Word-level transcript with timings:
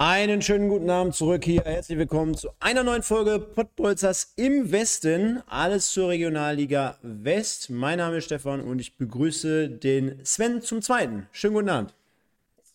Einen 0.00 0.42
schönen 0.42 0.68
guten 0.68 0.88
Abend 0.90 1.16
zurück 1.16 1.44
hier. 1.44 1.62
Herzlich 1.64 1.98
willkommen 1.98 2.34
zu 2.34 2.50
einer 2.60 2.84
neuen 2.84 3.02
Folge 3.02 3.40
Pottbolzers 3.40 4.32
im 4.36 4.70
Westen. 4.70 5.42
Alles 5.48 5.90
zur 5.90 6.10
Regionalliga 6.10 6.98
West. 7.02 7.68
Mein 7.68 7.98
Name 7.98 8.18
ist 8.18 8.26
Stefan 8.26 8.60
und 8.60 8.78
ich 8.78 8.96
begrüße 8.96 9.68
den 9.68 10.24
Sven 10.24 10.62
zum 10.62 10.82
Zweiten. 10.82 11.26
Schönen 11.32 11.54
guten 11.54 11.68
Abend. 11.68 11.94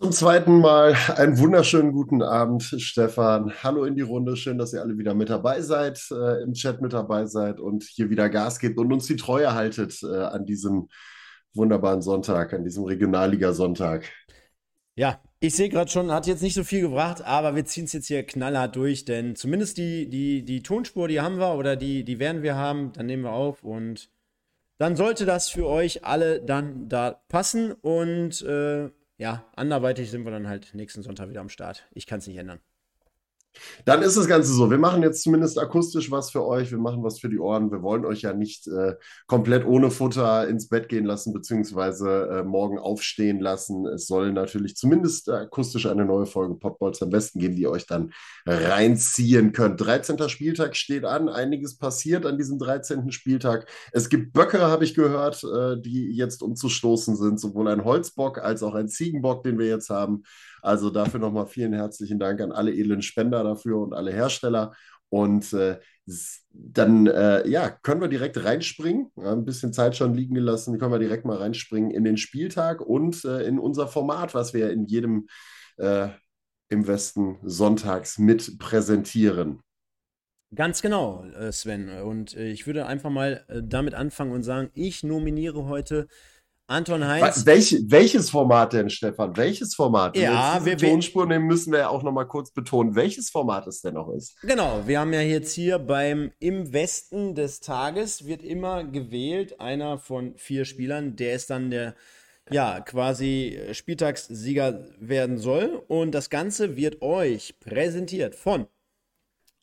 Zum 0.01 0.11
zweiten 0.11 0.59
Mal 0.59 0.97
einen 1.15 1.39
wunderschönen 1.39 1.93
guten 1.93 2.21
Abend, 2.21 2.61
Stefan. 2.61 3.53
Hallo 3.63 3.85
in 3.85 3.95
die 3.95 4.01
Runde. 4.01 4.35
Schön, 4.35 4.57
dass 4.57 4.73
ihr 4.73 4.81
alle 4.81 4.97
wieder 4.97 5.13
mit 5.13 5.29
dabei 5.29 5.61
seid, 5.61 6.05
äh, 6.11 6.43
im 6.43 6.51
Chat 6.51 6.81
mit 6.81 6.91
dabei 6.91 7.25
seid 7.25 7.61
und 7.61 7.83
hier 7.83 8.09
wieder 8.09 8.29
Gas 8.29 8.59
gebt 8.59 8.77
und 8.77 8.91
uns 8.91 9.07
die 9.07 9.15
Treue 9.15 9.53
haltet 9.53 9.97
äh, 10.03 10.13
an 10.13 10.45
diesem 10.45 10.89
wunderbaren 11.53 12.01
Sonntag, 12.01 12.51
an 12.51 12.65
diesem 12.65 12.83
Regionalliga-Sonntag. 12.83 14.11
Ja, 14.95 15.21
ich 15.43 15.55
sehe 15.55 15.67
gerade 15.67 15.91
schon, 15.91 16.09
hat 16.09 16.25
jetzt 16.25 16.41
nicht 16.41 16.53
so 16.53 16.63
viel 16.63 16.79
gebracht, 16.79 17.21
aber 17.21 17.53
wir 17.53 17.65
ziehen 17.65 17.83
es 17.83 17.91
jetzt 17.91 18.07
hier 18.07 18.23
knallhart 18.23 18.77
durch, 18.77 19.03
denn 19.03 19.35
zumindest 19.35 19.77
die, 19.77 20.09
die, 20.09 20.45
die 20.45 20.63
Tonspur, 20.63 21.09
die 21.09 21.19
haben 21.19 21.37
wir 21.37 21.55
oder 21.55 21.75
die, 21.75 22.05
die 22.05 22.17
werden 22.17 22.43
wir 22.43 22.55
haben, 22.55 22.93
dann 22.93 23.07
nehmen 23.07 23.23
wir 23.23 23.33
auf 23.33 23.61
und 23.61 24.09
dann 24.77 24.95
sollte 24.95 25.25
das 25.25 25.49
für 25.49 25.67
euch 25.67 26.05
alle 26.05 26.41
dann 26.41 26.87
da 26.87 27.21
passen 27.27 27.73
und 27.73 28.41
äh, 28.43 28.89
ja, 29.17 29.45
anderweitig 29.57 30.09
sind 30.11 30.23
wir 30.23 30.31
dann 30.31 30.47
halt 30.47 30.73
nächsten 30.75 31.03
Sonntag 31.03 31.29
wieder 31.29 31.41
am 31.41 31.49
Start. 31.49 31.89
Ich 31.91 32.07
kann 32.07 32.19
es 32.19 32.27
nicht 32.27 32.37
ändern. 32.37 32.61
Dann 33.85 34.01
ist 34.01 34.17
das 34.17 34.27
Ganze 34.27 34.53
so. 34.53 34.69
Wir 34.71 34.77
machen 34.77 35.03
jetzt 35.03 35.23
zumindest 35.23 35.59
akustisch 35.59 36.11
was 36.11 36.31
für 36.31 36.45
euch. 36.45 36.71
Wir 36.71 36.77
machen 36.77 37.03
was 37.03 37.19
für 37.19 37.29
die 37.29 37.39
Ohren. 37.39 37.71
Wir 37.71 37.81
wollen 37.81 38.05
euch 38.05 38.21
ja 38.21 38.33
nicht 38.33 38.67
äh, 38.67 38.95
komplett 39.27 39.65
ohne 39.65 39.91
Futter 39.91 40.47
ins 40.47 40.69
Bett 40.69 40.89
gehen 40.89 41.05
lassen, 41.05 41.33
beziehungsweise 41.33 42.29
äh, 42.29 42.43
morgen 42.43 42.79
aufstehen 42.79 43.39
lassen. 43.39 43.85
Es 43.87 44.07
soll 44.07 44.33
natürlich 44.33 44.75
zumindest 44.75 45.29
akustisch 45.29 45.85
eine 45.85 46.05
neue 46.05 46.25
Folge 46.25 46.55
Podballs 46.55 47.01
am 47.01 47.09
besten 47.09 47.39
geben, 47.39 47.55
die 47.55 47.63
ihr 47.63 47.71
euch 47.71 47.85
dann 47.85 48.13
reinziehen 48.45 49.51
könnt. 49.51 49.79
13. 49.81 50.29
Spieltag 50.29 50.75
steht 50.75 51.05
an. 51.05 51.29
Einiges 51.29 51.77
passiert 51.77 52.25
an 52.25 52.37
diesem 52.37 52.59
13. 52.59 53.11
Spieltag. 53.11 53.67
Es 53.91 54.09
gibt 54.09 54.33
Böcke, 54.33 54.61
habe 54.61 54.83
ich 54.83 54.93
gehört, 54.93 55.43
äh, 55.43 55.79
die 55.79 56.11
jetzt 56.15 56.41
umzustoßen 56.41 57.15
sind. 57.15 57.39
Sowohl 57.39 57.67
ein 57.67 57.83
Holzbock 57.83 58.39
als 58.39 58.63
auch 58.63 58.75
ein 58.75 58.87
Ziegenbock, 58.87 59.43
den 59.43 59.59
wir 59.59 59.67
jetzt 59.67 59.89
haben. 59.89 60.23
Also 60.63 60.89
dafür 60.89 61.19
nochmal 61.19 61.45
vielen 61.45 61.73
herzlichen 61.73 62.19
Dank 62.19 62.39
an 62.39 62.53
alle 62.53 62.73
edlen 62.73 63.01
Spender 63.01 63.43
dafür 63.43 63.79
und 63.79 63.93
alle 63.93 64.13
Hersteller. 64.13 64.73
Und 65.09 65.51
äh, 65.53 65.79
dann 66.51 67.07
äh, 67.07 67.47
ja, 67.47 67.69
können 67.69 68.01
wir 68.01 68.07
direkt 68.07 68.43
reinspringen. 68.43 69.11
Ja, 69.17 69.33
ein 69.33 69.45
bisschen 69.45 69.73
Zeit 69.73 69.95
schon 69.95 70.13
liegen 70.13 70.35
gelassen. 70.35 70.79
Können 70.79 70.93
wir 70.93 70.99
direkt 70.99 71.25
mal 71.25 71.37
reinspringen 71.37 71.91
in 71.91 72.05
den 72.05 72.17
Spieltag 72.17 72.81
und 72.81 73.25
äh, 73.25 73.45
in 73.45 73.59
unser 73.59 73.87
Format, 73.87 74.33
was 74.33 74.53
wir 74.53 74.71
in 74.71 74.85
jedem 74.85 75.27
äh, 75.77 76.07
im 76.69 76.87
Westen 76.87 77.39
sonntags 77.43 78.17
mit 78.17 78.57
präsentieren. 78.57 79.61
Ganz 80.55 80.81
genau, 80.81 81.25
äh, 81.25 81.51
Sven. 81.51 81.89
Und 82.01 82.37
äh, 82.37 82.49
ich 82.49 82.67
würde 82.67 82.85
einfach 82.85 83.09
mal 83.09 83.45
damit 83.61 83.95
anfangen 83.95 84.31
und 84.31 84.43
sagen, 84.43 84.69
ich 84.73 85.03
nominiere 85.03 85.65
heute 85.65 86.07
Anton 86.67 87.05
Heinz. 87.05 87.45
Welch, 87.45 87.75
welches 87.87 88.29
Format 88.29 88.73
denn, 88.73 88.89
Stefan? 88.89 89.35
Welches 89.35 89.75
Format? 89.75 90.15
Ja, 90.15 90.63
wir 90.63 90.77
Tonspur 90.77 91.25
nehmen, 91.25 91.45
müssen 91.45 91.73
wir 91.73 91.79
ja 91.79 91.89
auch 91.89 92.03
noch 92.03 92.11
mal 92.13 92.25
kurz 92.25 92.51
betonen, 92.51 92.95
welches 92.95 93.29
Format 93.29 93.67
es 93.67 93.81
denn 93.81 93.95
noch 93.95 94.09
ist. 94.09 94.39
Genau, 94.41 94.81
wir 94.85 94.99
haben 94.99 95.13
ja 95.13 95.21
jetzt 95.21 95.53
hier 95.53 95.77
beim 95.77 96.31
Im 96.39 96.71
Westen 96.71 97.35
des 97.35 97.59
Tages 97.59 98.25
wird 98.25 98.43
immer 98.43 98.83
gewählt, 98.85 99.59
einer 99.59 99.97
von 99.97 100.35
vier 100.37 100.63
Spielern, 100.65 101.15
der 101.15 101.35
ist 101.35 101.49
dann 101.49 101.69
der 101.69 101.95
ja, 102.49 102.81
quasi 102.81 103.59
Spieltagssieger 103.71 104.85
werden 104.99 105.37
soll. 105.37 105.83
Und 105.87 106.11
das 106.11 106.29
Ganze 106.29 106.75
wird 106.75 107.01
euch 107.01 107.59
präsentiert 107.59 108.35
von 108.35 108.67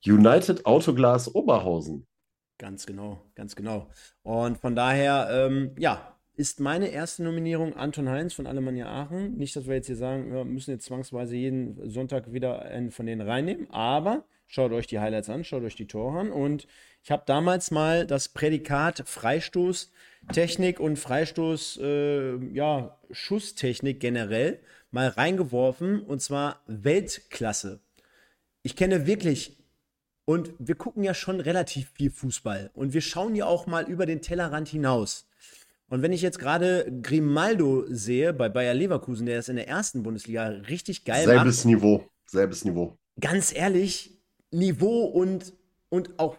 United 0.05 0.65
Autoglas 0.65 1.35
Oberhausen. 1.35 2.07
Ganz 2.59 2.87
genau, 2.87 3.21
ganz 3.35 3.57
genau. 3.57 3.89
Und 4.23 4.59
von 4.59 4.75
daher, 4.75 5.29
ähm, 5.31 5.75
ja, 5.79 6.20
ist 6.35 6.61
meine 6.61 6.89
erste 6.89 7.23
Nominierung 7.23 7.75
Anton 7.77 8.09
Heinz 8.09 8.33
von 8.33 8.47
Alemannia 8.47 8.87
Aachen. 8.87 9.37
Nicht, 9.37 9.57
dass 9.57 9.67
wir 9.67 9.75
jetzt 9.75 9.87
hier 9.87 9.97
sagen, 9.97 10.33
wir 10.33 10.45
müssen 10.45 10.71
jetzt 10.71 10.87
zwangsweise 10.87 11.37
jeden 11.37 11.91
Sonntag 11.91 12.33
wieder 12.33 12.63
einen 12.63 12.91
von 12.91 13.07
denen 13.07 13.21
reinnehmen, 13.21 13.71
aber 13.71 14.25
schaut 14.47 14.73
euch 14.73 14.87
die 14.87 14.99
Highlights 14.99 15.29
an, 15.29 15.45
schaut 15.45 15.63
euch 15.63 15.77
die 15.77 15.87
Tore 15.87 16.19
an. 16.19 16.33
Und 16.33 16.67
ich 17.03 17.11
habe 17.11 17.23
damals 17.27 17.71
mal 17.71 18.07
das 18.07 18.29
Prädikat 18.29 19.03
Freistoßtechnik 19.07 20.81
und 20.81 20.99
Freistoß, 20.99 21.81
äh, 21.83 22.37
ja, 22.55 22.99
Schusstechnik 23.11 24.01
generell 24.01 24.61
mal 24.91 25.09
reingeworfen 25.09 26.03
und 26.03 26.21
zwar 26.21 26.63
Weltklasse. 26.67 27.81
Ich 28.63 28.77
kenne 28.77 29.07
wirklich 29.07 29.59
und 30.25 30.53
wir 30.59 30.75
gucken 30.75 31.03
ja 31.03 31.15
schon 31.15 31.41
relativ 31.41 31.91
viel 31.93 32.11
Fußball 32.11 32.71
und 32.75 32.93
wir 32.93 33.01
schauen 33.01 33.35
ja 33.35 33.47
auch 33.47 33.67
mal 33.67 33.89
über 33.89 34.07
den 34.07 34.21
Tellerrand 34.21 34.69
hinaus. 34.69 35.29
Und 35.91 36.03
wenn 36.03 36.13
ich 36.13 36.23
jetzt 36.23 36.39
gerade 36.39 36.91
Grimaldo 37.03 37.85
sehe 37.89 38.33
bei 38.33 38.49
Bayer 38.49 38.75
Leverkusen, 38.75 39.27
der 39.27 39.41
ist 39.41 39.49
in 39.49 39.57
der 39.57 39.69
ersten 39.69 40.05
Bundesliga 40.05 40.47
richtig 40.47 41.05
geil 41.05 41.25
Selbes 41.25 41.65
macht, 41.65 41.67
Niveau, 41.67 42.09
selbes 42.27 42.65
Niveau. 42.65 42.97
Ganz 43.21 43.53
ehrlich, 43.53 44.17
Niveau 44.53 45.05
und, 45.05 45.53
und 45.89 46.17
auch 46.19 46.39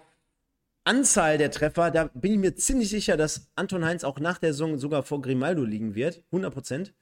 Anzahl 0.85 1.37
der 1.37 1.51
Treffer, 1.51 1.91
da 1.91 2.05
bin 2.13 2.31
ich 2.31 2.39
mir 2.39 2.55
ziemlich 2.55 2.89
sicher, 2.89 3.17
dass 3.17 3.51
Anton 3.55 3.83
Heinz 3.83 4.05
auch 4.05 4.19
nach 4.21 4.37
der 4.37 4.53
Saison 4.53 4.77
sogar 4.77 5.03
vor 5.03 5.21
Grimaldo 5.21 5.65
liegen 5.65 5.95
wird. 5.95 6.23
100 6.31 6.53
Prozent. 6.53 6.93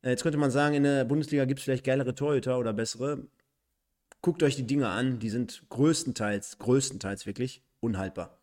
Äh, 0.00 0.10
jetzt 0.10 0.22
könnte 0.22 0.38
man 0.38 0.50
sagen, 0.50 0.74
in 0.74 0.84
der 0.84 1.04
Bundesliga 1.04 1.44
gibt 1.44 1.60
es 1.60 1.64
vielleicht 1.64 1.84
geilere 1.84 2.14
Torhüter 2.14 2.58
oder 2.58 2.72
bessere. 2.72 3.26
Guckt 4.22 4.42
euch 4.42 4.56
die 4.56 4.66
Dinge 4.66 4.88
an, 4.88 5.18
die 5.18 5.28
sind 5.28 5.64
größtenteils, 5.68 6.58
größtenteils 6.58 7.26
wirklich 7.26 7.62
unhaltbar. 7.80 8.41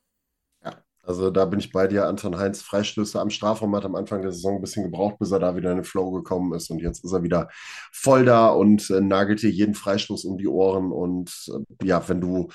Also 1.10 1.32
da 1.32 1.46
bin 1.46 1.58
ich 1.60 1.72
bei 1.72 1.88
dir. 1.88 2.06
Anton 2.06 2.38
Heinz 2.38 2.62
Freistöße 2.62 3.20
am 3.20 3.32
Strafraum 3.32 3.76
hat 3.76 3.84
am 3.84 3.96
Anfang 3.96 4.22
der 4.22 4.32
Saison 4.32 4.58
ein 4.58 4.62
bisschen 4.62 4.84
gebraucht, 4.84 5.18
bis 5.18 5.32
er 5.32 5.40
da 5.40 5.56
wieder 5.56 5.72
in 5.72 5.78
den 5.78 5.84
Flow 5.84 6.12
gekommen 6.12 6.54
ist. 6.54 6.70
Und 6.70 6.84
jetzt 6.84 7.04
ist 7.04 7.12
er 7.12 7.24
wieder 7.24 7.50
voll 7.92 8.26
da 8.26 8.50
und 8.50 8.92
äh, 8.92 9.02
nagelt 9.02 9.42
dir 9.42 9.50
jeden 9.50 9.74
Freistoß 9.74 10.26
um 10.26 10.38
die 10.38 10.48
Ohren. 10.48 10.92
Und 10.92 11.32
äh, 11.52 11.88
ja, 11.88 12.08
wenn 12.08 12.22
du 12.22 12.50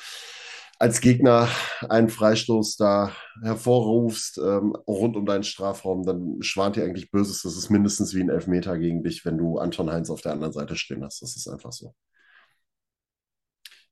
als 0.78 1.00
Gegner 1.00 1.48
einen 1.88 2.08
Freistoß 2.08 2.76
da 2.76 3.10
hervorrufst 3.42 4.38
ähm, 4.38 4.76
rund 4.86 5.16
um 5.16 5.26
deinen 5.26 5.42
Strafraum, 5.42 6.06
dann 6.06 6.40
schwant 6.40 6.76
dir 6.76 6.84
eigentlich 6.84 7.10
Böses. 7.10 7.42
Das 7.42 7.56
ist 7.56 7.70
mindestens 7.70 8.14
wie 8.14 8.20
ein 8.20 8.30
Elfmeter 8.30 8.78
gegen 8.78 9.02
dich, 9.02 9.24
wenn 9.24 9.36
du 9.36 9.58
Anton 9.58 9.90
Heinz 9.90 10.10
auf 10.10 10.20
der 10.20 10.30
anderen 10.30 10.52
Seite 10.52 10.76
stehen 10.76 11.02
hast. 11.02 11.22
Das 11.22 11.34
ist 11.34 11.48
einfach 11.48 11.72
so. 11.72 11.92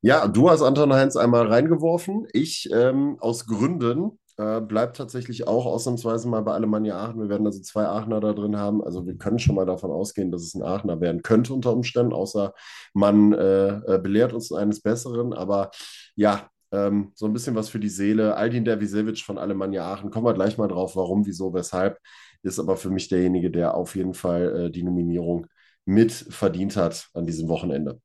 Ja, 0.03 0.27
du 0.27 0.51
hast 0.51 0.63
Anton 0.63 0.93
Heinz 0.93 1.17
einmal 1.17 1.47
reingeworfen. 1.47 2.27
Ich 2.33 2.69
ähm, 2.73 3.17
aus 3.21 3.47
Gründen 3.47 4.19
äh, 4.43 4.61
bleibt 4.61 4.97
tatsächlich 4.97 5.47
auch 5.47 5.67
ausnahmsweise 5.67 6.29
mal 6.29 6.43
bei 6.43 6.53
Alemannia 6.53 6.97
Aachen. 6.97 7.21
Wir 7.21 7.29
werden 7.29 7.47
also 7.47 7.61
zwei 7.61 7.87
Aachener 7.87 8.21
da 8.21 8.33
drin 8.33 8.57
haben. 8.57 8.83
Also 8.83 9.07
wir 9.07 9.17
können 9.17 9.39
schon 9.39 9.55
mal 9.55 9.67
davon 9.67 9.91
ausgehen, 9.91 10.33
dass 10.33 10.43
es 10.43 10.55
ein 10.55 10.63
Aachener 10.63 11.01
werden 11.01 11.23
könnte 11.23 11.53
unter 11.55 11.73
Umständen, 11.73 12.13
außer 12.13 12.53
man 12.93 13.33
äh, 13.33 13.69
äh, 13.69 14.01
belehrt 14.03 14.33
uns 14.33 14.53
eines 14.53 14.81
Besseren. 14.81 15.33
Aber 15.33 15.71
ja, 16.17 16.49
ähm, 16.73 17.13
so 17.15 17.27
ein 17.27 17.33
bisschen 17.33 17.55
was 17.55 17.69
für 17.69 17.79
die 17.79 17.89
Seele. 17.89 18.37
Aldin 18.37 18.65
Dervisevic 18.65 19.21
von 19.21 19.39
Alemannia 19.39 19.85
Aachen, 19.93 20.11
kommen 20.11 20.27
wir 20.27 20.35
gleich 20.35 20.59
mal 20.59 20.69
drauf, 20.69 20.97
warum, 20.97 21.27
wieso, 21.27 21.55
weshalb. 21.55 21.99
Ist 22.43 22.59
aber 22.59 22.77
für 22.77 22.91
mich 22.91 23.09
derjenige, 23.09 23.51
der 23.51 23.75
auf 23.75 23.95
jeden 23.95 24.15
Fall 24.15 24.67
äh, 24.67 24.71
die 24.71 24.83
Nominierung 24.83 25.47
mit 25.85 26.13
verdient 26.13 26.77
hat 26.77 27.09
an 27.15 27.27
diesem 27.27 27.49
Wochenende. 27.49 28.01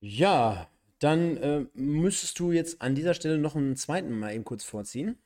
Ja, 0.00 0.68
dann 0.98 1.36
äh, 1.36 1.66
müsstest 1.74 2.38
du 2.38 2.52
jetzt 2.52 2.80
an 2.80 2.94
dieser 2.94 3.14
Stelle 3.14 3.38
noch 3.38 3.56
einen 3.56 3.76
zweiten 3.76 4.18
Mal 4.18 4.34
eben 4.34 4.44
kurz 4.44 4.64
vorziehen. 4.64 5.18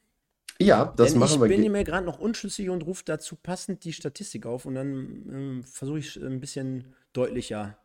Ja, 0.60 0.92
das 0.96 1.12
Denn 1.12 1.20
machen 1.20 1.40
wir. 1.40 1.48
Ich 1.48 1.56
bin 1.56 1.70
mir 1.70 1.84
gerade 1.84 2.04
noch 2.04 2.18
unschlüssig 2.18 2.68
und 2.68 2.84
rufe 2.84 3.04
dazu 3.04 3.36
passend 3.36 3.84
die 3.84 3.92
Statistik 3.92 4.44
auf 4.44 4.66
und 4.66 4.74
dann 4.74 5.60
äh, 5.60 5.66
versuche 5.66 6.00
ich 6.00 6.16
ein 6.16 6.40
bisschen 6.40 6.94
deutlicher 7.12 7.78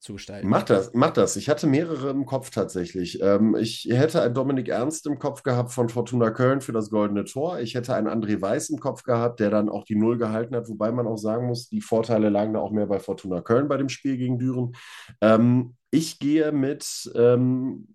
zu 0.00 0.14
gestalten. 0.14 0.48
Mach 0.48 0.62
das, 0.62 0.92
mach 0.94 1.10
das. 1.10 1.36
Ich 1.36 1.48
hatte 1.48 1.66
mehrere 1.66 2.10
im 2.10 2.24
Kopf 2.24 2.50
tatsächlich. 2.50 3.20
Ähm, 3.20 3.56
ich 3.56 3.88
hätte 3.90 4.22
einen 4.22 4.34
Dominik 4.34 4.68
Ernst 4.68 5.06
im 5.06 5.18
Kopf 5.18 5.42
gehabt 5.42 5.72
von 5.72 5.88
Fortuna 5.88 6.30
Köln 6.30 6.60
für 6.60 6.72
das 6.72 6.90
Goldene 6.90 7.24
Tor. 7.24 7.58
Ich 7.58 7.74
hätte 7.74 7.94
einen 7.94 8.06
André 8.06 8.40
Weiß 8.40 8.70
im 8.70 8.78
Kopf 8.78 9.02
gehabt, 9.02 9.40
der 9.40 9.50
dann 9.50 9.68
auch 9.68 9.84
die 9.84 9.96
Null 9.96 10.16
gehalten 10.16 10.54
hat, 10.54 10.68
wobei 10.68 10.92
man 10.92 11.06
auch 11.06 11.16
sagen 11.16 11.46
muss, 11.46 11.68
die 11.68 11.80
Vorteile 11.80 12.28
lagen 12.28 12.54
da 12.54 12.60
auch 12.60 12.70
mehr 12.70 12.86
bei 12.86 13.00
Fortuna 13.00 13.40
Köln 13.40 13.68
bei 13.68 13.76
dem 13.76 13.88
Spiel 13.88 14.16
gegen 14.16 14.38
Düren. 14.38 14.72
Ähm, 15.20 15.74
ich 15.90 16.18
gehe 16.18 16.52
mit 16.52 17.10
ähm, 17.14 17.88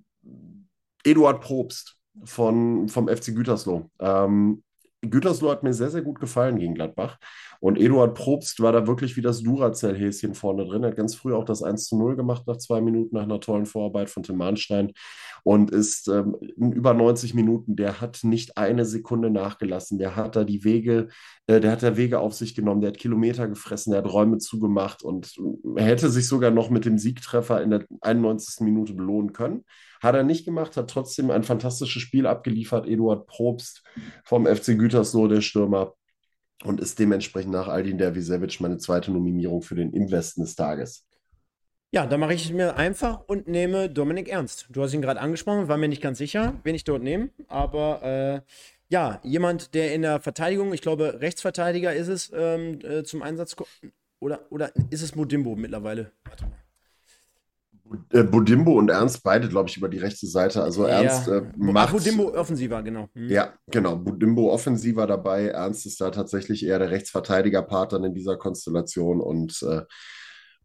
Eduard 1.06 1.42
Probst 1.42 1.98
von, 2.26 2.90
vom 2.90 3.08
FC 3.08 3.34
Gütersloh. 3.34 3.90
Ähm, 4.00 4.64
Gütersloh 5.02 5.52
hat 5.52 5.64
mir 5.64 5.74
sehr, 5.74 5.90
sehr 5.90 6.02
gut 6.02 6.20
gefallen 6.20 6.58
gegen 6.58 6.76
Gladbach. 6.76 7.18
Und 7.64 7.80
Eduard 7.80 8.14
Probst 8.16 8.60
war 8.60 8.74
da 8.74 8.88
wirklich 8.88 9.16
wie 9.16 9.22
das 9.22 9.42
Duracell-Häschen 9.42 10.34
vorne 10.34 10.66
drin. 10.66 10.84
Er 10.84 10.90
hat 10.90 10.98
ganz 10.98 11.16
früh 11.16 11.34
auch 11.34 11.46
das 11.46 11.64
1 11.64 11.86
zu 11.86 11.98
0 11.98 12.18
gemacht 12.18 12.46
nach 12.46 12.58
zwei 12.58 12.82
Minuten, 12.82 13.16
nach 13.16 13.24
einer 13.24 13.40
tollen 13.40 13.66
Vorarbeit 13.66 14.10
von 14.10 14.22
Tim 14.22 14.36
Mahnstein 14.36 14.92
und 15.44 15.72
ist 15.72 16.10
ähm, 16.10 16.36
in 16.58 16.74
über 16.74 16.94
90 16.94 17.34
Minuten, 17.34 17.78
der 17.78 18.02
hat 18.02 18.20
nicht 18.26 18.58
eine 18.58 18.84
Sekunde 18.84 19.30
nachgelassen. 19.30 19.98
Der 19.98 20.18
hat 20.18 20.36
da 20.36 20.44
die 20.44 20.66
Wege, 20.66 21.08
äh, 21.48 21.62
der 21.62 21.72
hat 21.72 21.84
da 21.84 21.96
Wege 21.96 22.20
auf 22.20 22.34
sich 22.34 22.54
genommen, 22.54 22.82
der 22.82 22.90
hat 22.90 22.98
Kilometer 22.98 23.48
gefressen, 23.48 23.92
der 23.92 24.04
hat 24.04 24.12
Räume 24.12 24.40
zugemacht 24.40 25.02
und 25.02 25.34
er 25.78 25.86
hätte 25.86 26.10
sich 26.10 26.28
sogar 26.28 26.52
noch 26.52 26.70
mit 26.70 26.84
dem 26.84 26.98
Siegtreffer 26.98 27.62
in 27.62 27.70
der 27.70 27.86
91. 28.02 28.66
Minute 28.66 28.94
belohnen 28.94 29.32
können. 29.32 29.64
Hat 30.02 30.16
er 30.16 30.24
nicht 30.24 30.44
gemacht, 30.44 30.76
hat 30.76 30.90
trotzdem 30.90 31.32
ein 31.32 31.44
fantastisches 31.44 32.02
Spiel 32.02 32.28
abgeliefert. 32.28 32.90
Eduard 32.90 33.26
Probst 33.26 33.84
vom 34.26 34.48
FC 34.48 34.78
Gütersloh, 34.78 35.30
der 35.30 35.40
Stürmer, 35.40 35.94
und 36.64 36.80
ist 36.80 37.00
dementsprechend 37.00 37.52
nach 37.52 37.68
Aldin 37.68 37.98
Dervisevic 37.98 38.60
meine 38.60 38.78
zweite 38.78 39.12
Nominierung 39.12 39.62
für 39.62 39.76
den 39.76 39.92
Investen 39.92 40.42
des 40.42 40.56
Tages. 40.56 41.06
Ja, 41.92 42.08
da 42.08 42.18
mache 42.18 42.34
ich 42.34 42.46
es 42.46 42.52
mir 42.52 42.76
einfach 42.76 43.22
und 43.28 43.48
nehme 43.48 43.88
Dominik 43.90 44.28
Ernst. 44.28 44.68
Du 44.72 44.82
hast 44.82 44.94
ihn 44.94 45.02
gerade 45.02 45.20
angesprochen, 45.20 45.68
war 45.68 45.78
mir 45.78 45.90
nicht 45.90 46.02
ganz 46.02 46.18
sicher, 46.18 46.60
wen 46.64 46.74
ich 46.74 46.84
dort 46.84 47.04
nehme, 47.04 47.30
aber 47.48 48.02
äh, 48.02 48.42
ja, 48.90 49.20
jemand, 49.24 49.76
der 49.76 49.94
in 49.94 50.02
der 50.02 50.20
Verteidigung, 50.20 50.74
ich 50.74 50.82
glaube, 50.82 51.20
Rechtsverteidiger 51.22 51.94
ist 51.94 52.08
es, 52.08 52.32
ähm, 52.34 52.80
äh, 52.84 53.04
zum 53.04 53.22
Einsatz 53.22 53.56
kommt. 53.56 53.70
Oder, 54.20 54.40
oder 54.52 54.72
ist 54.90 55.02
es 55.02 55.16
Modimbo 55.16 55.56
mittlerweile? 55.56 56.12
Warte 56.26 56.46
mal. 56.46 56.63
Äh, 58.12 58.24
Budimbo 58.24 58.78
und 58.78 58.90
Ernst 58.90 59.24
beide, 59.24 59.48
glaube 59.48 59.70
ich, 59.70 59.78
über 59.78 59.90
die 59.90 59.98
rechte 59.98 60.28
Seite. 60.28 60.64
Also 60.64 60.86
Ernst 60.86 61.28
ja. 61.28 61.38
äh, 61.38 61.44
macht. 61.58 61.94
Budimbo 61.94 62.34
offensiver, 62.34 62.82
genau. 62.82 63.10
Hm. 63.14 63.30
Ja, 63.30 63.54
genau. 63.68 63.96
Budimbo 63.96 64.52
offensiver 64.52 65.08
dabei. 65.08 65.48
Ernst 65.48 65.86
ist 65.86 66.00
da 66.02 66.10
tatsächlich 66.10 66.66
eher 66.66 66.80
der 66.80 66.92
Rechtsverteidiger-Part 66.92 67.94
dann 67.94 68.04
in 68.04 68.14
dieser 68.14 68.38
Konstellation 68.38 69.22
und 69.22 69.62
äh, 69.64 69.82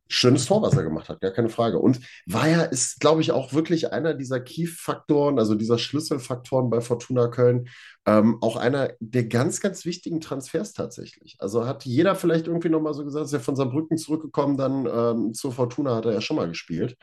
schönes 0.09 0.47
Tor, 0.47 0.63
was 0.63 0.75
er 0.75 0.83
gemacht 0.83 1.09
hat, 1.09 1.21
gar 1.21 1.31
keine 1.31 1.51
Frage. 1.51 1.79
Und 1.79 2.01
Weiher 2.27 2.73
ist, 2.73 2.99
glaube 3.01 3.21
ich, 3.21 3.33
auch 3.33 3.53
wirklich 3.53 3.93
einer 3.93 4.15
dieser 4.15 4.41
Key-Faktoren, 4.41 5.39
also 5.39 5.55
dieser 5.55 5.79
Schlüsselfaktoren 5.79 6.71
bei 6.71 6.81
Fortuna 6.81 7.29
Köln, 7.29 7.69
ähm, 8.07 8.39
auch 8.41 8.57
einer 8.57 8.91
der 9.01 9.25
ganz, 9.25 9.61
ganz 9.61 9.85
wichtigen 9.85 10.21
Transfers 10.21 10.73
tatsächlich. 10.73 11.37
Also 11.41 11.67
hat 11.67 11.85
jeder 11.85 12.15
vielleicht 12.15 12.47
irgendwie 12.47 12.71
nochmal 12.71 12.95
so 12.95 13.05
gesagt, 13.05 13.27
ist 13.27 13.33
ja 13.33 13.39
von 13.39 13.57
Saarbrücken 13.57 13.99
zurückgekommen, 13.99 14.57
dann 14.57 14.87
ähm, 14.91 15.35
zur 15.35 15.53
Fortuna 15.53 15.97
hat 15.97 16.07
er 16.07 16.15
ja 16.15 16.21
schon 16.23 16.37
mal 16.37 16.49
gespielt. 16.49 16.97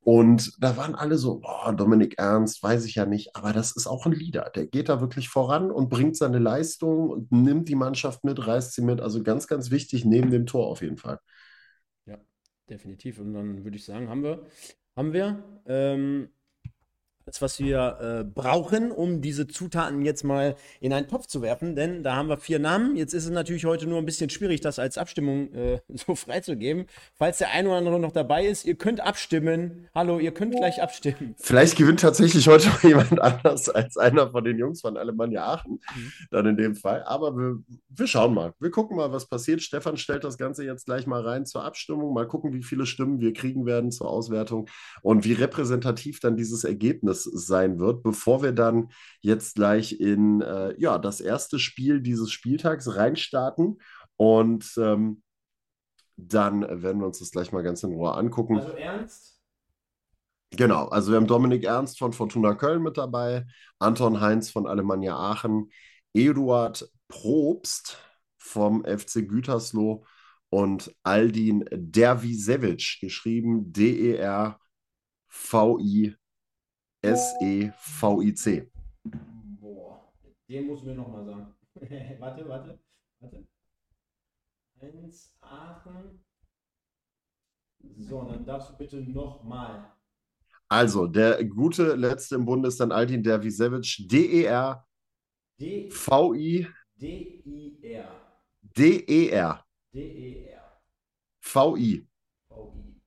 Und 0.00 0.52
da 0.60 0.76
waren 0.76 0.94
alle 0.94 1.18
so, 1.18 1.40
boah, 1.40 1.72
Dominik 1.72 2.14
Ernst, 2.16 2.62
weiß 2.62 2.84
ich 2.84 2.94
ja 2.94 3.06
nicht, 3.06 3.34
aber 3.34 3.52
das 3.52 3.74
ist 3.74 3.88
auch 3.88 4.06
ein 4.06 4.12
Leader. 4.12 4.52
Der 4.54 4.66
geht 4.66 4.88
da 4.88 5.00
wirklich 5.00 5.28
voran 5.28 5.72
und 5.72 5.88
bringt 5.88 6.16
seine 6.16 6.38
Leistung 6.38 7.10
und 7.10 7.32
nimmt 7.32 7.68
die 7.68 7.74
Mannschaft 7.74 8.22
mit, 8.22 8.46
reißt 8.46 8.72
sie 8.72 8.82
mit. 8.82 9.00
Also 9.00 9.24
ganz, 9.24 9.48
ganz 9.48 9.72
wichtig 9.72 10.04
neben 10.04 10.30
dem 10.30 10.46
Tor 10.46 10.68
auf 10.68 10.80
jeden 10.80 10.96
Fall 10.96 11.18
definitiv. 12.68 13.18
Und 13.18 13.34
dann 13.34 13.64
würde 13.64 13.76
ich 13.76 13.84
sagen, 13.84 14.08
haben 14.08 14.22
wir, 14.22 14.46
haben 14.94 15.12
wir 15.12 15.42
ähm, 15.66 16.28
was 17.40 17.58
wir 17.58 17.98
äh, 18.00 18.24
brauchen, 18.24 18.92
um 18.92 19.20
diese 19.20 19.48
Zutaten 19.48 20.02
jetzt 20.02 20.22
mal 20.22 20.54
in 20.80 20.92
einen 20.92 21.08
Topf 21.08 21.26
zu 21.26 21.42
werfen. 21.42 21.74
Denn 21.74 22.04
da 22.04 22.14
haben 22.14 22.28
wir 22.28 22.38
vier 22.38 22.60
Namen. 22.60 22.96
Jetzt 22.96 23.14
ist 23.14 23.24
es 23.24 23.30
natürlich 23.30 23.64
heute 23.64 23.86
nur 23.88 23.98
ein 23.98 24.06
bisschen 24.06 24.30
schwierig, 24.30 24.60
das 24.60 24.78
als 24.78 24.96
Abstimmung 24.96 25.52
äh, 25.52 25.80
so 25.88 26.14
freizugeben. 26.14 26.86
Falls 27.14 27.38
der 27.38 27.50
ein 27.50 27.66
oder 27.66 27.76
andere 27.76 27.98
noch 27.98 28.12
dabei 28.12 28.46
ist, 28.46 28.64
ihr 28.64 28.76
könnt 28.76 29.00
abstimmen. 29.00 29.88
Hallo, 29.94 30.20
ihr 30.20 30.32
könnt 30.32 30.54
gleich 30.54 30.80
abstimmen. 30.80 31.34
Vielleicht 31.38 31.76
gewinnt 31.76 32.00
tatsächlich 32.00 32.46
heute 32.46 32.68
mal 32.68 32.78
jemand 32.82 33.20
anders 33.20 33.68
als 33.68 33.96
einer 33.96 34.30
von 34.30 34.44
den 34.44 34.58
Jungs 34.58 34.80
von 34.80 34.96
Alemannia 34.96 35.44
Aachen. 35.44 35.72
Mhm. 35.72 36.12
Dann 36.30 36.46
in 36.46 36.56
dem 36.56 36.76
Fall. 36.76 37.02
Aber 37.02 37.36
wir, 37.36 37.58
wir 37.88 38.06
schauen 38.06 38.34
mal. 38.34 38.54
Wir 38.60 38.70
gucken 38.70 38.96
mal, 38.96 39.10
was 39.10 39.26
passiert. 39.26 39.62
Stefan 39.62 39.96
stellt 39.96 40.22
das 40.22 40.38
Ganze 40.38 40.64
jetzt 40.64 40.86
gleich 40.86 41.08
mal 41.08 41.22
rein 41.22 41.44
zur 41.44 41.64
Abstimmung. 41.64 42.14
Mal 42.14 42.28
gucken, 42.28 42.52
wie 42.52 42.62
viele 42.62 42.86
Stimmen 42.86 43.18
wir 43.18 43.32
kriegen 43.32 43.66
werden 43.66 43.90
zur 43.90 44.08
Auswertung 44.08 44.68
und 45.02 45.24
wie 45.24 45.32
repräsentativ 45.32 46.20
dann 46.20 46.36
dieses 46.36 46.62
Ergebnis 46.62 47.15
es 47.24 47.46
sein 47.46 47.78
wird, 47.78 48.02
bevor 48.02 48.42
wir 48.42 48.52
dann 48.52 48.90
jetzt 49.20 49.54
gleich 49.54 50.00
in 50.00 50.42
äh, 50.42 50.74
ja, 50.78 50.98
das 50.98 51.20
erste 51.20 51.58
Spiel 51.58 52.00
dieses 52.00 52.30
Spieltags 52.30 52.94
reinstarten. 52.94 53.80
Und 54.16 54.72
ähm, 54.76 55.22
dann 56.16 56.62
werden 56.82 57.00
wir 57.00 57.06
uns 57.06 57.18
das 57.18 57.30
gleich 57.30 57.52
mal 57.52 57.62
ganz 57.62 57.82
in 57.82 57.92
Ruhe 57.92 58.14
angucken. 58.14 58.58
Also 58.58 58.72
Ernst? 58.72 59.36
Genau, 60.50 60.86
also 60.88 61.10
wir 61.12 61.16
haben 61.16 61.26
Dominik 61.26 61.64
Ernst 61.64 61.98
von 61.98 62.12
Fortuna 62.12 62.54
Köln 62.54 62.82
mit 62.82 62.96
dabei, 62.96 63.46
Anton 63.78 64.20
Heinz 64.20 64.50
von 64.50 64.66
Alemannia 64.66 65.16
Aachen, 65.16 65.70
Eduard 66.14 66.88
Probst 67.08 67.98
vom 68.38 68.84
FC 68.84 69.28
Gütersloh 69.28 70.04
und 70.48 70.94
Aldin 71.02 71.64
Dervisevic, 71.72 72.98
geschrieben 73.00 73.72
D-E-R-V-I 73.72 74.56
S-E-V-I-C. 77.06 78.70
Boah, 79.60 80.12
den 80.48 80.66
muss 80.66 80.82
mir 80.82 80.94
nochmal 80.94 81.24
sagen. 81.24 81.54
warte, 82.20 82.48
warte, 82.48 82.80
warte. 83.20 83.46
Eins, 84.80 85.34
Aachen. 85.40 86.24
So, 87.98 88.24
dann 88.24 88.44
darfst 88.44 88.70
du 88.70 88.76
bitte 88.76 89.00
nochmal. 89.00 89.92
Also, 90.68 91.06
der 91.06 91.44
gute 91.44 91.94
letzte 91.94 92.34
im 92.34 92.44
Bund 92.44 92.66
ist 92.66 92.80
dann 92.80 92.90
Aldin 92.90 93.22
Dervisevic. 93.22 94.08
D-E-R. 94.08 94.84
V-I. 95.58 96.66
D-I-R. 96.96 98.08
D-E-R. 98.62 99.66
D-E-R. 99.92 100.82
V-I. 101.40 102.06
V-I. 102.48 103.00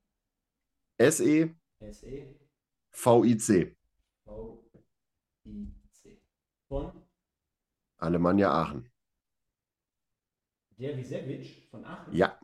S-E. 0.98 1.56
S-E. 1.80 2.36
V-I-C. 2.92 3.76
V-I-C. 4.30 6.22
Von? 6.68 6.92
Alemannia 7.98 8.52
Aachen. 8.52 8.90
Der 10.78 10.96
Wiesewitsch 10.96 11.68
von 11.70 11.84
Aachen? 11.84 12.14
Ja. 12.16 12.40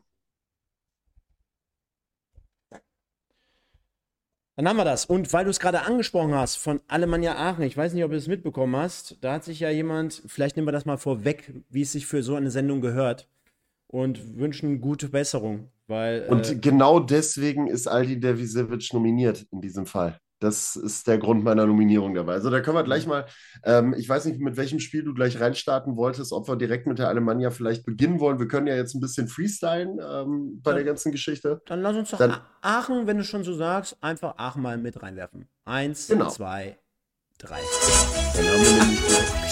Dann 4.56 4.68
haben 4.68 4.76
wir 4.76 4.84
das. 4.84 5.04
Und 5.04 5.32
weil 5.32 5.44
du 5.44 5.50
es 5.50 5.60
gerade 5.60 5.82
angesprochen 5.82 6.34
hast 6.34 6.56
von 6.56 6.80
Alemannia 6.88 7.36
Aachen, 7.36 7.62
ich 7.64 7.76
weiß 7.76 7.92
nicht, 7.92 8.04
ob 8.04 8.10
du 8.10 8.16
es 8.16 8.26
mitbekommen 8.26 8.74
hast, 8.74 9.18
da 9.22 9.34
hat 9.34 9.44
sich 9.44 9.60
ja 9.60 9.70
jemand, 9.70 10.22
vielleicht 10.26 10.56
nehmen 10.56 10.66
wir 10.66 10.72
das 10.72 10.86
mal 10.86 10.96
vorweg, 10.96 11.52
wie 11.68 11.82
es 11.82 11.92
sich 11.92 12.06
für 12.06 12.22
so 12.22 12.36
eine 12.36 12.50
Sendung 12.50 12.80
gehört 12.80 13.28
und 13.86 14.38
wünschen 14.38 14.80
gute 14.80 15.10
Besserung. 15.10 15.70
Weil, 15.86 16.26
und 16.28 16.50
äh, 16.50 16.56
genau 16.56 17.00
deswegen 17.00 17.68
ist 17.68 17.86
Aldi 17.86 18.18
Dervisevic 18.18 18.92
nominiert 18.92 19.46
in 19.50 19.60
diesem 19.60 19.86
Fall. 19.86 20.18
Das 20.38 20.76
ist 20.76 21.06
der 21.06 21.16
Grund 21.18 21.44
meiner 21.44 21.64
Nominierung 21.66 22.14
dabei. 22.14 22.34
Also 22.34 22.50
da 22.50 22.60
können 22.60 22.76
wir 22.76 22.84
gleich 22.84 23.04
mhm. 23.04 23.10
mal, 23.10 23.26
ähm, 23.64 23.94
ich 23.96 24.08
weiß 24.08 24.26
nicht, 24.26 24.38
mit 24.38 24.56
welchem 24.56 24.80
Spiel 24.80 25.02
du 25.02 25.14
gleich 25.14 25.40
reinstarten 25.40 25.96
wolltest, 25.96 26.32
ob 26.32 26.46
wir 26.46 26.56
direkt 26.56 26.86
mit 26.86 26.98
der 26.98 27.08
Alemannia 27.08 27.50
vielleicht 27.50 27.86
beginnen 27.86 28.20
wollen. 28.20 28.38
Wir 28.38 28.48
können 28.48 28.66
ja 28.66 28.76
jetzt 28.76 28.94
ein 28.94 29.00
bisschen 29.00 29.28
freestylen 29.28 29.98
ähm, 29.98 30.60
bei 30.62 30.72
ja. 30.72 30.76
der 30.76 30.84
ganzen 30.84 31.10
Geschichte. 31.10 31.62
Dann 31.66 31.80
lass 31.80 31.96
uns 31.96 32.10
doch 32.10 32.18
Dann, 32.18 32.36
Aachen, 32.60 33.06
wenn 33.06 33.16
du 33.16 33.24
schon 33.24 33.44
so 33.44 33.54
sagst, 33.54 33.96
einfach 34.02 34.34
Aachen 34.36 34.62
mal 34.62 34.76
mit 34.76 35.02
reinwerfen. 35.02 35.48
Eins, 35.64 36.08
genau. 36.08 36.28
zwei, 36.28 36.78
drei. 37.38 37.60
Nämlich 38.36 39.00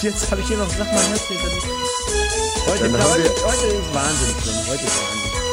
Jetzt 0.03 0.29
habe 0.29 0.41
ich 0.41 0.47
hier 0.47 0.57
noch, 0.57 0.69
sag 0.69 0.85
mal, 0.85 1.01
heute, 1.01 2.83
heute, 2.83 2.93
heute 2.93 3.67
ist 3.67 3.93
Wahnsinn 3.93 4.35
schon. 4.43 4.71
Heute 4.71 4.83
ist 4.83 5.01
Wahnsinn. 5.01 5.44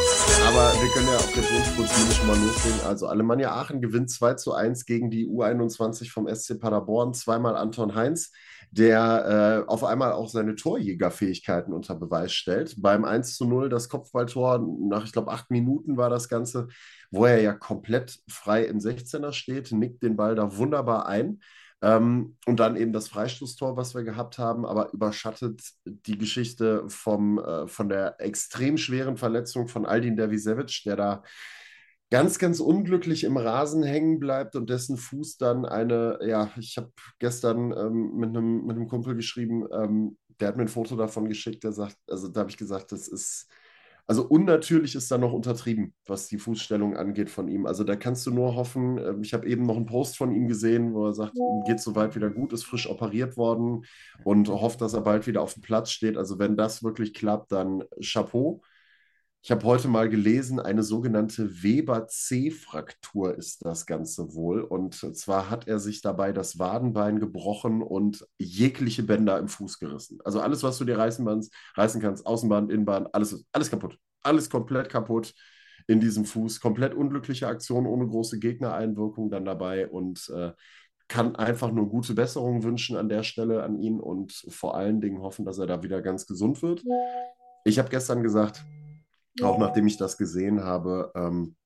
Aber 0.47 0.73
wir 0.83 0.89
können 0.91 1.07
ja 1.07 1.17
auf 1.17 1.33
der 1.33 1.45
Tonspur 1.45 1.87
schon 1.87 2.27
mal 2.27 2.37
loslegen. 2.37 2.81
Also 2.85 3.07
Alemannia 3.07 3.53
Aachen 3.53 3.81
gewinnt 3.81 4.11
2 4.11 4.35
zu 4.35 4.53
1 4.53 4.87
gegen 4.87 5.11
die 5.11 5.27
U21 5.27 6.11
vom 6.11 6.27
SC 6.29 6.59
Paderborn. 6.59 7.15
Zweimal 7.15 7.57
Anton 7.57 7.95
Heinz, 7.95 8.33
der 8.71 9.65
äh, 9.67 9.71
auf 9.71 9.85
einmal 9.85 10.13
auch 10.13 10.29
seine 10.29 10.57
Torjägerfähigkeiten 10.57 11.73
unter 11.73 11.95
Beweis 11.95 12.33
stellt. 12.33 12.75
Beim 12.83 13.05
1 13.05 13.37
zu 13.37 13.47
0 13.47 13.69
das 13.69 13.89
Kopfballtor, 13.89 14.67
nach 14.81 15.05
ich 15.05 15.13
glaube 15.13 15.31
acht 15.31 15.51
Minuten 15.51 15.97
war 15.97 16.11
das 16.11 16.29
Ganze, 16.29 16.69
wo 17.11 17.25
er 17.25 17.41
ja 17.41 17.53
komplett 17.53 18.19
frei 18.29 18.65
im 18.65 18.79
16er 18.79 19.33
steht, 19.33 19.71
nickt 19.71 20.03
den 20.03 20.17
Ball 20.17 20.35
da 20.35 20.57
wunderbar 20.57 21.07
ein. 21.07 21.41
Ähm, 21.83 22.37
und 22.47 22.61
dann 22.61 22.77
eben 22.77 22.93
das 22.93 23.09
Freistoßtor, 23.09 23.77
was 23.77 23.95
wir 23.95 24.05
gehabt 24.05 24.39
haben, 24.39 24.65
aber 24.65 24.93
überschattet 24.93 25.61
die 25.85 26.17
Geschichte 26.17 26.85
vom, 26.89 27.41
äh, 27.41 27.67
von 27.67 27.89
der 27.89 28.21
extrem 28.21 28.79
schweren 28.79 29.17
Verletzung 29.17 29.67
von 29.67 29.85
Aldin 29.85 30.17
Dervisevic, 30.17 30.83
der 30.85 30.97
da 30.97 31.23
ganz, 32.09 32.39
ganz 32.39 32.61
unglücklich 32.61 33.25
im 33.25 33.37
Rasen 33.37 33.83
hängen 33.83 34.21
bleibt 34.21 34.55
und 34.55 34.71
dessen 34.71 34.97
Fuß 34.97 35.39
dann 35.39 35.65
eine, 35.65 36.21
ja, 36.23 36.53
ich 36.57 36.77
habe 36.77 36.93
gestern 37.19 37.73
ähm, 37.73 38.13
mit, 38.17 38.29
einem, 38.29 38.65
mit 38.65 38.89
Kumpel 38.89 39.17
geschrieben, 39.17 39.67
ähm, 39.73 40.19
der 40.39 40.49
hat 40.49 40.57
mir 40.57 40.63
ein 40.63 40.69
Foto 40.69 40.95
davon 40.95 41.29
geschickt, 41.29 41.65
der 41.65 41.73
sagt, 41.73 41.97
also 42.09 42.29
da 42.29 42.41
habe 42.41 42.51
ich 42.51 42.57
gesagt, 42.57 42.93
das 42.93 43.09
ist 43.09 43.49
also 44.07 44.25
unnatürlich 44.27 44.95
ist 44.95 45.11
da 45.11 45.19
noch 45.19 45.33
untertrieben, 45.33 45.95
was 46.07 46.27
die 46.29 46.39
Fußstellung 46.39 46.97
angeht 46.97 47.31
von 47.31 47.49
ihm. 47.49 47.67
Also 47.67 47.85
da 47.85 47.97
kannst 47.97 48.27
du 48.27 48.31
nur 48.31 48.57
hoffen, 48.57 48.99
ähm, 48.99 49.23
ich 49.23 49.33
habe 49.33 49.47
eben 49.47 49.65
noch 49.65 49.77
einen 49.77 49.87
Post 49.87 50.17
von 50.17 50.33
ihm 50.33 50.49
gesehen, 50.49 50.93
wo 50.95 51.07
er 51.07 51.15
sagt, 51.15 51.37
ihm 51.37 51.65
geht 51.67 51.81
soweit 51.81 52.15
wieder 52.15 52.31
gut, 52.31 52.53
ist 52.53 52.65
frisch 52.65 52.89
operiert 52.89 53.37
worden 53.37 53.85
und 54.25 54.49
hofft, 54.49 54.81
dass 54.81 54.95
er 54.95 55.03
bald 55.03 55.27
wieder 55.27 55.41
auf 55.41 55.55
dem 55.55 55.63
Platz 55.63 55.91
steht. 55.91 56.17
Also 56.17 56.39
wenn 56.39 56.57
das 56.57 56.83
wirklich 56.83 57.15
klappt, 57.15 57.53
dann 57.53 57.85
Chapeau. 58.01 58.63
Ich 59.45 59.51
habe 59.51 59.65
heute 59.65 59.89
mal 59.89 60.09
gelesen, 60.09 60.61
eine 60.61 60.85
sogenannte 60.85 61.65
Weber-C-Fraktur 61.65 63.37
ist 63.37 63.65
das 63.65 63.87
Ganze 63.87 64.35
wohl. 64.35 64.61
Und 64.61 64.95
zwar 64.95 65.51
hat 65.51 65.67
er 65.67 65.81
sich 65.81 66.01
dabei 66.01 66.31
das 66.31 66.61
Wadenbein 66.61 67.19
gebrochen 67.19 67.83
und 67.83 68.25
jegliche 68.39 69.03
Bänder 69.03 69.41
im 69.41 69.49
Fuß 69.49 69.81
gerissen. 69.81 70.21
Also 70.25 70.41
alles, 70.41 70.63
was 70.63 70.79
du 70.79 70.85
dir 70.85 70.97
reißen, 70.97 71.27
reißen 71.75 72.01
kannst, 72.01 72.25
Außenband, 72.25 72.71
Innenband, 72.71 73.13
alles, 73.13 73.45
alles 73.51 73.69
kaputt. 73.69 73.99
Alles 74.23 74.49
komplett 74.49 74.89
kaputt 74.89 75.35
in 75.89 75.99
diesem 75.99 76.25
Fuß. 76.25 76.61
Komplett 76.61 76.95
unglückliche 76.95 77.49
Aktion 77.49 77.89
ohne 77.89 78.07
große 78.07 78.39
Gegnereinwirkung 78.39 79.29
dann 79.29 79.45
dabei 79.45 79.89
und 79.89 80.33
äh, 80.33 80.53
kann 81.09 81.35
einfach 81.35 81.73
nur 81.73 81.89
gute 81.89 82.15
Besserung 82.15 82.63
wünschen 82.63 82.97
an 82.97 83.09
der 83.09 83.25
Stelle 83.25 83.65
an 83.65 83.77
ihn 83.81 83.99
und 83.99 84.45
vor 84.51 84.77
allen 84.77 85.01
Dingen 85.01 85.21
hoffen, 85.21 85.45
dass 85.45 85.59
er 85.59 85.67
da 85.67 85.83
wieder 85.83 86.01
ganz 86.01 86.29
gesund 86.29 86.63
wird. 86.63 86.85
Ich 87.65 87.81
habe 87.81 87.89
gestern 87.89 88.23
gesagt, 88.23 88.65
auch 89.41 89.59
nachdem 89.59 89.87
ich 89.87 89.97
das 89.97 90.19
gesehen 90.19 90.63
habe, 90.63 91.13
ähm, 91.15 91.57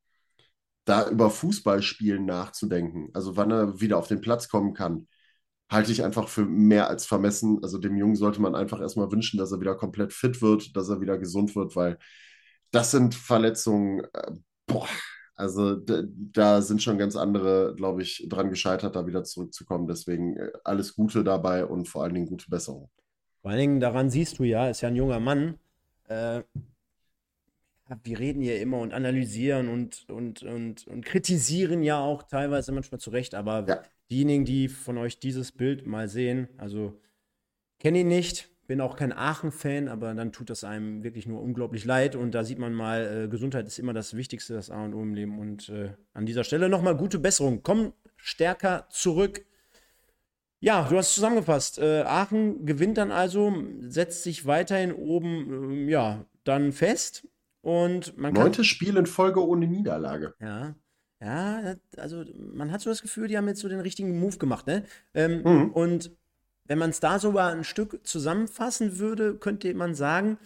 da 0.84 1.08
über 1.08 1.30
Fußballspielen 1.30 2.24
nachzudenken, 2.24 3.10
also 3.12 3.36
wann 3.36 3.50
er 3.50 3.80
wieder 3.80 3.98
auf 3.98 4.06
den 4.06 4.20
Platz 4.20 4.48
kommen 4.48 4.72
kann, 4.72 5.08
halte 5.70 5.90
ich 5.90 6.04
einfach 6.04 6.28
für 6.28 6.44
mehr 6.44 6.88
als 6.88 7.06
vermessen. 7.06 7.58
Also 7.62 7.78
dem 7.78 7.96
Jungen 7.96 8.14
sollte 8.14 8.40
man 8.40 8.54
einfach 8.54 8.80
erstmal 8.80 9.10
wünschen, 9.10 9.38
dass 9.38 9.52
er 9.52 9.60
wieder 9.60 9.74
komplett 9.74 10.12
fit 10.12 10.40
wird, 10.42 10.76
dass 10.76 10.88
er 10.88 11.00
wieder 11.00 11.18
gesund 11.18 11.56
wird, 11.56 11.74
weil 11.74 11.98
das 12.70 12.92
sind 12.92 13.14
Verletzungen, 13.14 14.04
äh, 14.12 14.32
boah, 14.66 14.88
also 15.34 15.76
da 15.76 16.62
sind 16.62 16.82
schon 16.82 16.98
ganz 16.98 17.14
andere, 17.14 17.74
glaube 17.76 18.02
ich, 18.02 18.26
dran 18.28 18.48
gescheitert, 18.48 18.96
da 18.96 19.06
wieder 19.06 19.22
zurückzukommen. 19.24 19.86
Deswegen 19.86 20.36
äh, 20.36 20.50
alles 20.64 20.94
Gute 20.94 21.24
dabei 21.24 21.66
und 21.66 21.88
vor 21.88 22.04
allen 22.04 22.14
Dingen 22.14 22.26
gute 22.26 22.48
Besserung. 22.48 22.90
Vor 23.42 23.50
allen 23.50 23.60
Dingen 23.60 23.80
daran 23.80 24.08
siehst 24.08 24.38
du 24.38 24.44
ja, 24.44 24.68
ist 24.68 24.80
ja 24.80 24.88
ein 24.88 24.96
junger 24.96 25.20
Mann. 25.20 25.58
Äh, 26.08 26.42
wir 28.02 28.18
reden 28.18 28.42
hier 28.42 28.60
immer 28.60 28.78
und 28.78 28.92
analysieren 28.92 29.68
und, 29.68 30.08
und, 30.08 30.42
und, 30.42 30.86
und 30.86 31.04
kritisieren 31.04 31.82
ja 31.82 32.00
auch 32.00 32.24
teilweise 32.24 32.72
manchmal 32.72 33.00
zu 33.00 33.10
Recht, 33.10 33.34
aber 33.34 33.64
ja. 33.68 33.82
diejenigen, 34.10 34.44
die 34.44 34.68
von 34.68 34.98
euch 34.98 35.18
dieses 35.20 35.52
Bild 35.52 35.86
mal 35.86 36.08
sehen, 36.08 36.48
also 36.58 37.00
kenne 37.78 38.00
ihn 38.00 38.08
nicht, 38.08 38.50
bin 38.66 38.80
auch 38.80 38.96
kein 38.96 39.12
Aachen-Fan, 39.12 39.86
aber 39.86 40.14
dann 40.14 40.32
tut 40.32 40.50
das 40.50 40.64
einem 40.64 41.04
wirklich 41.04 41.26
nur 41.28 41.40
unglaublich 41.40 41.84
leid 41.84 42.16
und 42.16 42.32
da 42.32 42.42
sieht 42.42 42.58
man 42.58 42.74
mal, 42.74 43.24
äh, 43.24 43.28
Gesundheit 43.28 43.66
ist 43.66 43.78
immer 43.78 43.92
das 43.92 44.16
Wichtigste, 44.16 44.54
das 44.54 44.70
A 44.70 44.84
und 44.84 44.94
O 44.94 45.02
im 45.02 45.14
Leben 45.14 45.38
und 45.38 45.68
äh, 45.68 45.92
an 46.12 46.26
dieser 46.26 46.42
Stelle 46.42 46.68
nochmal 46.68 46.96
gute 46.96 47.20
Besserung. 47.20 47.62
Komm 47.62 47.92
stärker 48.16 48.88
zurück. 48.90 49.46
Ja, 50.58 50.88
du 50.88 50.96
hast 50.96 51.14
zusammengefasst. 51.14 51.78
Äh, 51.78 52.02
Aachen 52.02 52.66
gewinnt 52.66 52.98
dann 52.98 53.12
also, 53.12 53.54
setzt 53.80 54.24
sich 54.24 54.46
weiterhin 54.46 54.92
oben, 54.92 55.86
äh, 55.86 55.90
ja, 55.90 56.24
dann 56.42 56.72
fest 56.72 57.28
und 57.66 58.16
man 58.16 58.32
Neuntes 58.32 58.68
Spiel 58.68 58.96
in 58.96 59.06
Folge 59.06 59.44
ohne 59.44 59.66
Niederlage. 59.66 60.34
Ja. 60.40 60.76
Ja, 61.20 61.74
also 61.96 62.24
man 62.36 62.70
hat 62.70 62.80
so 62.80 62.90
das 62.90 63.02
Gefühl, 63.02 63.26
die 63.26 63.36
haben 63.36 63.48
jetzt 63.48 63.60
so 63.60 63.68
den 63.68 63.80
richtigen 63.80 64.20
Move 64.20 64.36
gemacht, 64.36 64.68
ne? 64.68 64.84
Ähm, 65.14 65.42
mhm. 65.42 65.70
Und 65.72 66.12
wenn 66.66 66.78
man 66.78 66.90
es 66.90 67.00
da 67.00 67.18
so 67.18 67.32
mal 67.32 67.52
ein 67.52 67.64
Stück 67.64 68.06
zusammenfassen 68.06 68.98
würde, 69.00 69.34
könnte 69.34 69.72
man 69.74 69.96
sagen, 69.96 70.38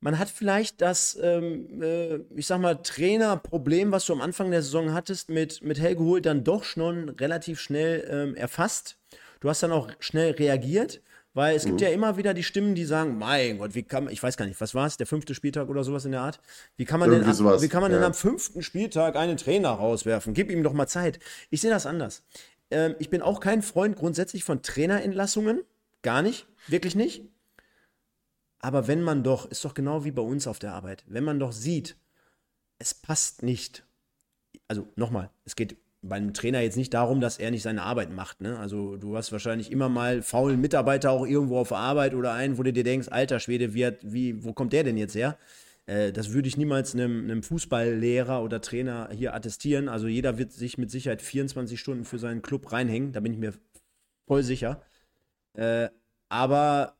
man 0.00 0.18
hat 0.18 0.30
vielleicht 0.30 0.80
das, 0.80 1.18
ähm, 1.20 1.82
äh, 1.82 2.20
ich 2.36 2.46
sag 2.46 2.60
mal, 2.60 2.76
Trainerproblem, 2.76 3.92
was 3.92 4.06
du 4.06 4.14
am 4.14 4.22
Anfang 4.22 4.50
der 4.50 4.62
Saison 4.62 4.94
hattest, 4.94 5.28
mit, 5.28 5.62
mit 5.62 5.78
Helge 5.78 6.04
Hohl 6.04 6.22
dann 6.22 6.42
doch 6.42 6.64
schon 6.64 7.10
relativ 7.10 7.60
schnell 7.60 8.06
ähm, 8.08 8.34
erfasst. 8.34 8.96
Du 9.40 9.50
hast 9.50 9.62
dann 9.62 9.72
auch 9.72 9.90
schnell 9.98 10.30
reagiert. 10.32 11.02
Weil 11.34 11.56
es 11.56 11.64
gibt 11.64 11.80
mhm. 11.80 11.86
ja 11.86 11.92
immer 11.92 12.16
wieder 12.16 12.32
die 12.32 12.44
Stimmen, 12.44 12.76
die 12.76 12.84
sagen, 12.84 13.18
mein 13.18 13.58
Gott, 13.58 13.74
wie 13.74 13.82
kann 13.82 14.04
man, 14.04 14.12
ich 14.12 14.22
weiß 14.22 14.36
gar 14.36 14.46
nicht, 14.46 14.60
was 14.60 14.72
war 14.74 14.86
es, 14.86 14.96
der 14.96 15.06
fünfte 15.06 15.34
Spieltag 15.34 15.68
oder 15.68 15.82
sowas 15.82 16.04
in 16.04 16.12
der 16.12 16.20
Art? 16.20 16.40
Wie 16.76 16.84
kann 16.84 17.00
man, 17.00 17.10
denn, 17.10 17.30
sowas, 17.34 17.60
wie 17.60 17.68
kann 17.68 17.82
man 17.82 17.90
ja. 17.90 17.98
denn 17.98 18.06
am 18.06 18.14
fünften 18.14 18.62
Spieltag 18.62 19.16
einen 19.16 19.36
Trainer 19.36 19.70
rauswerfen? 19.70 20.32
Gib 20.32 20.48
ihm 20.50 20.62
doch 20.62 20.72
mal 20.72 20.86
Zeit. 20.86 21.18
Ich 21.50 21.60
sehe 21.60 21.70
das 21.70 21.86
anders. 21.86 22.22
Ähm, 22.70 22.94
ich 23.00 23.10
bin 23.10 23.20
auch 23.20 23.40
kein 23.40 23.62
Freund 23.62 23.96
grundsätzlich 23.96 24.44
von 24.44 24.62
Trainerentlassungen. 24.62 25.62
Gar 26.02 26.22
nicht. 26.22 26.46
Wirklich 26.68 26.94
nicht. 26.94 27.24
Aber 28.60 28.86
wenn 28.86 29.02
man 29.02 29.24
doch, 29.24 29.50
ist 29.50 29.64
doch 29.64 29.74
genau 29.74 30.04
wie 30.04 30.12
bei 30.12 30.22
uns 30.22 30.46
auf 30.46 30.60
der 30.60 30.72
Arbeit, 30.72 31.04
wenn 31.08 31.24
man 31.24 31.40
doch 31.40 31.52
sieht, 31.52 31.96
es 32.78 32.94
passt 32.94 33.42
nicht. 33.42 33.84
Also 34.68 34.86
nochmal, 34.94 35.30
es 35.44 35.56
geht 35.56 35.76
beim 36.08 36.34
Trainer 36.34 36.60
jetzt 36.60 36.76
nicht 36.76 36.94
darum, 36.94 37.20
dass 37.20 37.38
er 37.38 37.50
nicht 37.50 37.62
seine 37.62 37.82
Arbeit 37.82 38.12
macht. 38.12 38.40
Ne? 38.40 38.58
Also 38.58 38.96
du 38.96 39.16
hast 39.16 39.32
wahrscheinlich 39.32 39.72
immer 39.72 39.88
mal 39.88 40.22
faulen 40.22 40.60
Mitarbeiter 40.60 41.10
auch 41.10 41.26
irgendwo 41.26 41.58
auf 41.58 41.68
der 41.68 41.78
Arbeit 41.78 42.14
oder 42.14 42.32
einen, 42.32 42.58
wo 42.58 42.62
du 42.62 42.72
dir 42.72 42.84
denkst, 42.84 43.08
alter 43.10 43.40
Schwede, 43.40 43.74
wie, 43.74 43.90
wie, 44.02 44.44
wo 44.44 44.52
kommt 44.52 44.72
der 44.72 44.84
denn 44.84 44.96
jetzt 44.96 45.14
her? 45.14 45.38
Äh, 45.86 46.12
das 46.12 46.32
würde 46.32 46.48
ich 46.48 46.56
niemals 46.56 46.94
einem, 46.94 47.24
einem, 47.24 47.42
Fußballlehrer 47.42 48.42
oder 48.42 48.60
Trainer 48.60 49.08
hier 49.12 49.34
attestieren. 49.34 49.88
Also 49.88 50.06
jeder 50.06 50.38
wird 50.38 50.52
sich 50.52 50.78
mit 50.78 50.90
Sicherheit 50.90 51.22
24 51.22 51.78
Stunden 51.80 52.04
für 52.04 52.18
seinen 52.18 52.42
Club 52.42 52.72
reinhängen, 52.72 53.12
da 53.12 53.20
bin 53.20 53.32
ich 53.32 53.38
mir 53.38 53.54
voll 54.26 54.42
sicher. 54.42 54.82
Äh, 55.54 55.88
aber 56.28 56.96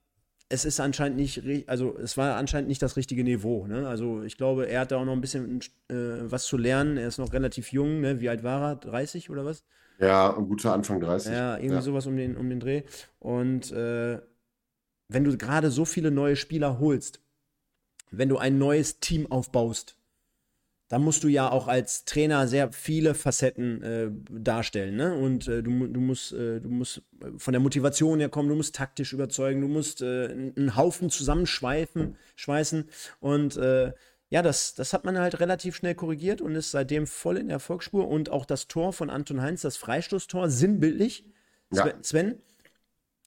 es 0.54 0.64
ist 0.64 0.78
anscheinend 0.78 1.18
nicht, 1.18 1.68
also 1.68 1.98
es 1.98 2.16
war 2.16 2.36
anscheinend 2.36 2.68
nicht 2.68 2.80
das 2.80 2.96
richtige 2.96 3.24
Niveau. 3.24 3.66
Ne? 3.66 3.88
Also 3.88 4.22
ich 4.22 4.36
glaube, 4.36 4.68
er 4.68 4.80
hat 4.80 4.92
da 4.92 4.98
auch 4.98 5.04
noch 5.04 5.12
ein 5.12 5.20
bisschen 5.20 5.60
äh, 5.88 5.94
was 6.30 6.44
zu 6.44 6.56
lernen. 6.56 6.96
Er 6.96 7.08
ist 7.08 7.18
noch 7.18 7.32
relativ 7.32 7.72
jung. 7.72 8.00
Ne? 8.00 8.20
Wie 8.20 8.28
alt 8.28 8.44
war 8.44 8.70
er? 8.70 8.76
30 8.76 9.30
oder 9.30 9.44
was? 9.44 9.64
Ja, 9.98 10.36
ein 10.36 10.46
guter 10.46 10.72
Anfang 10.72 11.00
30. 11.00 11.32
Ja, 11.32 11.56
irgendwie 11.56 11.74
ja. 11.74 11.82
sowas 11.82 12.06
um 12.06 12.16
den, 12.16 12.36
um 12.36 12.48
den 12.48 12.60
Dreh. 12.60 12.82
Und 13.18 13.72
äh, 13.72 14.20
wenn 15.08 15.24
du 15.24 15.36
gerade 15.36 15.70
so 15.70 15.84
viele 15.84 16.12
neue 16.12 16.36
Spieler 16.36 16.78
holst, 16.78 17.20
wenn 18.10 18.28
du 18.28 18.38
ein 18.38 18.56
neues 18.56 19.00
Team 19.00 19.30
aufbaust, 19.30 19.96
da 20.88 20.98
musst 20.98 21.24
du 21.24 21.28
ja 21.28 21.50
auch 21.50 21.66
als 21.66 22.04
Trainer 22.04 22.46
sehr 22.46 22.72
viele 22.72 23.14
Facetten 23.14 23.82
äh, 23.82 24.10
darstellen. 24.30 24.96
Ne? 24.96 25.14
Und 25.14 25.48
äh, 25.48 25.62
du, 25.62 25.86
du, 25.86 26.00
musst, 26.00 26.32
äh, 26.32 26.60
du 26.60 26.68
musst 26.68 27.02
von 27.38 27.52
der 27.52 27.60
Motivation 27.60 28.20
her 28.20 28.28
kommen, 28.28 28.50
du 28.50 28.54
musst 28.54 28.74
taktisch 28.74 29.12
überzeugen, 29.12 29.62
du 29.62 29.68
musst 29.68 30.02
äh, 30.02 30.26
einen 30.26 30.76
Haufen 30.76 31.08
zusammenschweifen, 31.08 32.16
schweißen. 32.36 32.88
Und 33.20 33.56
äh, 33.56 33.92
ja, 34.28 34.42
das, 34.42 34.74
das 34.74 34.92
hat 34.92 35.04
man 35.04 35.18
halt 35.18 35.40
relativ 35.40 35.76
schnell 35.76 35.94
korrigiert 35.94 36.40
und 36.40 36.54
ist 36.54 36.70
seitdem 36.70 37.06
voll 37.06 37.38
in 37.38 37.46
der 37.46 37.54
Erfolgsspur. 37.54 38.06
Und 38.06 38.30
auch 38.30 38.44
das 38.44 38.68
Tor 38.68 38.92
von 38.92 39.08
Anton 39.08 39.40
Heinz, 39.40 39.62
das 39.62 39.76
Freistoßtor, 39.76 40.50
sinnbildlich. 40.50 41.24
Ja. 41.72 41.92
Sven, 42.02 42.42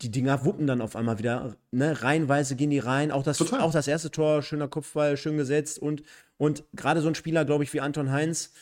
die 0.01 0.11
Dinger 0.11 0.45
wuppen 0.45 0.67
dann 0.67 0.81
auf 0.81 0.95
einmal 0.95 1.17
wieder, 1.17 1.57
ne, 1.71 2.03
reihenweise 2.03 2.55
gehen 2.55 2.69
die 2.69 2.79
rein. 2.79 3.11
Auch 3.11 3.23
das, 3.23 3.41
auch 3.53 3.71
das 3.71 3.87
erste 3.87 4.11
Tor, 4.11 4.43
schöner 4.43 4.67
Kopfball, 4.67 5.17
schön 5.17 5.37
gesetzt. 5.37 5.79
Und, 5.79 6.03
und 6.37 6.63
gerade 6.73 7.01
so 7.01 7.07
ein 7.07 7.15
Spieler, 7.15 7.45
glaube 7.45 7.63
ich, 7.63 7.73
wie 7.73 7.81
Anton 7.81 8.11
Heinz, 8.11 8.53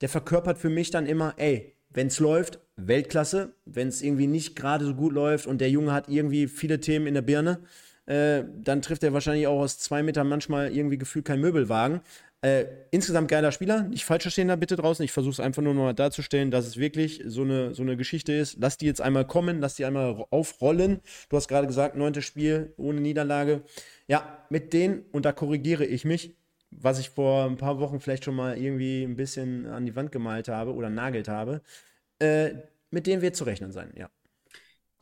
der 0.00 0.08
verkörpert 0.08 0.58
für 0.58 0.70
mich 0.70 0.90
dann 0.90 1.06
immer, 1.06 1.34
ey, 1.36 1.74
wenn 1.90 2.08
es 2.08 2.20
läuft, 2.20 2.60
Weltklasse. 2.76 3.54
Wenn 3.64 3.88
es 3.88 4.02
irgendwie 4.02 4.26
nicht 4.26 4.56
gerade 4.56 4.84
so 4.84 4.94
gut 4.94 5.12
läuft 5.12 5.46
und 5.46 5.60
der 5.60 5.70
Junge 5.70 5.92
hat 5.92 6.08
irgendwie 6.08 6.48
viele 6.48 6.80
Themen 6.80 7.06
in 7.06 7.14
der 7.14 7.22
Birne, 7.22 7.60
äh, 8.06 8.44
dann 8.62 8.82
trifft 8.82 9.02
er 9.02 9.12
wahrscheinlich 9.12 9.46
auch 9.46 9.60
aus 9.60 9.78
zwei 9.78 10.02
Metern 10.02 10.28
manchmal 10.28 10.74
irgendwie 10.74 10.98
gefühlt 10.98 11.24
kein 11.24 11.40
Möbelwagen. 11.40 12.00
Äh, 12.44 12.66
insgesamt 12.90 13.30
geiler 13.30 13.52
Spieler, 13.52 13.84
nicht 13.84 14.04
falsch 14.04 14.24
verstehen 14.24 14.48
da 14.48 14.56
bitte 14.56 14.76
draußen. 14.76 15.02
Ich 15.02 15.12
versuche 15.12 15.32
es 15.32 15.40
einfach 15.40 15.62
nur 15.62 15.72
mal 15.72 15.94
darzustellen, 15.94 16.50
dass 16.50 16.66
es 16.66 16.76
wirklich 16.76 17.22
so 17.24 17.40
eine, 17.40 17.74
so 17.74 17.80
eine 17.80 17.96
Geschichte 17.96 18.34
ist. 18.34 18.58
Lass 18.60 18.76
die 18.76 18.84
jetzt 18.84 19.00
einmal 19.00 19.26
kommen, 19.26 19.60
lass 19.60 19.76
die 19.76 19.86
einmal 19.86 20.26
aufrollen. 20.28 21.00
Du 21.30 21.38
hast 21.38 21.48
gerade 21.48 21.66
gesagt, 21.66 21.96
neuntes 21.96 22.26
Spiel 22.26 22.74
ohne 22.76 23.00
Niederlage. 23.00 23.62
Ja, 24.08 24.44
mit 24.50 24.74
denen, 24.74 25.06
und 25.10 25.24
da 25.24 25.32
korrigiere 25.32 25.86
ich 25.86 26.04
mich, 26.04 26.36
was 26.70 26.98
ich 26.98 27.08
vor 27.08 27.46
ein 27.46 27.56
paar 27.56 27.80
Wochen 27.80 27.98
vielleicht 27.98 28.26
schon 28.26 28.36
mal 28.36 28.58
irgendwie 28.58 29.04
ein 29.04 29.16
bisschen 29.16 29.64
an 29.64 29.86
die 29.86 29.96
Wand 29.96 30.12
gemalt 30.12 30.48
habe 30.48 30.74
oder 30.74 30.90
nagelt 30.90 31.28
habe, 31.28 31.62
äh, 32.18 32.50
mit 32.90 33.06
denen 33.06 33.22
wird 33.22 33.36
zu 33.36 33.44
rechnen 33.44 33.72
sein, 33.72 33.90
ja. 33.96 34.10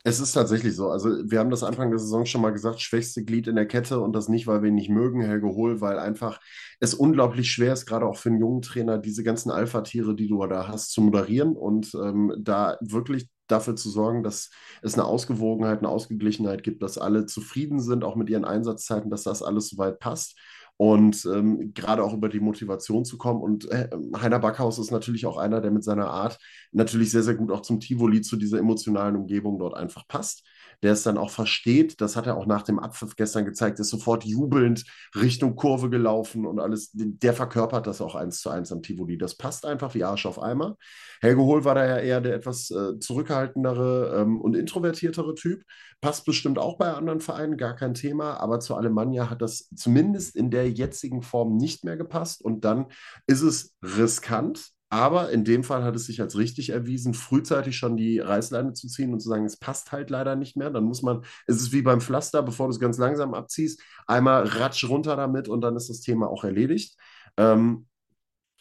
Es 0.05 0.19
ist 0.19 0.33
tatsächlich 0.33 0.75
so. 0.75 0.89
Also, 0.89 1.09
wir 1.31 1.39
haben 1.39 1.49
das 1.49 1.63
Anfang 1.63 1.89
der 1.89 1.99
Saison 1.99 2.25
schon 2.25 2.41
mal 2.41 2.51
gesagt, 2.51 2.81
schwächste 2.81 3.23
Glied 3.23 3.47
in 3.47 3.55
der 3.55 3.67
Kette 3.67 4.01
und 4.01 4.13
das 4.13 4.27
nicht, 4.27 4.47
weil 4.47 4.61
wir 4.61 4.67
ihn 4.67 4.75
nicht 4.75 4.89
mögen, 4.89 5.21
Helge 5.21 5.47
Hohl, 5.47 5.79
weil 5.79 5.97
einfach 5.97 6.41
es 6.81 6.93
unglaublich 6.93 7.49
schwer 7.49 7.71
ist, 7.71 7.85
gerade 7.85 8.05
auch 8.05 8.17
für 8.17 8.29
einen 8.29 8.39
jungen 8.39 8.61
Trainer, 8.61 8.97
diese 8.97 9.23
ganzen 9.23 9.49
Alpha-Tiere, 9.49 10.13
die 10.13 10.27
du 10.27 10.45
da 10.45 10.67
hast, 10.67 10.91
zu 10.91 11.01
moderieren 11.01 11.55
und 11.55 11.93
ähm, 11.95 12.33
da 12.37 12.77
wirklich 12.81 13.29
dafür 13.47 13.77
zu 13.77 13.89
sorgen, 13.89 14.23
dass 14.23 14.49
es 14.81 14.95
eine 14.95 15.05
Ausgewogenheit, 15.05 15.79
eine 15.79 15.89
Ausgeglichenheit 15.89 16.63
gibt, 16.63 16.81
dass 16.83 16.97
alle 16.97 17.25
zufrieden 17.25 17.79
sind, 17.79 18.03
auch 18.03 18.15
mit 18.17 18.29
ihren 18.29 18.45
Einsatzzeiten, 18.45 19.09
dass 19.09 19.23
das 19.23 19.41
alles 19.41 19.69
soweit 19.69 19.99
passt 19.99 20.37
und 20.77 21.25
ähm, 21.25 21.73
gerade 21.73 22.03
auch 22.03 22.13
über 22.13 22.29
die 22.29 22.39
Motivation 22.39 23.05
zu 23.05 23.17
kommen. 23.17 23.41
Und 23.41 23.69
äh, 23.69 23.89
Heiner 24.17 24.39
Backhaus 24.39 24.79
ist 24.79 24.91
natürlich 24.91 25.25
auch 25.25 25.37
einer, 25.37 25.61
der 25.61 25.71
mit 25.71 25.83
seiner 25.83 26.09
Art 26.09 26.37
natürlich 26.71 27.11
sehr, 27.11 27.23
sehr 27.23 27.35
gut 27.35 27.51
auch 27.51 27.61
zum 27.61 27.79
Tivoli, 27.79 28.21
zu 28.21 28.35
dieser 28.35 28.59
emotionalen 28.59 29.15
Umgebung 29.15 29.59
dort 29.59 29.75
einfach 29.75 30.07
passt. 30.07 30.43
Der 30.83 30.93
es 30.93 31.03
dann 31.03 31.17
auch 31.17 31.31
versteht. 31.31 32.01
Das 32.01 32.15
hat 32.15 32.27
er 32.27 32.37
auch 32.37 32.45
nach 32.45 32.63
dem 32.63 32.77
Abpfiff 32.77 33.15
gestern 33.15 33.45
gezeigt, 33.45 33.79
ist 33.79 33.89
sofort 33.89 34.25
jubelnd 34.25 34.83
Richtung 35.15 35.55
Kurve 35.55 35.89
gelaufen 35.89 36.45
und 36.45 36.59
alles. 36.59 36.91
Der 36.93 37.33
verkörpert 37.33 37.87
das 37.87 38.01
auch 38.01 38.15
eins 38.15 38.41
zu 38.41 38.49
eins 38.49 38.71
am 38.71 38.81
Tivoli. 38.81 39.17
Das 39.17 39.35
passt 39.35 39.65
einfach 39.65 39.95
wie 39.95 40.03
Arsch 40.03 40.25
auf 40.25 40.41
Eimer. 40.41 40.77
Helge 41.21 41.41
Hohl 41.41 41.63
war 41.63 41.75
da 41.75 41.85
ja 41.85 41.97
eher 41.99 42.19
der 42.19 42.35
etwas 42.35 42.69
äh, 42.69 42.99
zurückhaltendere 42.99 44.21
ähm, 44.21 44.41
und 44.41 44.55
introvertiertere 44.55 45.35
Typ. 45.35 45.63
Passt 46.01 46.25
bestimmt 46.25 46.59
auch 46.59 46.77
bei 46.77 46.91
anderen 46.91 47.21
Vereinen, 47.21 47.55
gar 47.55 47.77
kein 47.77 47.93
Thema. 47.93 48.41
Aber 48.41 48.59
zu 48.59 48.75
Alemannia 48.75 49.29
hat 49.29 49.41
das 49.41 49.69
zumindest 49.73 50.35
in 50.35 50.51
der 50.51 50.69
jetzigen 50.69 51.21
Form 51.21 51.55
nicht 51.55 51.85
mehr 51.85 51.95
gepasst. 51.95 52.43
Und 52.43 52.65
dann 52.65 52.87
ist 53.25 53.41
es 53.41 53.73
riskant. 53.81 54.72
Aber 54.93 55.31
in 55.31 55.43
dem 55.43 55.63
Fall 55.63 55.83
hat 55.83 55.95
es 55.95 56.05
sich 56.05 56.21
als 56.21 56.37
richtig 56.37 56.69
erwiesen, 56.69 57.15
frühzeitig 57.15 57.75
schon 57.75 57.97
die 57.97 58.19
Reißleine 58.19 58.73
zu 58.73 58.87
ziehen 58.87 59.11
und 59.11 59.21
zu 59.21 59.27
sagen, 59.27 59.43
es 59.43 59.57
passt 59.57 59.91
halt 59.91 60.11
leider 60.11 60.35
nicht 60.35 60.55
mehr. 60.55 60.69
Dann 60.69 60.83
muss 60.83 61.01
man, 61.01 61.23
es 61.47 61.55
ist 61.55 61.71
wie 61.71 61.81
beim 61.81 61.99
Pflaster, 61.99 62.43
bevor 62.43 62.67
du 62.67 62.73
es 62.73 62.79
ganz 62.79 62.99
langsam 62.99 63.33
abziehst, 63.33 63.81
einmal 64.05 64.43
ratsch 64.43 64.87
runter 64.87 65.15
damit 65.15 65.47
und 65.49 65.61
dann 65.61 65.75
ist 65.75 65.89
das 65.89 66.01
Thema 66.01 66.27
auch 66.27 66.43
erledigt. 66.43 66.95
Ähm, 67.37 67.87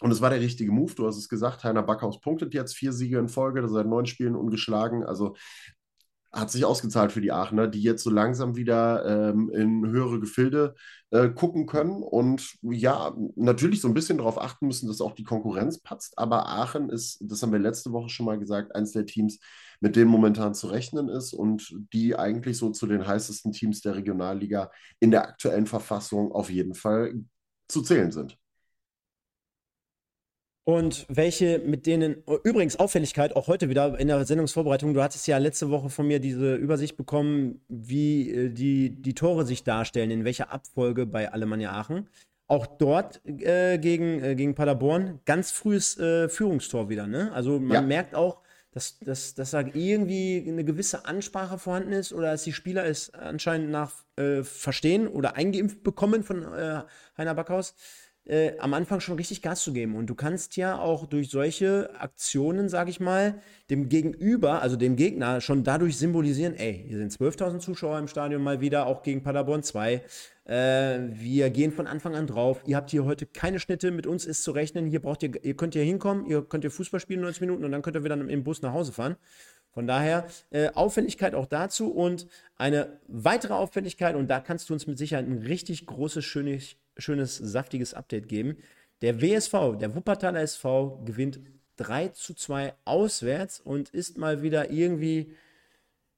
und 0.01 0.11
es 0.11 0.23
war 0.23 0.31
der 0.31 0.41
richtige 0.41 0.73
Move. 0.73 0.95
Du 0.95 1.07
hast 1.07 1.19
es 1.19 1.29
gesagt, 1.29 1.65
Heiner 1.65 1.83
Backhaus 1.83 2.19
punktet 2.19 2.55
jetzt 2.55 2.75
vier 2.77 2.95
Siege 2.95 3.19
in 3.19 3.29
Folge, 3.29 3.69
seit 3.69 3.87
neun 3.87 4.07
Spielen 4.07 4.35
ungeschlagen. 4.35 5.05
Also 5.05 5.37
hat 6.33 6.51
sich 6.51 6.65
ausgezahlt 6.65 7.12
für 7.12 7.21
die 7.21 7.33
Aachener, 7.33 7.69
die 7.69 7.83
jetzt 7.83 8.03
so 8.03 8.11
langsam 8.11 8.57
wieder 8.57 9.05
ähm, 9.05 9.51
in 9.51 9.87
höhere 9.87 10.19
Gefilde 10.19 10.75
äh, 11.11 11.29
gucken 11.29 11.67
können 11.67 12.03
und 12.03 12.57
ja, 12.62 13.15
natürlich 13.37 13.83
so 13.83 13.89
ein 13.89 13.95
bisschen 13.95 14.17
darauf 14.19 14.41
achten 14.41 14.67
müssen, 14.67 14.89
dass 14.89 15.03
auch 15.03 15.12
die 15.12 15.25
Konkurrenz 15.25 15.79
patzt. 15.81 16.19
Aber 16.19 16.49
Aachen 16.49 16.89
ist, 16.89 17.19
das 17.21 17.43
haben 17.43 17.53
wir 17.53 17.59
letzte 17.59 17.93
Woche 17.93 18.09
schon 18.09 18.27
mal 18.27 18.39
gesagt, 18.39 18.75
eines 18.75 18.93
der 18.93 19.05
Teams, 19.05 19.41
mit 19.81 19.95
denen 19.95 20.11
momentan 20.11 20.55
zu 20.55 20.69
rechnen 20.69 21.09
ist 21.09 21.35
und 21.35 21.75
die 21.93 22.17
eigentlich 22.17 22.57
so 22.57 22.71
zu 22.71 22.87
den 22.87 23.07
heißesten 23.07 23.53
Teams 23.53 23.83
der 23.83 23.97
Regionalliga 23.97 24.71
in 25.01 25.11
der 25.11 25.29
aktuellen 25.29 25.67
Verfassung 25.67 26.33
auf 26.33 26.51
jeden 26.51 26.75
Fall 26.75 27.15
zu 27.69 27.83
zählen 27.83 28.11
sind. 28.11 28.39
Und 30.64 31.07
welche 31.09 31.59
mit 31.59 31.87
denen, 31.87 32.23
übrigens 32.45 32.76
Auffälligkeit, 32.76 33.35
auch 33.35 33.49
heute 33.49 33.69
wieder 33.69 33.99
in 33.99 34.07
der 34.07 34.25
Sendungsvorbereitung, 34.25 34.95
du 34.95 35.02
hattest 35.02 35.26
ja 35.26 35.38
letzte 35.38 35.71
Woche 35.71 35.90
von 35.90 36.07
mir 36.07 36.21
diese 36.21 36.54
Übersicht 36.54 36.97
bekommen, 36.97 37.61
wie 37.69 38.31
äh, 38.31 38.49
die, 38.49 38.90
die 39.02 39.14
Tore 39.14 39.45
sich 39.45 39.64
darstellen, 39.64 40.12
in 40.12 40.25
welcher 40.25 40.52
Abfolge 40.52 41.04
bei 41.04 41.33
Alemannia 41.33 41.73
Aachen. 41.73 42.09
Auch 42.47 42.66
dort 42.66 43.21
äh, 43.26 43.78
gegen, 43.78 44.23
äh, 44.23 44.37
gegen 44.37 44.54
Paderborn 44.54 45.19
ganz 45.25 45.50
frühes 45.50 45.99
äh, 45.99 46.28
Führungstor 46.28 46.88
wieder. 46.88 47.09
Ne? 47.09 47.33
Also 47.33 47.59
man 47.59 47.73
ja. 47.73 47.83
merkt 47.83 48.14
auch, 48.14 48.42
dass, 48.71 48.99
dass, 49.00 49.35
dass 49.35 49.50
da 49.50 49.61
irgendwie 49.61 50.45
eine 50.47 50.64
gewisse 50.64 51.07
Ansprache 51.07 51.59
vorhanden 51.59 51.92
ist 51.92 52.12
oder 52.12 52.31
dass 52.31 52.45
die 52.45 52.52
Spieler 52.52 52.87
es 52.87 53.12
anscheinend 53.14 53.71
nach 53.71 53.92
äh, 54.16 54.42
verstehen 54.45 55.09
oder 55.09 55.37
eingeimpft 55.37 55.83
bekommen 55.83 56.23
von 56.23 56.42
äh, 56.54 56.83
Heiner 57.16 57.35
Backhaus 57.35 57.75
äh, 58.25 58.52
am 58.59 58.75
Anfang 58.75 59.00
schon 59.00 59.17
richtig 59.17 59.43
Gas 59.43 59.62
zu 59.62 59.73
geben. 59.73 59.97
Und 59.97 60.07
du 60.07 60.14
kannst 60.14 60.57
ja 60.57 60.79
auch 60.79 61.07
durch 61.07 61.31
solche 61.31 61.91
Aktionen, 61.99 62.69
sag 62.69 62.88
ich 62.88 63.00
mal, 63.00 63.41
dem 63.71 63.88
Gegenüber, 63.88 64.62
also 64.62 64.76
dem 64.76 64.97
Gegner, 64.97 65.41
schon 65.41 65.64
dadurch 65.64 65.97
symbolisieren, 65.97 66.55
ey, 66.55 66.85
hier 66.87 66.99
sind 66.99 67.12
12.000 67.12 67.59
Zuschauer 67.59 67.99
im 67.99 68.09
Stadion 68.09 68.43
mal 68.43 68.61
wieder, 68.61 68.87
auch 68.87 69.02
gegen 69.02 69.23
Paderborn 69.23 69.62
2. 69.62 70.02
Äh, 70.45 70.99
wir 71.12 71.50
gehen 71.50 71.73
von 71.73 71.87
Anfang 71.87 72.14
an 72.14 72.26
drauf. 72.26 72.62
Ihr 72.67 72.76
habt 72.76 72.91
hier 72.91 73.05
heute 73.05 73.26
keine 73.26 73.59
Schnitte, 73.59 73.91
mit 73.91 74.07
uns 74.07 74.25
ist 74.25 74.43
zu 74.43 74.52
rechnen. 74.52 74.87
Hier 74.87 75.00
braucht 75.00 75.23
ihr, 75.23 75.45
ihr 75.45 75.57
könnt 75.57 75.75
hier 75.75 75.85
hinkommen, 75.85 76.26
ihr 76.26 76.43
könnt 76.43 76.64
ihr 76.64 76.71
Fußball 76.71 77.00
spielen 77.00 77.21
90 77.21 77.41
Minuten 77.43 77.64
und 77.64 77.73
dann 77.73 77.83
könnt 77.83 77.97
ihr 77.97 78.05
wieder 78.05 78.14
im 78.17 78.45
Bus 78.45 78.62
nach 78.62 78.73
Hause 78.73 78.93
fahren. 78.93 79.17
Von 79.73 79.87
daher 79.87 80.26
äh, 80.50 80.69
Auffälligkeit 80.71 81.35
auch 81.35 81.47
dazu 81.47 81.91
und 81.91 82.26
eine 82.57 83.00
weitere 83.09 83.55
Auffälligkeit, 83.55 84.14
und 84.14 84.29
da 84.29 84.41
kannst 84.41 84.69
du 84.69 84.75
uns 84.75 84.87
mit 84.87 84.99
Sicherheit 84.99 85.26
ein 85.26 85.38
richtig 85.38 85.87
großes, 85.87 86.25
schönes, 86.25 86.76
schönes, 86.99 87.37
saftiges 87.37 87.95
Update 87.95 88.29
geben. 88.29 88.59
Der 89.00 89.21
WSV, 89.21 89.79
der 89.81 89.95
Wuppertaler 89.95 90.41
SV, 90.41 91.02
gewinnt 91.05 91.41
3 91.76 92.09
zu 92.09 92.35
2 92.35 92.75
auswärts 92.85 93.61
und 93.61 93.88
ist 93.91 94.19
mal 94.19 94.43
wieder 94.43 94.71
irgendwie 94.71 95.33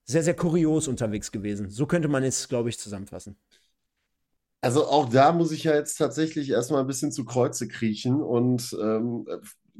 sehr, 0.05 0.23
sehr 0.23 0.35
kurios 0.35 0.89
unterwegs 0.89 1.33
gewesen. 1.33 1.71
So 1.71 1.87
könnte 1.87 2.09
man 2.09 2.25
es, 2.25 2.49
glaube 2.49 2.69
ich, 2.69 2.79
zusammenfassen. 2.79 3.37
Also 4.61 4.87
auch 4.87 5.09
da 5.11 5.33
muss 5.33 5.53
ich 5.53 5.65
ja 5.65 5.75
jetzt 5.75 5.97
tatsächlich 5.97 6.51
erstmal 6.51 6.81
ein 6.81 6.87
bisschen 6.87 7.13
zu 7.13 7.25
Kreuze 7.25 7.69
kriechen 7.69 8.23
und 8.23 8.75
ähm, 8.81 9.27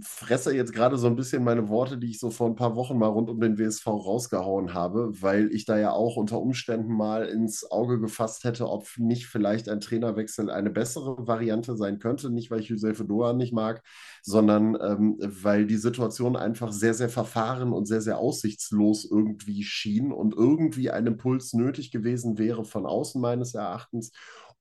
fresse 0.01 0.55
jetzt 0.55 0.73
gerade 0.73 0.99
so 0.99 1.07
ein 1.07 1.15
bisschen 1.15 1.45
meine 1.45 1.69
Worte, 1.69 1.99
die 1.99 2.11
ich 2.11 2.19
so 2.19 2.31
vor 2.31 2.49
ein 2.49 2.57
paar 2.57 2.75
Wochen 2.75 2.99
mal 2.99 3.07
rund 3.07 3.31
um 3.31 3.41
den 3.41 3.59
WSV 3.59 3.87
rausgehauen 3.87 4.75
habe, 4.75 5.11
weil 5.23 5.53
ich 5.53 5.67
da 5.67 5.79
ja 5.79 5.93
auch 5.93 6.17
unter 6.17 6.41
Umständen 6.41 6.93
mal 6.93 7.27
ins 7.27 7.71
Auge 7.71 8.01
gefasst 8.01 8.43
hätte, 8.43 8.69
ob 8.69 8.89
nicht 8.99 9.27
vielleicht 9.27 9.69
ein 9.69 9.79
Trainerwechsel 9.81 10.51
eine 10.51 10.71
bessere 10.71 11.29
Variante 11.29 11.77
sein 11.77 12.01
könnte. 12.01 12.31
Nicht, 12.31 12.51
weil 12.51 12.61
ich 12.61 12.69
Josefe 12.69 13.05
Doan 13.05 13.37
nicht 13.37 13.53
mag, 13.53 13.83
sondern 14.23 14.77
ähm, 14.81 15.17
weil 15.21 15.65
die 15.67 15.77
Situation 15.77 16.35
einfach 16.35 16.73
sehr, 16.73 16.95
sehr 16.95 17.09
verfahren 17.09 17.73
und 17.73 17.87
sehr, 17.87 18.01
sehr 18.01 18.19
aussichtslos 18.19 19.09
irgendwie 19.09 19.63
schien 19.63 20.11
und 20.11 20.35
irgendwie 20.35 20.91
ein 20.91 21.07
Impuls 21.07 21.53
nötig 21.53 21.93
gewesen 21.93 22.37
wäre 22.37 22.65
von 22.65 22.85
außen 22.85 23.21
meines 23.21 23.55
Erachtens 23.55 24.11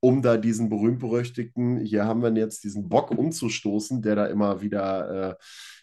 um 0.03 0.21
da 0.21 0.35
diesen 0.35 0.67
berühmt-berüchtigten, 0.67 1.79
hier 1.79 2.03
haben 2.03 2.21
wir 2.21 2.33
jetzt 2.33 2.65
diesen 2.65 2.89
Bock 2.89 3.11
umzustoßen, 3.11 4.01
der 4.01 4.17
da 4.17 4.25
immer 4.25 4.59
wieder 4.59 5.29
äh, 5.31 5.35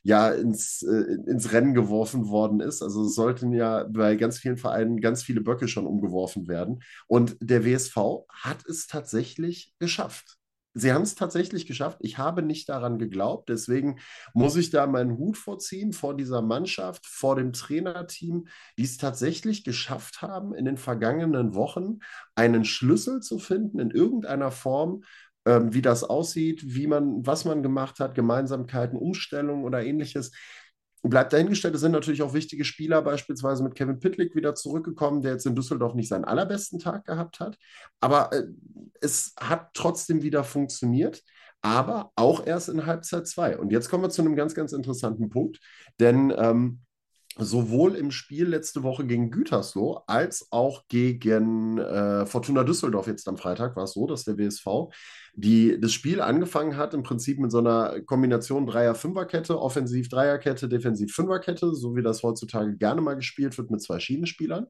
ja, 0.03 0.29
ins, 0.29 0.83
äh, 0.83 1.15
ins 1.27 1.53
Rennen 1.53 1.73
geworfen 1.73 2.29
worden 2.29 2.61
ist. 2.61 2.83
Also 2.83 3.09
sollten 3.09 3.55
ja 3.55 3.85
bei 3.85 4.17
ganz 4.17 4.39
vielen 4.39 4.59
Vereinen 4.59 5.01
ganz 5.01 5.23
viele 5.23 5.41
Böcke 5.41 5.69
schon 5.69 5.87
umgeworfen 5.87 6.49
werden. 6.49 6.83
Und 7.07 7.39
der 7.41 7.65
WSV 7.65 7.97
hat 8.29 8.67
es 8.67 8.87
tatsächlich 8.87 9.73
geschafft 9.79 10.40
sie 10.75 10.93
haben 10.93 11.03
es 11.03 11.15
tatsächlich 11.15 11.67
geschafft. 11.67 11.99
Ich 12.01 12.19
habe 12.19 12.43
nicht 12.43 12.69
daran 12.69 12.99
geglaubt. 12.99 13.49
Deswegen 13.49 13.99
muss 14.35 14.57
ich 14.57 14.71
da 14.71 14.87
meinen 14.87 15.19
Hut 15.19 15.37
vorziehen 15.37 15.93
vor 15.93 16.17
dieser 16.17 16.43
Mannschaft, 16.43 17.07
vor 17.07 17.37
dem 17.37 17.53
Trainerteam, 17.53 18.47
die 18.79 18.85
es 18.85 18.97
tatsächlich 18.97 19.65
geschafft 19.65 20.23
haben, 20.23 20.55
in 20.55 20.65
den 20.65 20.77
vergangenen 20.77 21.55
Wochen 21.55 21.99
einen 22.35 22.65
Schlüssel 22.65 23.21
zu 23.21 23.39
finden 23.39 23.79
in 23.79 23.91
irgendeiner 23.91 24.51
Form, 24.51 25.03
ähm, 25.47 25.73
wie 25.73 25.83
das 25.83 26.05
aussieht, 26.05 26.63
wie 26.65 26.87
man, 26.87 27.27
was 27.27 27.45
man 27.45 27.63
gemacht 27.63 27.99
hat, 27.99 28.15
Gemeinsamkeiten, 28.15 28.99
Umstellungen 28.99 29.65
oder 29.65 29.83
ähnliches 29.83 30.33
bleibt 31.03 31.33
dahingestellt. 31.33 31.75
Es 31.75 31.81
sind 31.81 31.93
natürlich 31.93 32.23
auch 32.23 32.35
wichtige 32.35 32.65
Spieler, 32.65 33.03
beispielsweise 33.03 33.63
mit 33.63 33.75
Kevin 33.75 34.01
Pitlick 34.01 34.35
wieder 34.35 34.55
zurückgekommen, 34.55 35.23
der 35.23 35.33
jetzt 35.33 35.47
in 35.47 35.55
Düsseldorf 35.55 35.95
nicht 35.95 36.09
seinen 36.09 36.25
allerbesten 36.25 36.79
Tag 36.79 37.07
gehabt 37.07 37.41
hat. 37.41 37.57
Aber 38.01 38.33
äh, 38.33 38.45
es 39.01 39.35
hat 39.41 39.71
trotzdem 39.75 40.23
wieder 40.23 40.45
funktioniert, 40.45 41.23
aber 41.63 42.13
auch 42.17 42.47
erst 42.47 42.69
in 42.69 42.87
Halbzeit 42.87 43.27
2. 43.27 43.59
Und 43.59 43.71
jetzt 43.73 43.89
kommen 43.89 44.05
wir 44.05 44.11
zu 44.11 44.23
einem 44.23 44.37
ganz, 44.37 44.55
ganz 44.55 44.73
interessanten 44.73 45.31
Punkt, 45.31 45.61
denn 45.99 46.33
ähm, 46.37 46.81
sowohl 47.39 47.95
im 47.95 48.11
Spiel 48.11 48.47
letzte 48.47 48.83
Woche 48.83 49.07
gegen 49.07 49.31
Gütersloh 49.31 50.03
als 50.07 50.49
auch 50.51 50.87
gegen 50.89 51.79
äh, 51.79 52.27
Fortuna 52.27 52.65
Düsseldorf 52.65 53.07
jetzt 53.07 53.29
am 53.29 53.37
Freitag 53.37 53.77
war 53.77 53.85
es 53.85 53.93
so, 53.93 54.07
dass 54.07 54.25
der 54.25 54.37
WSV 54.37 54.93
die 55.35 55.81
das 55.81 55.93
Spiel 55.93 56.21
angefangen 56.21 56.77
hat 56.77 56.95
im 56.95 57.03
Prinzip 57.03 57.39
mit 57.39 57.51
so 57.51 57.59
einer 57.59 58.01
Kombination 58.03 58.67
Dreier-Fünfer-Kette, 58.67 59.61
Offensiv-Dreierkette, 59.61 60.69
Defensiv-Fünfer-Kette, 60.69 61.75
so 61.75 61.97
wie 61.97 62.03
das 62.03 62.23
heutzutage 62.23 62.77
gerne 62.77 63.01
mal 63.01 63.15
gespielt 63.15 63.57
wird 63.59 63.71
mit 63.71 63.83
zwei 63.83 64.01
Schienenspielern. 64.01 64.67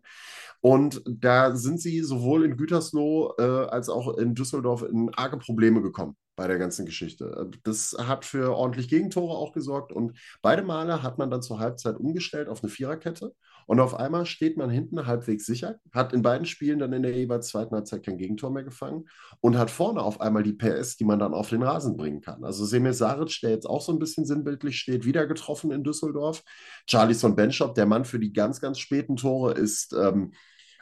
Und 0.60 1.02
da 1.06 1.56
sind 1.56 1.80
sie 1.80 2.00
sowohl 2.00 2.44
in 2.44 2.56
Gütersloh 2.56 3.34
äh, 3.38 3.42
als 3.42 3.88
auch 3.88 4.18
in 4.18 4.34
Düsseldorf 4.34 4.82
in 4.82 5.10
arge 5.14 5.38
Probleme 5.38 5.80
gekommen 5.80 6.16
bei 6.36 6.46
der 6.46 6.58
ganzen 6.58 6.86
Geschichte. 6.86 7.50
Das 7.64 7.96
hat 7.98 8.24
für 8.24 8.54
ordentlich 8.56 8.88
Gegentore 8.88 9.36
auch 9.36 9.52
gesorgt 9.52 9.92
und 9.92 10.18
beide 10.42 10.62
Male 10.62 11.02
hat 11.02 11.18
man 11.18 11.30
dann 11.30 11.42
zur 11.42 11.58
Halbzeit 11.58 11.96
umgestellt 11.96 12.48
auf 12.48 12.62
eine 12.62 12.70
Viererkette 12.70 13.34
und 13.70 13.78
auf 13.78 13.94
einmal 13.94 14.26
steht 14.26 14.56
man 14.56 14.68
hinten 14.68 15.06
halbwegs 15.06 15.46
sicher, 15.46 15.78
hat 15.92 16.12
in 16.12 16.22
beiden 16.22 16.44
Spielen 16.44 16.80
dann 16.80 16.92
in 16.92 17.04
der 17.04 17.16
jeweils 17.16 17.46
zweiten 17.46 17.72
Halbzeit 17.72 18.04
kein 18.04 18.18
Gegentor 18.18 18.50
mehr 18.50 18.64
gefangen 18.64 19.08
und 19.40 19.56
hat 19.56 19.70
vorne 19.70 20.02
auf 20.02 20.20
einmal 20.20 20.42
die 20.42 20.54
PS, 20.54 20.96
die 20.96 21.04
man 21.04 21.20
dann 21.20 21.34
auf 21.34 21.50
den 21.50 21.62
Rasen 21.62 21.96
bringen 21.96 22.20
kann. 22.20 22.42
Also 22.42 22.64
Semir 22.64 22.94
Saric, 22.94 23.38
der 23.44 23.50
jetzt 23.50 23.66
auch 23.66 23.80
so 23.80 23.92
ein 23.92 24.00
bisschen 24.00 24.24
sinnbildlich 24.24 24.76
steht, 24.80 25.04
wieder 25.04 25.24
getroffen 25.28 25.70
in 25.70 25.84
Düsseldorf. 25.84 26.42
Charlison 26.88 27.36
Benchop, 27.36 27.76
der 27.76 27.86
Mann 27.86 28.04
für 28.04 28.18
die 28.18 28.32
ganz, 28.32 28.60
ganz 28.60 28.80
späten 28.80 29.14
Tore, 29.14 29.52
ist 29.52 29.92
ähm, 29.92 30.32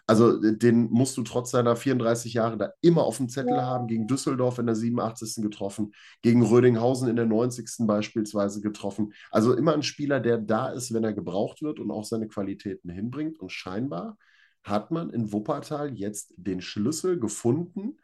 also 0.08 0.40
den 0.40 0.90
musst 0.90 1.18
du 1.18 1.22
trotz 1.22 1.50
seiner 1.50 1.76
34 1.76 2.32
Jahre 2.32 2.56
da 2.56 2.70
immer 2.80 3.02
auf 3.02 3.18
dem 3.18 3.28
Zettel 3.28 3.60
haben. 3.60 3.88
Gegen 3.88 4.06
Düsseldorf 4.06 4.58
in 4.58 4.64
der 4.64 4.74
87. 4.74 5.42
getroffen, 5.42 5.92
gegen 6.22 6.42
Rödinghausen 6.42 7.10
in 7.10 7.16
der 7.16 7.26
90. 7.26 7.86
beispielsweise 7.86 8.62
getroffen. 8.62 9.12
Also 9.30 9.54
immer 9.54 9.74
ein 9.74 9.82
Spieler, 9.82 10.18
der 10.18 10.38
da 10.38 10.70
ist, 10.70 10.94
wenn 10.94 11.04
er 11.04 11.12
gebraucht 11.12 11.60
wird 11.60 11.78
und 11.78 11.90
auch 11.90 12.04
seine 12.04 12.26
Qualitäten 12.26 12.88
hinbringt. 12.88 13.38
Und 13.38 13.52
scheinbar 13.52 14.16
hat 14.62 14.90
man 14.90 15.10
in 15.10 15.30
Wuppertal 15.30 15.92
jetzt 15.92 16.32
den 16.38 16.62
Schlüssel 16.62 17.20
gefunden, 17.20 17.98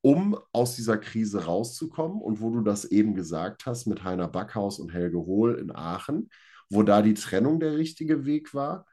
um 0.00 0.36
aus 0.50 0.74
dieser 0.74 0.98
Krise 0.98 1.44
rauszukommen. 1.44 2.20
Und 2.20 2.40
wo 2.40 2.50
du 2.50 2.62
das 2.62 2.84
eben 2.84 3.14
gesagt 3.14 3.64
hast 3.64 3.86
mit 3.86 4.02
Heiner 4.02 4.26
Backhaus 4.26 4.80
und 4.80 4.92
Helge 4.92 5.18
Hohl 5.18 5.54
in 5.54 5.70
Aachen, 5.70 6.30
wo 6.68 6.82
da 6.82 7.00
die 7.00 7.14
Trennung 7.14 7.60
der 7.60 7.76
richtige 7.76 8.24
Weg 8.24 8.54
war, 8.54 8.86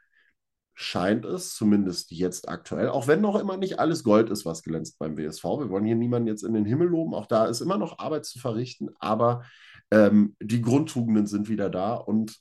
scheint 0.81 1.25
es, 1.25 1.53
zumindest 1.53 2.11
jetzt 2.11 2.49
aktuell, 2.49 2.89
auch 2.89 3.07
wenn 3.07 3.21
noch 3.21 3.39
immer 3.39 3.57
nicht 3.57 3.79
alles 3.79 4.03
Gold 4.03 4.29
ist, 4.29 4.45
was 4.45 4.63
glänzt 4.63 4.97
beim 4.99 5.17
WSV. 5.17 5.43
Wir 5.43 5.69
wollen 5.69 5.85
hier 5.85 5.95
niemanden 5.95 6.27
jetzt 6.27 6.43
in 6.43 6.53
den 6.53 6.65
Himmel 6.65 6.87
loben, 6.87 7.13
auch 7.13 7.27
da 7.27 7.45
ist 7.45 7.61
immer 7.61 7.77
noch 7.77 7.99
Arbeit 7.99 8.25
zu 8.25 8.39
verrichten, 8.39 8.89
aber 8.99 9.43
ähm, 9.91 10.35
die 10.41 10.61
Grundtugenden 10.61 11.27
sind 11.27 11.49
wieder 11.49 11.69
da 11.69 11.95
und 11.95 12.39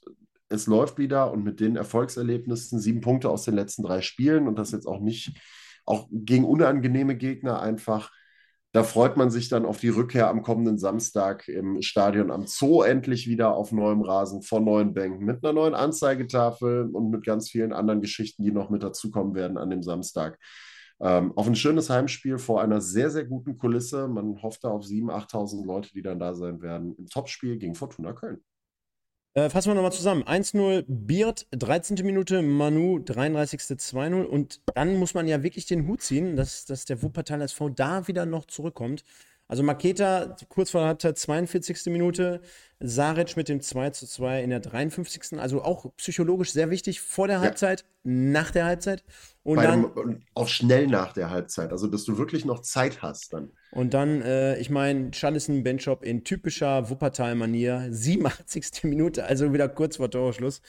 es 0.49 0.67
läuft 0.67 0.99
wieder 0.99 1.31
und 1.33 1.45
mit 1.45 1.61
den 1.61 1.77
Erfolgserlebnissen, 1.77 2.81
sieben 2.81 3.01
Punkte 3.01 3.31
aus 3.31 3.45
den 3.45 3.55
letzten 3.55 3.83
drei 3.83 4.01
Spielen 4.01 4.49
und 4.49 4.59
das 4.59 4.73
jetzt 4.73 4.87
auch 4.87 5.01
nicht, 5.01 5.39
auch 5.85 6.09
gegen 6.11 6.45
unangenehme 6.45 7.17
Gegner 7.17 7.61
einfach 7.61 8.11
da 8.73 8.85
freut 8.85 9.17
man 9.17 9.31
sich 9.31 9.49
dann 9.49 9.67
auf 9.67 9.79
die 9.81 9.89
Rückkehr 9.89 10.29
am 10.29 10.43
kommenden 10.43 10.79
Samstag 10.79 11.49
im 11.49 11.83
Stadion 11.83 12.31
am 12.31 12.47
Zoo 12.47 12.83
endlich 12.83 13.27
wieder 13.27 13.55
auf 13.55 13.73
neuem 13.73 14.03
Rasen 14.03 14.43
vor 14.43 14.61
neuen 14.61 14.95
Bänken 14.95 15.25
mit 15.25 15.45
einer 15.45 15.53
neuen 15.53 15.75
Anzeigetafel 15.75 16.89
und 16.93 17.11
mit 17.11 17.25
ganz 17.25 17.51
vielen 17.51 17.73
anderen 17.73 18.01
Geschichten, 18.01 18.45
die 18.45 18.53
noch 18.53 18.71
mit 18.71 18.83
dazukommen 18.83 19.35
werden 19.35 19.59
an 19.59 19.71
dem 19.71 19.83
Samstag. 19.83 20.39
Ähm, 21.01 21.33
auf 21.37 21.47
ein 21.47 21.57
schönes 21.57 21.91
Heimspiel 21.91 22.39
vor 22.39 22.61
einer 22.61 22.81
sehr, 22.81 23.11
sehr 23.11 23.25
guten 23.25 23.57
Kulisse. 23.59 24.07
Man 24.07 24.41
hofft 24.43 24.63
da 24.65 24.69
auf 24.69 24.85
7.000, 24.85 25.31
8.000 25.31 25.67
Leute, 25.67 25.91
die 25.93 26.03
dann 26.03 26.21
da 26.21 26.35
sein 26.35 26.61
werden. 26.61 26.95
Im 26.97 27.07
Topspiel 27.07 27.57
gegen 27.57 27.75
Fortuna 27.75 28.13
Köln. 28.13 28.41
Äh, 29.35 29.49
fassen 29.49 29.71
wir 29.71 29.75
nochmal 29.77 29.93
zusammen. 29.93 30.25
1-0 30.25 30.85
Biert, 30.89 31.47
13. 31.53 32.05
Minute, 32.05 32.43
Manu, 32.43 32.99
33. 32.99 33.61
2-0. 33.61 34.25
Und 34.25 34.61
dann 34.75 34.97
muss 34.97 35.15
man 35.15 35.29
ja 35.29 35.43
wirklich 35.45 35.67
den 35.67 35.87
Hut 35.87 36.03
ziehen, 36.03 36.35
dass, 36.35 36.65
dass 36.65 36.85
der 36.85 37.03
Wuppertal 37.03 37.41
SV 37.41 37.69
da 37.69 38.09
wieder 38.09 38.27
noch 38.27 38.47
zurückkommt. 38.47 39.05
Also 39.51 39.65
Maketa 39.65 40.37
kurz 40.49 40.71
vor 40.71 40.83
der 40.83 40.89
Halbzeit, 40.89 41.19
42. 41.19 41.87
Minute, 41.87 42.41
Saric 42.79 43.37
mit 43.37 43.49
dem 43.49 43.61
2 43.61 43.91
zu 43.91 44.07
2 44.07 44.45
in 44.45 44.51
der 44.51 44.61
53. 44.61 45.41
Also 45.41 45.63
auch 45.63 45.87
psychologisch 45.97 46.53
sehr 46.53 46.71
wichtig 46.71 47.01
vor 47.01 47.27
der 47.27 47.41
Halbzeit, 47.41 47.81
ja. 47.81 47.87
nach 48.05 48.53
der 48.53 48.67
Halbzeit. 48.67 49.03
Und 49.43 49.57
Bei 49.57 49.67
dann 49.67 49.93
dem, 49.93 50.23
auch 50.35 50.47
schnell 50.47 50.87
nach 50.87 51.15
der 51.15 51.31
Halbzeit, 51.31 51.73
also 51.73 51.89
dass 51.89 52.05
du 52.05 52.17
wirklich 52.17 52.45
noch 52.45 52.61
Zeit 52.61 53.03
hast 53.03 53.33
dann. 53.33 53.51
Und 53.73 53.93
dann, 53.93 54.23
äh, 54.23 54.57
ich 54.59 54.71
meine, 54.71 55.13
Charlison 55.13 55.65
Benchop 55.65 56.05
in 56.05 56.23
typischer 56.23 56.89
Wuppertal-Manier, 56.89 57.89
87. 57.91 58.85
Minute, 58.85 59.25
also 59.25 59.53
wieder 59.53 59.69
kurz 59.69 59.97
vor 59.97 60.13
Torschluss. 60.13 60.63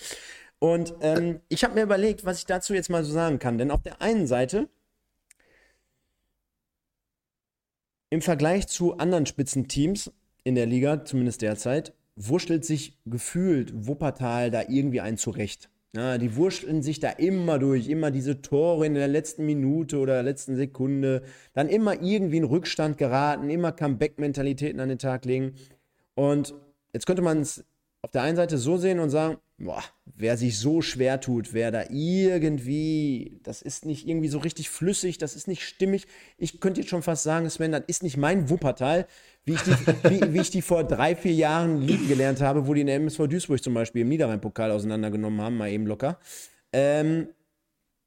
Und 0.57 0.95
ähm, 1.01 1.39
ich 1.49 1.63
habe 1.63 1.75
mir 1.75 1.83
überlegt, 1.83 2.25
was 2.25 2.39
ich 2.39 2.47
dazu 2.47 2.73
jetzt 2.73 2.89
mal 2.89 3.03
so 3.03 3.13
sagen 3.13 3.37
kann. 3.37 3.59
Denn 3.59 3.69
auf 3.69 3.83
der 3.83 4.01
einen 4.01 4.25
Seite 4.25 4.69
Im 8.13 8.21
Vergleich 8.21 8.67
zu 8.67 8.97
anderen 8.97 9.26
Spitzenteams 9.26 10.12
in 10.43 10.56
der 10.56 10.65
Liga, 10.65 11.06
zumindest 11.06 11.41
derzeit, 11.41 11.93
wurschtelt 12.17 12.65
sich 12.65 12.97
gefühlt 13.06 13.88
Wuppertal 13.88 14.52
da 14.52 14.63
irgendwie 14.67 15.00
ein 15.00 15.17
zurecht. 15.17 15.69
Ja, 15.95 16.17
die 16.17 16.36
wurschteln 16.36 16.82
sich 16.82 17.00
da 17.00 17.10
immer 17.10 17.58
durch, 17.58 17.88
immer 17.88 18.12
diese 18.12 18.41
Tore 18.41 18.86
in 18.86 18.95
der 18.95 19.08
letzten 19.08 19.45
Minute 19.45 19.97
oder 19.97 20.15
der 20.15 20.24
letzten 20.24 20.58
Sekunde, 20.58 21.24
dann 21.54 21.69
immer 21.69 22.02
irgendwie 22.02 22.36
in 22.36 22.43
Rückstand 22.43 22.97
geraten, 22.97 23.50
immer 23.50 23.71
Comeback-Mentalitäten 23.71 24.82
an 24.82 24.89
den 24.89 25.00
Tag 25.00 25.24
legen. 25.24 25.54
Und 26.13 26.54
jetzt 26.91 27.06
könnte 27.06 27.21
man 27.21 27.39
es 27.39 27.63
auf 28.03 28.11
der 28.11 28.23
einen 28.23 28.35
Seite 28.35 28.57
so 28.57 28.77
sehen 28.77 28.99
und 28.99 29.11
sagen, 29.11 29.37
boah, 29.59 29.83
wer 30.05 30.35
sich 30.35 30.57
so 30.57 30.81
schwer 30.81 31.21
tut, 31.21 31.53
wer 31.53 31.69
da 31.69 31.83
irgendwie, 31.89 33.39
das 33.43 33.61
ist 33.61 33.85
nicht 33.85 34.07
irgendwie 34.07 34.27
so 34.27 34.39
richtig 34.39 34.71
flüssig, 34.71 35.19
das 35.19 35.35
ist 35.35 35.47
nicht 35.47 35.63
stimmig. 35.63 36.07
Ich 36.37 36.59
könnte 36.59 36.81
jetzt 36.81 36.89
schon 36.89 37.03
fast 37.03 37.23
sagen, 37.23 37.47
Sven, 37.49 37.71
das 37.71 37.83
ist 37.85 38.01
nicht 38.01 38.17
mein 38.17 38.49
Wuppertal, 38.49 39.05
wie 39.45 39.53
ich 39.53 39.61
die, 39.61 39.71
wie, 40.09 40.33
wie 40.33 40.41
ich 40.41 40.49
die 40.49 40.63
vor 40.63 40.83
drei, 40.83 41.15
vier 41.15 41.33
Jahren 41.33 41.81
lieben 41.81 42.07
gelernt 42.07 42.41
habe, 42.41 42.67
wo 42.67 42.73
die 42.73 42.81
in 42.81 42.87
der 42.87 42.95
MSV 42.95 43.27
Duisburg 43.27 43.63
zum 43.63 43.75
Beispiel 43.75 44.01
im 44.01 44.09
Niederrhein-Pokal 44.09 44.71
auseinandergenommen 44.71 45.39
haben, 45.39 45.57
mal 45.57 45.69
eben 45.69 45.85
locker. 45.85 46.19
Ähm, 46.73 47.27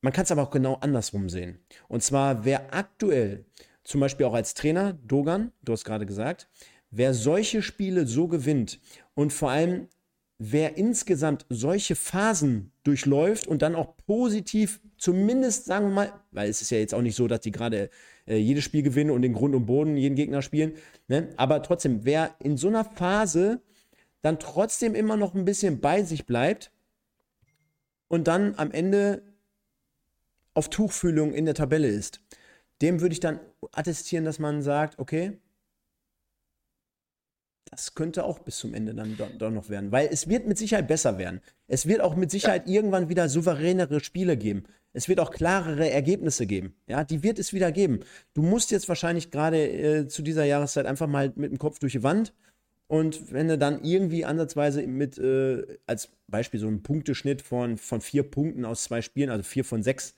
man 0.01 0.13
kann 0.13 0.25
es 0.25 0.33
aber 0.33 0.43
auch 0.43 0.51
genau 0.51 0.75
andersrum 0.81 1.29
sehen. 1.29 1.61
Und 1.89 2.03
zwar, 2.03 2.45
wer 2.45 2.75
aktuell, 2.75 3.45
zum 3.85 4.01
Beispiel 4.01 4.27
auch 4.27 4.35
als 4.35 4.55
Trainer, 4.55 4.95
Dogan, 5.05 5.53
du 5.63 5.73
hast 5.73 5.85
gerade 5.85 6.05
gesagt, 6.05 6.49
wer 6.97 7.13
solche 7.13 7.61
Spiele 7.63 8.07
so 8.07 8.29
gewinnt 8.29 8.81
und 9.15 9.33
vor 9.33 9.51
allem 9.51 9.89
wer 10.39 10.77
insgesamt 10.77 11.47
solche 11.49 11.95
Phasen 11.95 12.73
durchläuft 12.83 13.47
und 13.47 13.63
dann 13.63 13.75
auch 13.75 13.97
positiv, 14.07 14.81
zumindest 14.97 15.65
sagen 15.65 15.87
wir 15.87 15.95
mal, 15.95 16.13
weil 16.33 16.51
es 16.51 16.61
ist 16.61 16.71
ja 16.71 16.79
jetzt 16.79 16.95
auch 16.95 17.03
nicht 17.03 17.17
so, 17.17 17.29
dass 17.29 17.41
die 17.41 17.53
gerade 17.53 17.91
äh, 18.27 18.37
jedes 18.37 18.65
Spiel 18.65 18.83
gewinnen 18.83 19.11
und 19.11 19.23
den 19.23 19.33
Grund 19.33 19.55
und 19.55 19.67
Boden 19.67 19.97
jeden 19.97 20.17
Gegner 20.17 20.43
spielen, 20.43 20.73
ne? 21.09 21.31
aber 21.37 21.63
trotzdem, 21.63 22.05
wer 22.05 22.35
in 22.41 22.57
so 22.57 22.69
einer 22.69 22.85
Phase 22.85 23.63
dann 24.23 24.39
trotzdem 24.39 24.95
immer 24.95 25.17
noch 25.17 25.35
ein 25.35 25.45
bisschen 25.45 25.81
bei 25.81 26.03
sich 26.03 26.27
bleibt 26.27 26.73
und 28.09 28.27
dann 28.27 28.55
am 28.57 28.71
Ende 28.71 29.23
auf 30.55 30.71
Tuchfühlung 30.71 31.33
in 31.33 31.45
der 31.45 31.55
Tabelle 31.55 31.89
ist, 31.89 32.21
dem 32.83 33.01
würde 33.01 33.13
ich 33.13 33.21
dann 33.21 33.41
attestieren, 33.73 34.25
dass 34.25 34.39
man 34.39 34.63
sagt, 34.63 34.99
okay, 34.99 35.39
das 37.75 37.95
könnte 37.95 38.25
auch 38.25 38.39
bis 38.39 38.59
zum 38.59 38.73
Ende 38.73 38.95
dann 38.95 39.17
doch, 39.39 39.51
noch 39.51 39.69
werden, 39.69 39.91
weil 39.93 40.09
es 40.11 40.29
wird 40.29 40.47
mit 40.47 40.59
Sicherheit 40.59 40.89
besser 40.89 41.19
werden. 41.19 41.41
Es 41.67 41.87
wird 41.87 42.01
auch 42.01 42.15
mit 42.15 42.31
Sicherheit 42.31 42.69
ja. 42.69 42.75
irgendwann 42.75 43.09
wieder 43.09 43.29
souveränere 43.29 44.01
Spiele 44.01 44.37
geben. 44.37 44.65
Es 44.93 45.09
wird 45.09 45.19
auch 45.19 45.33
klarere 45.33 45.91
Ergebnisse 45.91 46.47
geben. 46.47 46.75
Ja, 46.87 47.03
die 47.03 47.23
wird 47.25 47.41
es 47.41 47.53
wieder 47.53 47.73
geben. 47.73 48.01
Du 48.33 48.43
musst 48.43 48.71
jetzt 48.71 48.89
wahrscheinlich 48.89 49.33
gerade 49.33 49.69
äh, 49.69 50.09
zu 50.09 50.23
dieser 50.23 50.45
Jahreszeit 50.45 50.87
einfach 50.87 51.09
mal 51.09 51.33
mit 51.35 51.51
dem 51.51 51.59
Kopf 51.59 51.81
durch 51.81 51.93
die 51.93 52.05
Wand 52.05 52.33
und 52.87 53.33
wenn 53.33 53.49
du 53.49 53.57
dann 53.59 53.83
irgendwie 53.83 54.25
ansatzweise 54.25 54.87
mit, 54.87 55.19
äh, 55.19 55.79
als 55.87 56.11
Beispiel 56.29 56.61
so 56.61 56.67
einen 56.67 56.83
Punkteschnitt 56.83 57.43
von, 57.43 57.79
von 57.79 58.01
vier 58.01 58.23
Punkten 58.25 58.65
aus 58.65 58.85
zwei 58.85 59.03
Spielen, 59.03 59.31
also 59.31 59.43
vier 59.43 59.65
von 59.65 59.83
sechs, 59.83 60.15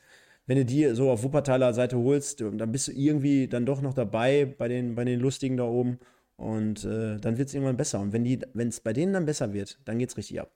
wenn 0.46 0.58
du 0.58 0.64
die 0.64 0.94
so 0.94 1.10
auf 1.10 1.22
Wuppertaler 1.22 1.74
Seite 1.74 1.96
holst, 1.96 2.40
dann 2.40 2.72
bist 2.72 2.88
du 2.88 2.92
irgendwie 2.92 3.48
dann 3.48 3.66
doch 3.66 3.80
noch 3.80 3.94
dabei 3.94 4.44
bei 4.44 4.68
den, 4.68 4.94
bei 4.94 5.04
den 5.04 5.20
Lustigen 5.20 5.56
da 5.56 5.64
oben. 5.64 5.98
Und 6.37 6.85
äh, 6.85 7.16
dann 7.18 7.38
wird 7.38 7.49
es 7.49 7.55
irgendwann 7.55 7.77
besser. 7.77 8.01
Und 8.01 8.12
wenn 8.12 8.68
es 8.68 8.81
bei 8.81 8.92
denen 8.92 9.12
dann 9.12 9.27
besser 9.27 9.53
wird, 9.53 9.81
dann 9.85 9.99
geht 9.99 10.11
es 10.11 10.16
richtig 10.16 10.40
ab. 10.40 10.53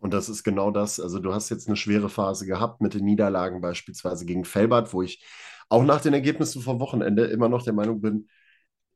Und 0.00 0.14
das 0.14 0.28
ist 0.28 0.42
genau 0.42 0.70
das. 0.70 0.98
Also 0.98 1.18
du 1.18 1.32
hast 1.32 1.50
jetzt 1.50 1.68
eine 1.68 1.76
schwere 1.76 2.08
Phase 2.08 2.46
gehabt 2.46 2.80
mit 2.80 2.94
den 2.94 3.04
Niederlagen 3.04 3.60
beispielsweise 3.60 4.24
gegen 4.24 4.44
Felbert, 4.44 4.92
wo 4.92 5.02
ich 5.02 5.22
auch 5.68 5.84
nach 5.84 6.00
den 6.00 6.14
Ergebnissen 6.14 6.62
vom 6.62 6.80
Wochenende 6.80 7.26
immer 7.26 7.48
noch 7.48 7.62
der 7.62 7.74
Meinung 7.74 8.00
bin, 8.00 8.28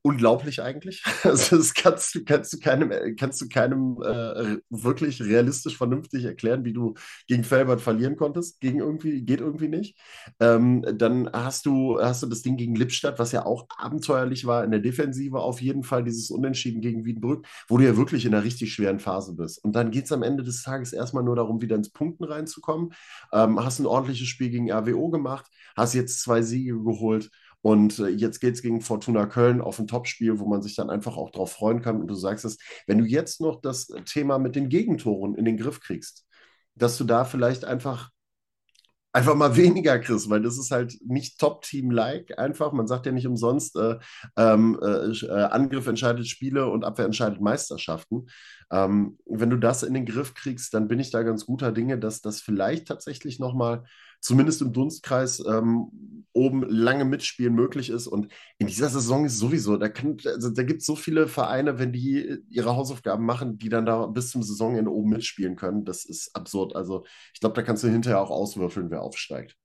unglaublich 0.04 0.62
eigentlich. 0.62 1.02
Also 1.24 1.56
das 1.56 1.72
kannst 1.72 2.14
du, 2.14 2.22
kannst 2.24 2.52
du 2.52 2.58
keinem, 2.58 3.16
kannst 3.16 3.40
du 3.40 3.48
keinem 3.48 3.96
äh, 4.02 4.58
wirklich 4.68 5.22
realistisch 5.22 5.76
vernünftig 5.76 6.24
erklären, 6.24 6.64
wie 6.64 6.74
du 6.74 6.94
gegen 7.26 7.44
Felbert 7.44 7.80
verlieren 7.80 8.16
konntest. 8.16 8.60
Gegen 8.60 8.80
irgendwie, 8.80 9.22
geht 9.22 9.40
irgendwie 9.40 9.68
nicht. 9.68 9.98
Ähm, 10.38 10.84
dann 10.98 11.30
hast 11.32 11.64
du, 11.64 11.98
hast 11.98 12.22
du 12.22 12.26
das 12.26 12.42
Ding 12.42 12.56
gegen 12.56 12.74
Lippstadt, 12.74 13.18
was 13.18 13.32
ja 13.32 13.46
auch 13.46 13.66
abenteuerlich 13.78 14.46
war 14.46 14.64
in 14.64 14.70
der 14.70 14.80
Defensive, 14.80 15.38
auf 15.38 15.62
jeden 15.62 15.82
Fall 15.82 16.04
dieses 16.04 16.30
Unentschieden 16.30 16.82
gegen 16.82 17.06
Wiedenbrück, 17.06 17.46
wo 17.68 17.78
du 17.78 17.84
ja 17.84 17.96
wirklich 17.96 18.26
in 18.26 18.34
einer 18.34 18.44
richtig 18.44 18.74
schweren 18.74 19.00
Phase 19.00 19.34
bist. 19.34 19.64
Und 19.64 19.74
dann 19.74 19.90
geht 19.90 20.04
es 20.04 20.12
am 20.12 20.22
Ende 20.22 20.44
des 20.44 20.62
Tages 20.62 20.92
erstmal 20.92 21.24
nur 21.24 21.36
darum, 21.36 21.62
wieder 21.62 21.76
ins 21.76 21.90
Punkten 21.90 22.24
reinzukommen. 22.24 22.92
Ähm, 23.32 23.64
hast 23.64 23.78
ein 23.78 23.86
ordentliches 23.86 24.28
Spiel 24.28 24.50
gegen 24.50 24.70
RWO 24.70 25.08
gemacht, 25.08 25.46
hast 25.74 25.94
jetzt 25.94 26.20
zwei 26.20 26.42
Siege 26.42 26.78
geholt 26.82 27.30
und 27.64 27.98
äh, 27.98 28.08
jetzt 28.08 28.40
geht 28.40 28.54
es 28.54 28.60
gegen 28.60 28.82
Fortuna 28.82 29.24
Köln 29.24 29.62
auf 29.62 29.78
ein 29.78 29.86
Topspiel, 29.86 30.38
wo 30.38 30.46
man 30.46 30.60
sich 30.60 30.76
dann 30.76 30.90
einfach 30.90 31.16
auch 31.16 31.30
drauf 31.30 31.52
freuen 31.52 31.80
kann. 31.80 31.98
Und 31.98 32.08
du 32.08 32.14
sagst 32.14 32.44
es, 32.44 32.58
wenn 32.86 32.98
du 32.98 33.06
jetzt 33.06 33.40
noch 33.40 33.62
das 33.62 33.86
Thema 34.04 34.38
mit 34.38 34.54
den 34.54 34.68
Gegentoren 34.68 35.34
in 35.34 35.46
den 35.46 35.56
Griff 35.56 35.80
kriegst, 35.80 36.26
dass 36.74 36.98
du 36.98 37.04
da 37.04 37.24
vielleicht 37.24 37.64
einfach 37.64 38.10
einfach 39.14 39.34
mal 39.34 39.56
weniger 39.56 39.98
kriegst, 39.98 40.28
weil 40.28 40.42
das 40.42 40.58
ist 40.58 40.72
halt 40.72 40.98
nicht 41.06 41.38
Top-Team-like 41.40 42.38
einfach. 42.38 42.72
Man 42.72 42.86
sagt 42.86 43.06
ja 43.06 43.12
nicht 43.12 43.26
umsonst, 43.26 43.76
äh, 43.76 43.96
ähm, 44.36 44.78
äh, 44.82 45.12
äh, 45.24 45.44
Angriff 45.44 45.86
entscheidet 45.86 46.28
Spiele 46.28 46.68
und 46.68 46.84
Abwehr 46.84 47.06
entscheidet 47.06 47.40
Meisterschaften. 47.40 48.26
Ähm, 48.70 49.16
wenn 49.24 49.48
du 49.48 49.56
das 49.56 49.84
in 49.84 49.94
den 49.94 50.04
Griff 50.04 50.34
kriegst, 50.34 50.74
dann 50.74 50.86
bin 50.86 51.00
ich 51.00 51.10
da 51.10 51.22
ganz 51.22 51.46
guter 51.46 51.72
Dinge, 51.72 51.98
dass 51.98 52.20
das 52.20 52.42
vielleicht 52.42 52.88
tatsächlich 52.88 53.38
nochmal 53.38 53.84
zumindest 54.24 54.62
im 54.62 54.72
Dunstkreis 54.72 55.44
ähm, 55.46 56.24
oben 56.32 56.62
lange 56.62 57.04
mitspielen 57.04 57.54
möglich 57.54 57.90
ist. 57.90 58.06
Und 58.06 58.32
in 58.58 58.66
dieser 58.66 58.88
Saison 58.88 59.26
ist 59.26 59.38
sowieso, 59.38 59.76
da, 59.76 59.88
also 60.26 60.50
da 60.50 60.62
gibt 60.62 60.80
es 60.80 60.86
so 60.86 60.96
viele 60.96 61.28
Vereine, 61.28 61.78
wenn 61.78 61.92
die 61.92 62.38
ihre 62.48 62.74
Hausaufgaben 62.74 63.24
machen, 63.24 63.58
die 63.58 63.68
dann 63.68 63.86
da 63.86 64.06
bis 64.06 64.30
zum 64.30 64.42
Saisonende 64.42 64.90
oben 64.90 65.10
mitspielen 65.10 65.56
können. 65.56 65.84
Das 65.84 66.06
ist 66.06 66.34
absurd. 66.34 66.74
Also 66.74 67.04
ich 67.34 67.40
glaube, 67.40 67.54
da 67.54 67.62
kannst 67.62 67.84
du 67.84 67.88
hinterher 67.88 68.20
auch 68.20 68.30
auswürfeln, 68.30 68.90
wer 68.90 69.02
aufsteigt. 69.02 69.56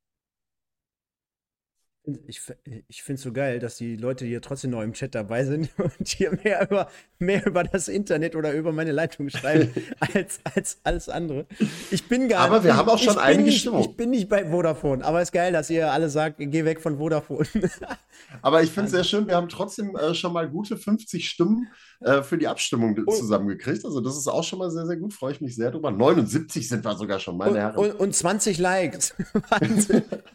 Ich, 2.28 2.41
ich 2.88 3.04
finde 3.04 3.17
es 3.17 3.24
so 3.24 3.32
geil, 3.32 3.60
dass 3.60 3.78
die 3.78 3.95
Leute 3.95 4.26
hier 4.26 4.41
trotzdem 4.41 4.72
noch 4.72 4.82
im 4.82 4.93
Chat 4.93 5.13
dabei 5.15 5.43
sind 5.45 5.69
und 5.78 6.08
hier 6.08 6.32
mehr 6.43 6.63
über, 6.63 6.89
mehr 7.19 7.45
über 7.45 7.63
das 7.63 7.88
Internet 7.88 8.36
oder 8.36 8.54
über 8.54 8.72
meine 8.72 8.91
Leitung 8.91 9.30
schreiben 9.30 9.72
als, 10.00 10.39
als 10.43 10.78
alles 10.84 11.10
andere. 11.10 11.45
Ich 11.91 12.08
bin 12.08 12.30
gar 12.30 12.41
Aber 12.41 12.63
wir 12.63 12.76
haben 12.76 12.89
auch 12.89 12.98
schon 12.98 13.17
einige 13.17 13.52
Stimmung. 13.52 13.82
Ich 13.82 13.95
bin 13.95 14.10
nicht 14.10 14.30
bei 14.30 14.45
Vodafone, 14.45 15.04
aber 15.04 15.22
es 15.22 15.30
ist 15.30 15.34
geil, 15.34 15.52
dass 15.52 15.69
ihr 15.69 15.91
alle 15.91 16.10
sagt, 16.10 16.38
geh 16.39 16.65
weg 16.65 16.82
von 16.82 16.98
Vodafone. 16.98 17.48
aber 18.41 18.63
ich 18.63 18.72
finde 18.72 18.86
es 18.86 18.91
sehr 18.91 19.04
schön, 19.04 19.28
wir 19.28 19.36
haben 19.36 19.50
trotzdem 19.50 19.95
äh, 19.95 20.13
schon 20.13 20.34
mal 20.34 20.50
gute 20.50 20.78
50 20.78 21.30
Stimmen 21.30 21.67
äh, 22.02 22.24
für 22.24 22.38
die 22.38 22.48
Abstimmung 22.48 22.95
und, 22.95 23.13
zusammengekriegt. 23.13 23.84
Also 23.84 24.00
das 24.00 24.17
ist 24.17 24.28
auch 24.28 24.43
schon 24.43 24.60
mal 24.60 24.72
sehr, 24.72 24.86
sehr 24.86 24.98
gut, 24.98 25.13
freue 25.13 25.34
ich 25.34 25.41
mich 25.41 25.56
sehr 25.56 25.72
drüber. 25.72 25.91
79 25.91 26.67
sind 26.67 26.86
wir 26.86 26.95
sogar 26.95 27.19
schon, 27.19 27.38
meine 27.38 27.52
und, 27.52 27.58
Herren. 27.58 27.76
Und, 27.76 27.91
und 28.00 28.15
20 28.15 28.58
Likes. 28.58 29.15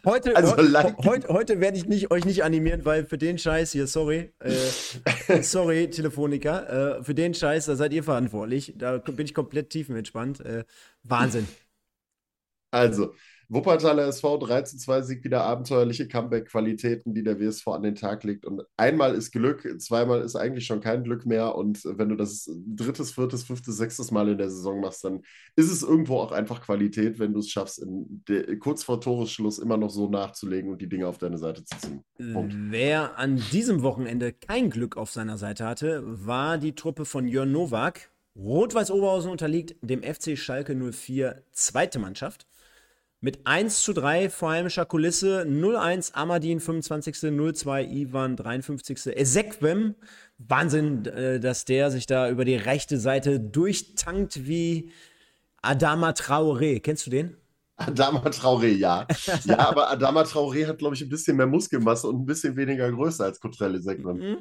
heute, 0.05 0.35
also, 0.35 0.55
like. 0.61 0.95
heute, 1.05 1.27
heute 1.29 1.59
werde 1.65 1.79
ich 1.79 1.87
nicht, 1.87 2.11
euch 2.11 2.25
nicht 2.25 2.43
animieren, 2.43 2.85
weil 2.85 3.05
für 3.05 3.17
den 3.17 3.39
Scheiß 3.39 3.71
hier, 3.71 3.87
sorry, 3.87 4.31
äh, 4.37 5.41
sorry, 5.41 5.89
Telefoniker, 5.89 6.99
äh, 6.99 7.03
für 7.03 7.15
den 7.15 7.33
Scheiß, 7.33 7.65
da 7.65 7.75
seid 7.75 7.91
ihr 7.91 8.03
verantwortlich. 8.03 8.75
Da 8.77 8.99
bin 8.99 9.25
ich 9.25 9.33
komplett 9.33 9.71
tiefenentspannt. 9.71 10.41
Äh, 10.41 10.63
Wahnsinn. 11.01 11.47
Also, 12.69 13.15
Wuppertaler 13.49 14.07
SV 14.07 14.37
3 14.37 14.61
zu 14.63 14.77
2 14.77 15.01
Sieg 15.01 15.23
wieder 15.23 15.43
abenteuerliche 15.43 16.07
Comeback-Qualitäten, 16.07 17.13
die 17.13 17.23
der 17.23 17.39
WSV 17.39 17.67
an 17.67 17.83
den 17.83 17.95
Tag 17.95 18.23
legt. 18.23 18.45
Und 18.45 18.63
einmal 18.77 19.15
ist 19.15 19.31
Glück, 19.31 19.67
zweimal 19.81 20.21
ist 20.21 20.35
eigentlich 20.35 20.65
schon 20.65 20.81
kein 20.81 21.03
Glück 21.03 21.25
mehr. 21.25 21.55
Und 21.55 21.83
wenn 21.85 22.09
du 22.09 22.15
das 22.15 22.49
drittes, 22.67 23.11
viertes, 23.11 23.43
fünftes, 23.43 23.77
sechstes 23.77 24.11
Mal 24.11 24.29
in 24.29 24.37
der 24.37 24.49
Saison 24.49 24.81
machst, 24.81 25.03
dann 25.03 25.21
ist 25.55 25.71
es 25.71 25.83
irgendwo 25.83 26.17
auch 26.19 26.31
einfach 26.31 26.61
Qualität, 26.61 27.19
wenn 27.19 27.33
du 27.33 27.39
es 27.39 27.49
schaffst, 27.49 27.85
der, 27.85 28.57
kurz 28.59 28.83
vor 28.83 28.99
Toresschluss 29.01 29.59
immer 29.59 29.77
noch 29.77 29.89
so 29.89 30.09
nachzulegen 30.09 30.71
und 30.71 30.81
die 30.81 30.89
Dinge 30.89 31.07
auf 31.07 31.17
deine 31.17 31.37
Seite 31.37 31.63
zu 31.63 31.77
ziehen. 31.77 32.03
Punkt. 32.33 32.55
Wer 32.57 33.17
an 33.17 33.41
diesem 33.51 33.83
Wochenende 33.83 34.33
kein 34.33 34.69
Glück 34.69 34.97
auf 34.97 35.11
seiner 35.11 35.37
Seite 35.37 35.65
hatte, 35.65 36.01
war 36.05 36.57
die 36.57 36.73
Truppe 36.73 37.05
von 37.05 37.27
Jörn 37.27 37.51
Nowak. 37.51 38.11
Rot-Weiß 38.35 38.91
Oberhausen 38.91 39.31
unterliegt 39.31 39.75
dem 39.81 40.03
FC 40.03 40.37
Schalke 40.37 40.75
04 40.75 41.43
zweite 41.53 41.99
Mannschaft. 41.99 42.45
Mit 43.21 43.47
1 43.47 43.81
zu 43.81 43.93
3 43.93 44.29
vor 44.29 44.51
heimischer 44.51 44.85
Kulisse, 44.85 45.45
0-1 45.47 46.13
Amadin 46.13 46.59
25. 46.59 47.15
0-2 47.15 47.89
Ivan 47.89 48.35
53. 48.35 49.17
Ezekwem, 49.17 49.95
Wahnsinn, 50.37 51.05
äh, 51.05 51.39
dass 51.39 51.65
der 51.65 51.91
sich 51.91 52.05
da 52.05 52.29
über 52.29 52.45
die 52.45 52.55
rechte 52.55 52.99
Seite 52.99 53.39
durchtankt 53.39 54.45
wie 54.47 54.91
Adama 55.61 56.11
Traoré. 56.11 56.79
Kennst 56.81 57.07
du 57.07 57.09
den? 57.09 57.37
Adama 57.77 58.21
Traoré, 58.29 58.75
ja. 58.77 59.07
ja, 59.45 59.59
aber 59.59 59.89
Adama 59.89 60.21
Traoré 60.23 60.67
hat, 60.67 60.77
glaube 60.77 60.95
ich, 60.95 61.01
ein 61.01 61.09
bisschen 61.09 61.37
mehr 61.37 61.47
Muskelmasse 61.47 62.07
und 62.07 62.21
ein 62.21 62.25
bisschen 62.25 62.55
weniger 62.55 62.91
Größe 62.91 63.23
als 63.23 63.39
Cotrell 63.39 63.75
Ezekwem. 63.75 64.17
Mhm. 64.17 64.37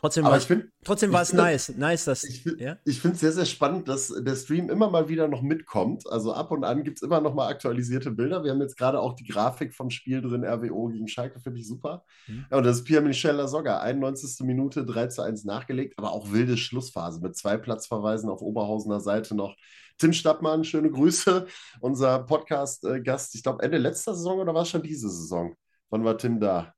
Trotzdem 0.00 0.24
war, 0.24 0.38
find, 0.38 0.66
trotzdem 0.84 1.12
war 1.12 1.22
es 1.22 1.32
nice. 1.32 1.70
nice 1.76 2.04
dass, 2.04 2.22
ich 2.22 2.44
ja? 2.44 2.76
finde 2.84 3.14
es 3.16 3.20
sehr, 3.20 3.32
sehr 3.32 3.44
spannend, 3.44 3.88
dass 3.88 4.14
der 4.16 4.36
Stream 4.36 4.70
immer 4.70 4.88
mal 4.88 5.08
wieder 5.08 5.26
noch 5.26 5.42
mitkommt. 5.42 6.08
Also 6.08 6.32
ab 6.32 6.52
und 6.52 6.62
an 6.62 6.84
gibt 6.84 6.98
es 6.98 7.02
immer 7.02 7.20
noch 7.20 7.34
mal 7.34 7.48
aktualisierte 7.48 8.12
Bilder. 8.12 8.44
Wir 8.44 8.52
haben 8.52 8.60
jetzt 8.60 8.76
gerade 8.76 9.00
auch 9.00 9.14
die 9.14 9.26
Grafik 9.26 9.74
vom 9.74 9.90
Spiel 9.90 10.22
drin, 10.22 10.44
RWO 10.44 10.86
gegen 10.86 11.08
Schalke, 11.08 11.40
finde 11.40 11.58
ich 11.58 11.66
super. 11.66 12.04
Mhm. 12.28 12.46
Ja, 12.48 12.58
und 12.58 12.64
das 12.64 12.76
ist 12.76 12.84
Pierre-Michel 12.84 13.34
Lasogga, 13.34 13.80
91. 13.80 14.46
Minute, 14.46 14.86
3 14.86 15.08
zu 15.08 15.22
1 15.22 15.44
nachgelegt, 15.44 15.94
aber 15.98 16.12
auch 16.12 16.30
wilde 16.30 16.56
Schlussphase 16.56 17.20
mit 17.20 17.36
zwei 17.36 17.56
Platzverweisen 17.56 18.30
auf 18.30 18.40
Oberhausener 18.40 19.00
Seite 19.00 19.34
noch. 19.34 19.56
Tim 19.98 20.12
Stappmann, 20.12 20.62
schöne 20.62 20.92
Grüße, 20.92 21.48
unser 21.80 22.20
Podcast-Gast. 22.20 23.34
Ich 23.34 23.42
glaube, 23.42 23.64
Ende 23.64 23.78
letzter 23.78 24.14
Saison 24.14 24.38
oder 24.38 24.54
war 24.54 24.62
es 24.62 24.68
schon 24.68 24.82
diese 24.82 25.10
Saison? 25.10 25.56
Wann 25.90 26.04
war 26.04 26.16
Tim 26.16 26.38
da? 26.38 26.72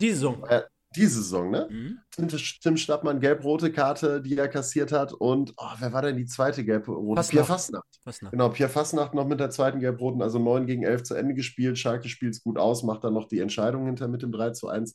Diese 0.00 0.16
Saison. 0.16 0.44
Äh, 0.48 0.62
diese 0.96 1.22
Saison, 1.22 1.50
ne? 1.50 1.68
Mhm. 1.70 1.98
Tim, 2.10 2.28
Tim 2.28 2.76
Stappmann, 2.76 3.20
gelb-rote 3.20 3.70
Karte, 3.72 4.20
die 4.22 4.36
er 4.36 4.48
kassiert 4.48 4.92
hat. 4.92 5.12
Und 5.12 5.52
oh, 5.56 5.70
wer 5.78 5.92
war 5.92 6.02
denn 6.02 6.16
die 6.16 6.26
zweite 6.26 6.64
gelb-rote? 6.64 7.22
Pierre 7.28 7.44
Fastnacht. 7.44 7.86
Fastnacht. 8.02 8.32
Genau, 8.32 8.48
Pierre 8.48 8.70
Fastnacht 8.70 9.14
noch 9.14 9.26
mit 9.26 9.40
der 9.40 9.50
zweiten 9.50 9.80
gelb-roten, 9.80 10.22
also 10.22 10.38
9 10.38 10.66
gegen 10.66 10.82
11 10.82 11.04
zu 11.04 11.14
Ende 11.14 11.34
gespielt. 11.34 11.78
Schalke 11.78 12.08
spielt 12.08 12.34
es 12.34 12.42
gut 12.42 12.58
aus, 12.58 12.82
macht 12.82 13.04
dann 13.04 13.14
noch 13.14 13.28
die 13.28 13.40
Entscheidung 13.40 13.86
hinter 13.86 14.08
mit 14.08 14.22
dem 14.22 14.32
3 14.32 14.50
zu 14.50 14.68
1. 14.68 14.94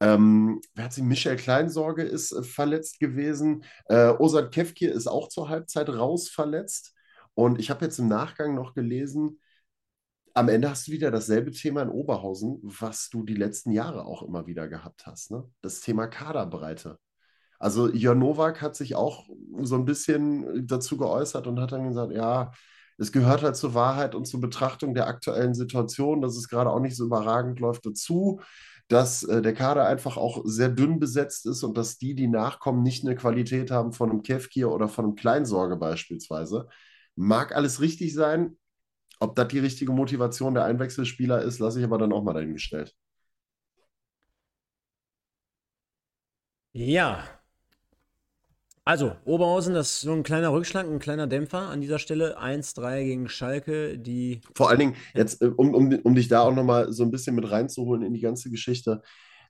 Ähm, 0.00 0.60
wer 0.74 0.84
hat 0.84 0.92
sie? 0.92 1.02
Michael 1.02 1.36
Kleinsorge 1.36 2.02
ist 2.02 2.32
äh, 2.32 2.42
verletzt 2.42 3.00
gewesen. 3.00 3.64
Äh, 3.86 4.12
Ozan 4.18 4.50
Kevkir 4.50 4.92
ist 4.92 5.06
auch 5.06 5.28
zur 5.28 5.48
Halbzeit 5.48 5.88
raus 5.88 6.28
verletzt. 6.28 6.94
Und 7.34 7.58
ich 7.58 7.70
habe 7.70 7.84
jetzt 7.84 7.98
im 7.98 8.08
Nachgang 8.08 8.54
noch 8.54 8.74
gelesen, 8.74 9.40
am 10.34 10.48
Ende 10.48 10.70
hast 10.70 10.88
du 10.88 10.92
wieder 10.92 11.10
dasselbe 11.10 11.50
Thema 11.50 11.82
in 11.82 11.90
Oberhausen, 11.90 12.58
was 12.62 13.10
du 13.10 13.22
die 13.22 13.34
letzten 13.34 13.70
Jahre 13.70 14.04
auch 14.04 14.22
immer 14.22 14.46
wieder 14.46 14.68
gehabt 14.68 15.06
hast. 15.06 15.30
Ne? 15.30 15.44
Das 15.60 15.80
Thema 15.80 16.06
Kaderbreite. 16.06 16.98
Also 17.58 17.88
Jörn 17.92 18.18
Nowak 18.18 18.60
hat 18.60 18.74
sich 18.74 18.96
auch 18.96 19.28
so 19.60 19.76
ein 19.76 19.84
bisschen 19.84 20.66
dazu 20.66 20.96
geäußert 20.96 21.46
und 21.46 21.60
hat 21.60 21.72
dann 21.72 21.88
gesagt, 21.88 22.12
ja, 22.12 22.50
es 22.98 23.12
gehört 23.12 23.42
halt 23.42 23.56
zur 23.56 23.74
Wahrheit 23.74 24.14
und 24.14 24.26
zur 24.26 24.40
Betrachtung 24.40 24.94
der 24.94 25.06
aktuellen 25.06 25.54
Situation, 25.54 26.22
dass 26.22 26.36
es 26.36 26.48
gerade 26.48 26.70
auch 26.70 26.80
nicht 26.80 26.96
so 26.96 27.04
überragend 27.04 27.60
läuft, 27.60 27.86
dazu, 27.86 28.40
dass 28.88 29.22
äh, 29.22 29.42
der 29.42 29.54
Kader 29.54 29.86
einfach 29.86 30.16
auch 30.16 30.42
sehr 30.44 30.68
dünn 30.68 30.98
besetzt 30.98 31.46
ist 31.46 31.62
und 31.62 31.76
dass 31.78 31.98
die, 31.98 32.14
die 32.14 32.28
nachkommen, 32.28 32.82
nicht 32.82 33.04
eine 33.04 33.14
Qualität 33.16 33.70
haben 33.70 33.92
von 33.92 34.10
einem 34.10 34.22
Kevkir 34.22 34.70
oder 34.70 34.88
von 34.88 35.04
einem 35.04 35.14
Kleinsorge 35.14 35.76
beispielsweise. 35.76 36.68
Mag 37.14 37.54
alles 37.54 37.80
richtig 37.80 38.14
sein, 38.14 38.56
ob 39.22 39.36
das 39.36 39.48
die 39.48 39.60
richtige 39.60 39.92
Motivation 39.92 40.54
der 40.54 40.64
Einwechselspieler 40.64 41.42
ist, 41.42 41.60
lasse 41.60 41.78
ich 41.78 41.84
aber 41.84 41.98
dann 41.98 42.12
auch 42.12 42.22
mal 42.22 42.32
dahingestellt. 42.34 42.94
Ja. 46.72 47.24
Also, 48.84 49.14
Oberhausen, 49.24 49.74
das 49.74 49.92
ist 49.92 50.00
so 50.00 50.12
ein 50.12 50.24
kleiner 50.24 50.52
Rückschlag, 50.52 50.86
ein 50.86 50.98
kleiner 50.98 51.28
Dämpfer 51.28 51.68
an 51.68 51.80
dieser 51.80 52.00
Stelle. 52.00 52.36
1-3 52.40 53.04
gegen 53.04 53.28
Schalke, 53.28 53.96
die. 53.96 54.40
Vor 54.56 54.70
allen 54.70 54.80
Dingen, 54.80 54.96
jetzt, 55.14 55.40
äh, 55.40 55.46
um, 55.46 55.72
um, 55.72 55.96
um 56.02 56.14
dich 56.16 56.26
da 56.26 56.40
auch 56.40 56.54
nochmal 56.54 56.92
so 56.92 57.04
ein 57.04 57.12
bisschen 57.12 57.36
mit 57.36 57.48
reinzuholen 57.48 58.02
in 58.02 58.12
die 58.12 58.20
ganze 58.20 58.50
Geschichte. 58.50 59.02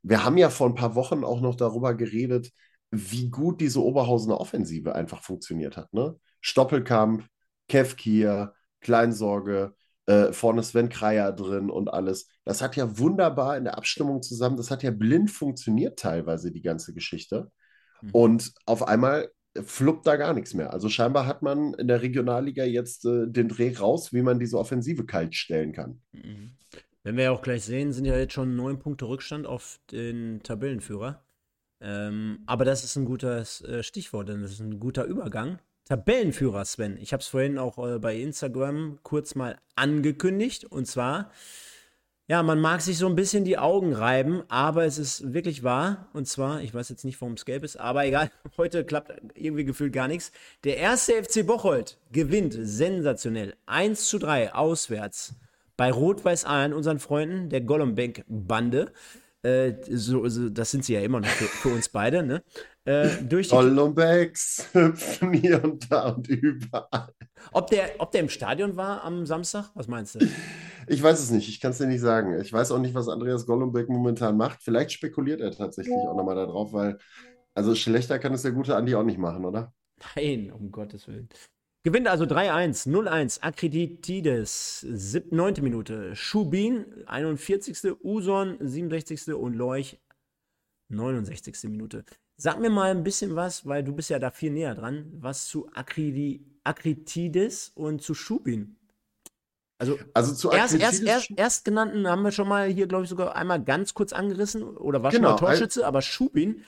Wir 0.02 0.22
haben 0.22 0.36
ja 0.36 0.50
vor 0.50 0.66
ein 0.68 0.74
paar 0.74 0.94
Wochen 0.96 1.24
auch 1.24 1.40
noch 1.40 1.54
darüber 1.54 1.94
geredet, 1.94 2.50
wie 2.90 3.30
gut 3.30 3.62
diese 3.62 3.82
Oberhausener 3.82 4.38
Offensive 4.38 4.94
einfach 4.94 5.22
funktioniert 5.22 5.78
hat. 5.78 5.94
Ne? 5.94 6.14
Stoppelkamp, 6.42 7.26
Kevkir, 7.68 8.52
Kleinsorge, 8.82 9.74
äh, 10.06 10.32
vorne 10.32 10.62
Sven 10.62 10.88
Kreier 10.88 11.32
drin 11.32 11.70
und 11.70 11.88
alles. 11.88 12.28
Das 12.44 12.60
hat 12.60 12.76
ja 12.76 12.98
wunderbar 12.98 13.56
in 13.56 13.64
der 13.64 13.78
Abstimmung 13.78 14.22
zusammen, 14.22 14.56
das 14.56 14.70
hat 14.70 14.82
ja 14.82 14.90
blind 14.90 15.30
funktioniert 15.30 15.98
teilweise, 15.98 16.52
die 16.52 16.62
ganze 16.62 16.92
Geschichte. 16.92 17.50
Mhm. 18.02 18.10
Und 18.12 18.52
auf 18.66 18.86
einmal 18.86 19.30
fluppt 19.54 20.06
da 20.06 20.16
gar 20.16 20.34
nichts 20.34 20.54
mehr. 20.54 20.72
Also 20.72 20.88
scheinbar 20.88 21.26
hat 21.26 21.42
man 21.42 21.74
in 21.74 21.88
der 21.88 22.02
Regionalliga 22.02 22.64
jetzt 22.64 23.04
äh, 23.04 23.26
den 23.26 23.48
Dreh 23.48 23.76
raus, 23.76 24.12
wie 24.12 24.22
man 24.22 24.38
diese 24.38 24.58
Offensive 24.58 25.04
kalt 25.04 25.34
stellen 25.34 25.72
kann. 25.72 26.00
Mhm. 26.12 26.52
Wenn 27.04 27.16
wir 27.16 27.24
ja 27.24 27.30
auch 27.32 27.42
gleich 27.42 27.64
sehen, 27.64 27.92
sind 27.92 28.04
ja 28.04 28.16
jetzt 28.16 28.32
schon 28.32 28.54
neun 28.56 28.78
Punkte 28.78 29.06
Rückstand 29.06 29.46
auf 29.46 29.80
den 29.90 30.40
Tabellenführer. 30.42 31.24
Ähm, 31.80 32.38
aber 32.46 32.64
das 32.64 32.84
ist 32.84 32.96
ein 32.96 33.04
gutes 33.04 33.60
äh, 33.62 33.82
Stichwort, 33.82 34.28
denn 34.28 34.42
das 34.42 34.52
ist 34.52 34.60
ein 34.60 34.78
guter 34.78 35.04
Übergang 35.04 35.58
Tabellenführer, 35.84 36.64
Sven. 36.64 36.96
Ich 37.00 37.12
habe 37.12 37.20
es 37.20 37.28
vorhin 37.28 37.58
auch 37.58 37.78
äh, 37.78 37.98
bei 37.98 38.16
Instagram 38.16 38.98
kurz 39.02 39.34
mal 39.34 39.56
angekündigt. 39.74 40.64
Und 40.64 40.86
zwar, 40.86 41.30
ja, 42.28 42.42
man 42.42 42.60
mag 42.60 42.80
sich 42.80 42.98
so 42.98 43.06
ein 43.06 43.16
bisschen 43.16 43.44
die 43.44 43.58
Augen 43.58 43.92
reiben, 43.92 44.42
aber 44.48 44.84
es 44.84 44.98
ist 44.98 45.34
wirklich 45.34 45.64
wahr. 45.64 46.08
Und 46.12 46.28
zwar, 46.28 46.62
ich 46.62 46.72
weiß 46.72 46.88
jetzt 46.88 47.04
nicht, 47.04 47.20
warum 47.20 47.34
es 47.34 47.44
gelb 47.44 47.64
ist, 47.64 47.76
aber 47.76 48.04
egal, 48.06 48.30
heute 48.56 48.84
klappt 48.84 49.12
irgendwie 49.34 49.64
gefühlt 49.64 49.92
gar 49.92 50.08
nichts. 50.08 50.30
Der 50.64 50.76
erste 50.76 51.12
FC 51.22 51.46
Bocholt 51.46 51.98
gewinnt 52.12 52.56
sensationell 52.58 53.54
1 53.66 54.08
zu 54.08 54.18
3 54.18 54.54
auswärts 54.54 55.34
bei 55.76 55.90
Rot-Weiß 55.90 56.44
Aalen, 56.44 56.74
unseren 56.74 57.00
Freunden 57.00 57.48
der 57.48 57.62
Gollumbank-Bande. 57.62 58.92
Äh, 59.42 59.72
so, 59.90 60.28
so, 60.28 60.48
das 60.48 60.70
sind 60.70 60.84
sie 60.84 60.94
ja 60.94 61.00
immer 61.00 61.18
noch 61.18 61.28
für, 61.28 61.46
für 61.46 61.68
uns 61.70 61.88
beide, 61.88 62.22
ne? 62.22 62.44
Äh, 62.84 63.22
durch 63.22 63.48
die 63.48 63.54
Hollenbecks 63.54 64.68
hüpfen 64.72 65.32
hier 65.32 65.62
und 65.62 65.90
da 65.90 66.10
und 66.10 66.28
überall. 66.28 67.12
Ob 67.52 67.70
der, 67.70 67.92
ob 67.98 68.10
der 68.10 68.22
im 68.22 68.28
Stadion 68.28 68.76
war 68.76 69.04
am 69.04 69.24
Samstag? 69.24 69.70
Was 69.74 69.86
meinst 69.86 70.16
du? 70.16 70.26
Ich 70.88 71.00
weiß 71.00 71.20
es 71.20 71.30
nicht. 71.30 71.48
Ich 71.48 71.60
kann 71.60 71.70
es 71.70 71.78
dir 71.78 71.86
nicht 71.86 72.00
sagen. 72.00 72.40
Ich 72.40 72.52
weiß 72.52 72.72
auch 72.72 72.80
nicht, 72.80 72.94
was 72.94 73.08
Andreas 73.08 73.46
Gollumbeck 73.46 73.88
momentan 73.88 74.36
macht. 74.36 74.62
Vielleicht 74.62 74.90
spekuliert 74.90 75.40
er 75.40 75.52
tatsächlich 75.52 75.94
auch 75.94 76.16
nochmal 76.16 76.34
darauf, 76.34 76.72
weil 76.72 76.98
also 77.54 77.74
schlechter 77.74 78.18
kann 78.18 78.34
es 78.34 78.42
der 78.42 78.52
gute 78.52 78.74
Andi 78.76 78.94
auch 78.94 79.04
nicht 79.04 79.18
machen, 79.18 79.44
oder? 79.44 79.72
Nein, 80.16 80.50
um 80.50 80.72
Gottes 80.72 81.06
Willen. 81.06 81.28
Gewinnt 81.84 82.06
also 82.08 82.24
3-1, 82.24 82.88
0-1, 82.88 83.42
Akreditides, 83.42 84.86
9. 85.30 85.54
Minute, 85.62 86.14
Schubin, 86.14 86.86
41. 87.06 87.96
Uson, 88.02 88.56
67. 88.60 89.34
und 89.34 89.54
Leuch, 89.54 89.98
69. 90.90 91.64
Minute. 91.64 92.04
Sag 92.42 92.58
mir 92.58 92.70
mal 92.70 92.90
ein 92.90 93.04
bisschen 93.04 93.36
was, 93.36 93.66
weil 93.66 93.84
du 93.84 93.92
bist 93.92 94.10
ja 94.10 94.18
da 94.18 94.32
viel 94.32 94.50
näher 94.50 94.74
dran, 94.74 95.12
was 95.20 95.46
zu 95.46 95.70
Akridi, 95.74 96.44
Akritides 96.64 97.70
und 97.76 98.02
zu 98.02 98.14
Schubin. 98.14 98.74
Also, 99.78 99.96
also 100.12 100.34
zu 100.34 100.50
erst, 100.50 100.74
erst, 100.74 101.04
erst, 101.04 101.30
Erstgenannten 101.36 102.08
haben 102.08 102.24
wir 102.24 102.32
schon 102.32 102.48
mal 102.48 102.66
hier, 102.66 102.88
glaube 102.88 103.04
ich, 103.04 103.10
sogar 103.10 103.36
einmal 103.36 103.62
ganz 103.62 103.94
kurz 103.94 104.12
angerissen. 104.12 104.64
Oder 104.64 105.04
war 105.04 105.12
genau, 105.12 105.38
schon 105.38 105.46
mal 105.46 105.52
Torschütze, 105.52 105.86
aber 105.86 106.02
Schubin 106.02 106.64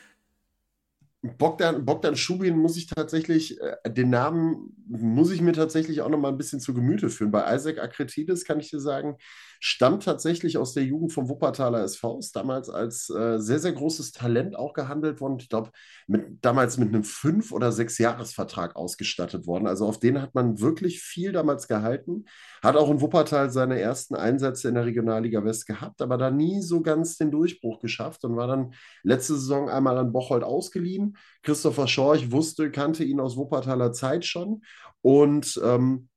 Bogdan, 1.24 1.86
Bogdan 1.86 2.16
Schubin 2.16 2.58
muss 2.58 2.76
ich 2.76 2.86
tatsächlich, 2.86 3.58
äh, 3.60 3.90
den 3.90 4.10
Namen 4.10 4.76
muss 4.86 5.30
ich 5.30 5.40
mir 5.40 5.52
tatsächlich 5.52 6.02
auch 6.02 6.10
noch 6.10 6.18
mal 6.18 6.28
ein 6.28 6.36
bisschen 6.36 6.60
zu 6.60 6.74
Gemüte 6.74 7.08
führen. 7.08 7.30
Bei 7.30 7.54
Isaac 7.54 7.78
Akretidis 7.78 8.44
kann 8.44 8.60
ich 8.60 8.68
dir 8.68 8.80
sagen, 8.80 9.16
stammt 9.66 10.02
tatsächlich 10.02 10.58
aus 10.58 10.74
der 10.74 10.84
Jugend 10.84 11.14
vom 11.14 11.30
Wuppertaler 11.30 11.82
SV, 11.84 12.18
ist 12.18 12.36
damals 12.36 12.68
als 12.68 13.08
äh, 13.08 13.38
sehr, 13.38 13.58
sehr 13.58 13.72
großes 13.72 14.12
Talent 14.12 14.56
auch 14.56 14.74
gehandelt 14.74 15.22
worden. 15.22 15.38
Ich 15.40 15.48
glaube, 15.48 15.70
damals 16.42 16.76
mit 16.76 16.90
einem 16.90 17.02
Fünf- 17.02 17.50
oder 17.50 17.72
Sechs-Jahres-Vertrag 17.72 18.76
ausgestattet 18.76 19.46
worden. 19.46 19.66
Also 19.66 19.86
auf 19.86 19.98
den 19.98 20.20
hat 20.20 20.34
man 20.34 20.60
wirklich 20.60 21.00
viel 21.00 21.32
damals 21.32 21.66
gehalten. 21.66 22.26
Hat 22.62 22.76
auch 22.76 22.90
in 22.90 23.00
Wuppertal 23.00 23.48
seine 23.48 23.80
ersten 23.80 24.14
Einsätze 24.14 24.68
in 24.68 24.74
der 24.74 24.84
Regionalliga 24.84 25.42
West 25.46 25.66
gehabt, 25.66 26.02
aber 26.02 26.18
da 26.18 26.30
nie 26.30 26.60
so 26.60 26.82
ganz 26.82 27.16
den 27.16 27.30
Durchbruch 27.30 27.80
geschafft 27.80 28.22
und 28.26 28.36
war 28.36 28.48
dann 28.48 28.74
letzte 29.02 29.32
Saison 29.32 29.70
einmal 29.70 29.96
an 29.96 30.12
Bocholt 30.12 30.44
ausgeliehen. 30.44 31.16
Christopher 31.42 31.88
Schorch 31.88 32.30
wusste, 32.30 32.70
kannte 32.70 33.02
ihn 33.02 33.18
aus 33.18 33.38
Wuppertaler 33.38 33.94
Zeit 33.94 34.26
schon 34.26 34.60
und 35.00 35.58
ähm, 35.64 36.10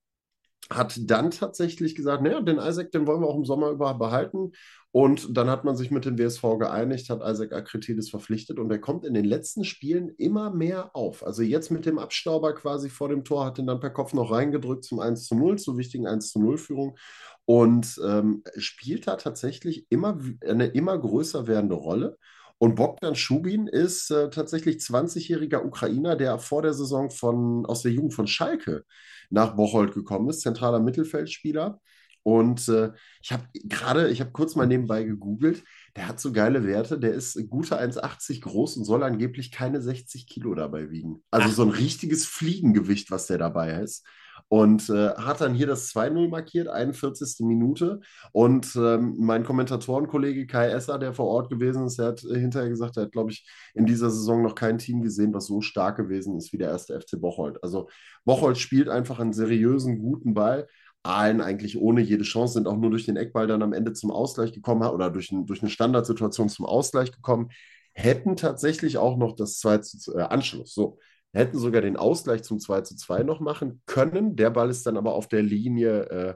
hat 0.70 1.00
dann 1.10 1.32
tatsächlich 1.32 1.96
gesagt, 1.96 2.24
naja, 2.24 2.42
den 2.42 2.58
Isaac, 2.58 2.92
den 2.92 3.08
wollen 3.08 3.22
wir 3.22 3.28
auch 3.28 3.38
im 3.38 3.46
Sommer 3.46 3.70
über 3.70 3.94
behalten. 3.94 4.52
Und 4.92 5.38
dann 5.38 5.50
hat 5.50 5.64
man 5.64 5.76
sich 5.76 5.92
mit 5.92 6.06
dem 6.06 6.18
WSV 6.18 6.42
geeinigt, 6.58 7.10
hat 7.10 7.22
Isaac 7.22 7.54
Akritidis 7.54 8.10
verpflichtet 8.10 8.58
und 8.58 8.72
er 8.72 8.80
kommt 8.80 9.06
in 9.06 9.14
den 9.14 9.26
letzten 9.26 9.64
Spielen 9.64 10.10
immer 10.18 10.50
mehr 10.50 10.96
auf. 10.96 11.26
Also 11.26 11.44
jetzt 11.44 11.70
mit 11.70 11.86
dem 11.86 12.00
Abstauber 12.00 12.54
quasi 12.54 12.90
vor 12.90 13.10
dem 13.10 13.24
Tor, 13.24 13.46
hat 13.46 13.60
ihn 13.60 13.68
dann 13.68 13.80
per 13.80 13.92
Kopf 13.92 14.14
noch 14.14 14.32
reingedrückt 14.32 14.86
zum 14.86 15.00
1 15.00 15.26
zu 15.26 15.36
0, 15.36 15.60
zur 15.60 15.78
wichtigen 15.78 16.08
1 16.08 16.32
zu 16.32 16.40
0 16.40 16.58
Führung 16.58 16.98
und 17.46 18.00
ähm, 18.04 18.44
spielt 18.58 19.08
da 19.08 19.18
tatsächlich 19.18 19.86
immer 19.90 20.20
eine 20.46 20.68
immer 20.68 20.98
größer 20.98 21.48
werdende 21.48 21.76
Rolle. 21.76 22.18
Und 22.60 22.76
Bogdan 22.76 23.16
Schubin 23.16 23.68
ist 23.68 24.10
äh, 24.10 24.30
tatsächlich 24.30 24.78
20-jähriger 24.78 25.64
Ukrainer, 25.64 26.16
der 26.16 26.40
vor 26.40 26.62
der 26.62 26.74
Saison 26.74 27.12
von, 27.12 27.66
aus 27.66 27.84
der 27.84 27.92
Jugend 27.92 28.14
von 28.14 28.28
Schalke 28.28 28.84
nach 29.30 29.56
Bocholt 29.56 29.94
gekommen 29.94 30.30
ist, 30.30 30.42
zentraler 30.42 30.80
Mittelfeldspieler. 30.80 31.80
Und 32.24 32.68
äh, 32.68 32.92
ich 33.22 33.32
habe 33.32 33.48
gerade, 33.54 34.10
ich 34.10 34.20
habe 34.20 34.32
kurz 34.32 34.56
mal 34.56 34.68
nebenbei 34.68 35.04
gegoogelt, 35.04 35.64
der 35.96 36.10
hat 36.10 36.20
so 36.20 36.34
geile 36.34 36.66
Werte, 36.66 37.00
der 37.00 37.14
ist 37.14 37.40
gute 37.50 37.80
1,80 37.80 38.42
groß 38.42 38.78
und 38.78 38.84
soll 38.84 39.04
angeblich 39.04 39.52
keine 39.52 39.82
60 39.82 40.28
Kilo 40.28 40.54
dabei 40.54 40.90
wiegen. 40.90 41.24
Also 41.32 41.48
Ach. 41.50 41.54
so 41.54 41.64
ein 41.64 41.70
richtiges 41.70 42.26
Fliegengewicht, 42.26 43.12
was 43.12 43.28
der 43.28 43.38
dabei 43.38 43.82
ist. 43.82 44.06
Und 44.48 44.90
äh, 44.90 45.10
hat 45.16 45.42
dann 45.42 45.54
hier 45.54 45.68
das 45.68 45.90
2-0 45.90 46.30
markiert, 46.30 46.68
41. 46.68 47.46
Minute. 47.46 48.00
Und 48.32 48.76
ähm, 48.76 49.16
mein 49.18 49.44
Kommentatorenkollege 49.44 50.48
Kai 50.48 50.70
Esser, 50.70 51.00
der 51.00 51.14
vor 51.14 51.28
Ort 51.28 51.50
gewesen 51.50 51.86
ist, 51.86 52.00
der 52.00 52.08
hat 52.08 52.24
äh, 52.24 52.40
hinterher 52.40 52.70
gesagt, 52.70 52.98
er 52.98 53.04
hat, 53.04 53.12
glaube 53.12 53.32
ich, 53.32 53.48
in 53.74 53.86
dieser 53.86 54.10
Saison 54.10 54.42
noch 54.42 54.56
kein 54.56 54.78
Team 54.78 55.02
gesehen, 55.02 55.34
was 55.34 55.48
so 55.48 55.62
stark 55.62 55.98
gewesen 55.98 56.38
ist 56.38 56.54
wie 56.54 56.58
der 56.58 56.70
erste 56.70 57.00
FC 57.00 57.20
Bocholt. 57.20 57.62
Also 57.64 57.90
Bocholt 58.26 58.58
spielt 58.58 58.90
einfach 58.90 59.20
einen 59.20 59.34
seriösen, 59.34 60.00
guten 60.00 60.34
Ball. 60.34 60.68
Aalen 61.04 61.42
eigentlich 61.42 61.80
ohne 61.80 62.02
jede 62.02 62.24
Chance, 62.24 62.56
sind 62.56 62.68
auch 62.68 62.78
nur 62.78 62.90
durch 62.90 63.06
den 63.06 63.18
Eckball 63.18 63.48
dann 63.48 63.62
am 63.64 63.74
Ende 63.74 63.94
zum 63.94 64.12
Ausgleich 64.12 64.52
gekommen 64.52 64.88
oder 64.90 65.10
durch, 65.10 65.32
ein, 65.32 65.46
durch 65.46 65.62
eine 65.62 65.70
Standardsituation 65.70 66.50
zum 66.50 66.66
Ausgleich 66.66 67.12
gekommen, 67.12 67.50
hätten 67.94 68.36
tatsächlich 68.36 68.98
auch 68.98 69.18
noch 69.18 69.36
das 69.36 69.58
2 69.60 69.78
zu, 69.80 70.16
äh, 70.16 70.22
Anschluss. 70.22 70.74
So, 70.74 71.00
hätten 71.34 71.58
sogar 71.58 71.82
den 71.82 71.98
Ausgleich 71.98 72.44
zum 72.44 72.60
2 72.60 72.82
zu 72.82 72.96
2 72.96 73.24
noch 73.24 73.40
machen 73.40 73.82
können. 73.86 74.36
Der 74.36 74.50
Ball 74.50 74.70
ist 74.70 74.86
dann 74.86 74.98
aber 74.98 75.14
auf 75.14 75.28
der 75.28 75.44
Linie 75.44 76.10
äh, 76.10 76.36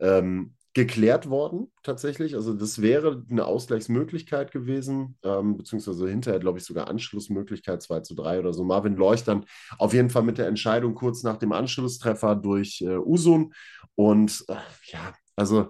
ähm, 0.00 0.54
geklärt 0.74 1.28
worden, 1.28 1.72
tatsächlich. 1.82 2.34
Also 2.36 2.54
das 2.54 2.80
wäre 2.80 3.24
eine 3.28 3.46
Ausgleichsmöglichkeit 3.46 4.52
gewesen, 4.52 5.18
ähm, 5.24 5.56
beziehungsweise 5.56 6.08
hinterher, 6.08 6.38
glaube 6.38 6.58
ich, 6.58 6.64
sogar 6.64 6.88
Anschlussmöglichkeit 6.88 7.82
2 7.82 8.00
zu 8.00 8.14
3 8.14 8.38
oder 8.38 8.52
so. 8.52 8.64
Marvin 8.64 8.94
Leuch 8.94 9.24
dann 9.24 9.44
auf 9.78 9.92
jeden 9.92 10.10
Fall 10.10 10.22
mit 10.22 10.38
der 10.38 10.46
Entscheidung 10.46 10.94
kurz 10.94 11.24
nach 11.24 11.36
dem 11.36 11.52
Anschlusstreffer 11.52 12.36
durch 12.36 12.80
äh, 12.82 12.96
Usun. 12.96 13.54
Und 13.96 14.44
äh, 14.46 14.54
ja, 14.92 15.12
also 15.34 15.68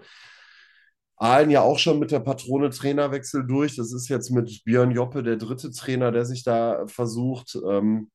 Aalen 1.16 1.50
ja 1.50 1.62
auch 1.62 1.78
schon 1.78 1.98
mit 1.98 2.10
der 2.10 2.20
Patrone 2.20 2.70
Trainerwechsel 2.70 3.46
durch. 3.46 3.76
Das 3.76 3.92
ist 3.92 4.08
jetzt 4.08 4.30
mit 4.30 4.62
Björn 4.64 4.90
Joppe 4.90 5.22
der 5.22 5.36
dritte 5.36 5.70
Trainer, 5.70 6.12
der 6.12 6.24
sich 6.24 6.44
da 6.44 6.86
versucht. 6.86 7.58
Ähm, 7.66 8.10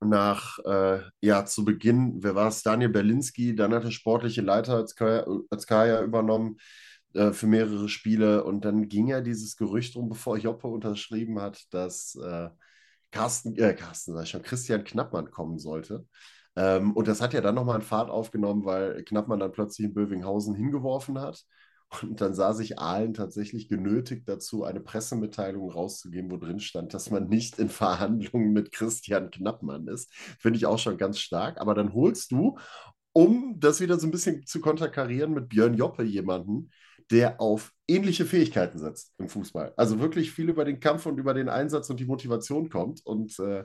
nach, 0.00 0.58
äh, 0.64 1.00
ja, 1.20 1.44
zu 1.44 1.64
Beginn, 1.64 2.22
wer 2.22 2.34
war 2.34 2.48
es? 2.48 2.62
Daniel 2.62 2.90
Berlinski, 2.90 3.54
dann 3.54 3.74
hat 3.74 3.84
der 3.84 3.90
sportliche 3.90 4.42
Leiter 4.42 4.76
als 4.76 4.94
Kaya, 4.94 5.26
als 5.50 5.66
Kaya 5.66 6.02
übernommen 6.02 6.58
äh, 7.14 7.32
für 7.32 7.46
mehrere 7.46 7.88
Spiele 7.88 8.44
und 8.44 8.64
dann 8.64 8.88
ging 8.88 9.08
ja 9.08 9.20
dieses 9.20 9.56
Gerücht 9.56 9.96
rum, 9.96 10.08
bevor 10.08 10.36
Joppe 10.38 10.68
unterschrieben 10.68 11.40
hat, 11.40 11.62
dass 11.72 12.14
äh, 12.16 12.48
Carsten, 13.10 13.56
äh, 13.56 13.74
Carsten, 13.74 14.14
sag 14.14 14.24
ich 14.24 14.30
schon, 14.30 14.42
Christian 14.42 14.84
Knappmann 14.84 15.30
kommen 15.30 15.58
sollte. 15.58 16.06
Ähm, 16.56 16.92
und 16.94 17.08
das 17.08 17.20
hat 17.20 17.34
ja 17.34 17.40
dann 17.40 17.54
nochmal 17.54 17.76
einen 17.76 17.84
Fahrt 17.84 18.10
aufgenommen, 18.10 18.64
weil 18.64 19.04
Knappmann 19.04 19.40
dann 19.40 19.52
plötzlich 19.52 19.86
in 19.86 19.94
Bövinghausen 19.94 20.54
hingeworfen 20.54 21.20
hat. 21.20 21.44
Und 22.02 22.20
dann 22.20 22.34
sah 22.34 22.52
sich 22.52 22.78
Ahlen 22.78 23.14
tatsächlich 23.14 23.68
genötigt 23.68 24.28
dazu, 24.28 24.64
eine 24.64 24.80
Pressemitteilung 24.80 25.70
rauszugeben, 25.70 26.30
wo 26.30 26.36
drin 26.36 26.60
stand, 26.60 26.92
dass 26.92 27.10
man 27.10 27.28
nicht 27.28 27.58
in 27.58 27.70
Verhandlungen 27.70 28.52
mit 28.52 28.72
Christian 28.72 29.30
Knappmann 29.30 29.86
ist. 29.88 30.12
Finde 30.38 30.58
ich 30.58 30.66
auch 30.66 30.78
schon 30.78 30.98
ganz 30.98 31.18
stark. 31.18 31.60
Aber 31.60 31.74
dann 31.74 31.94
holst 31.94 32.30
du, 32.30 32.58
um 33.12 33.58
das 33.58 33.80
wieder 33.80 33.98
so 33.98 34.06
ein 34.06 34.10
bisschen 34.10 34.46
zu 34.46 34.60
konterkarieren, 34.60 35.32
mit 35.32 35.48
Björn 35.48 35.74
Joppe 35.74 36.02
jemanden, 36.02 36.70
der 37.10 37.40
auf 37.40 37.72
ähnliche 37.88 38.26
Fähigkeiten 38.26 38.78
setzt 38.78 39.14
im 39.18 39.28
Fußball. 39.28 39.72
Also 39.76 39.98
wirklich 39.98 40.30
viel 40.30 40.50
über 40.50 40.64
den 40.64 40.80
Kampf 40.80 41.06
und 41.06 41.18
über 41.18 41.32
den 41.32 41.48
Einsatz 41.48 41.88
und 41.88 42.00
die 42.00 42.06
Motivation 42.06 42.68
kommt. 42.68 43.04
Und 43.06 43.38
äh, 43.38 43.64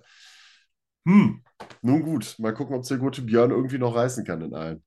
hm, 1.05 1.43
nun 1.81 2.03
gut, 2.03 2.36
mal 2.39 2.53
gucken, 2.53 2.75
ob 2.75 2.83
es 2.83 2.88
der 2.88 2.97
gute 2.97 3.21
Björn 3.21 3.51
irgendwie 3.51 3.77
noch 3.77 3.95
reißen 3.95 4.23
kann 4.23 4.41
in 4.41 4.53
allen. 4.53 4.83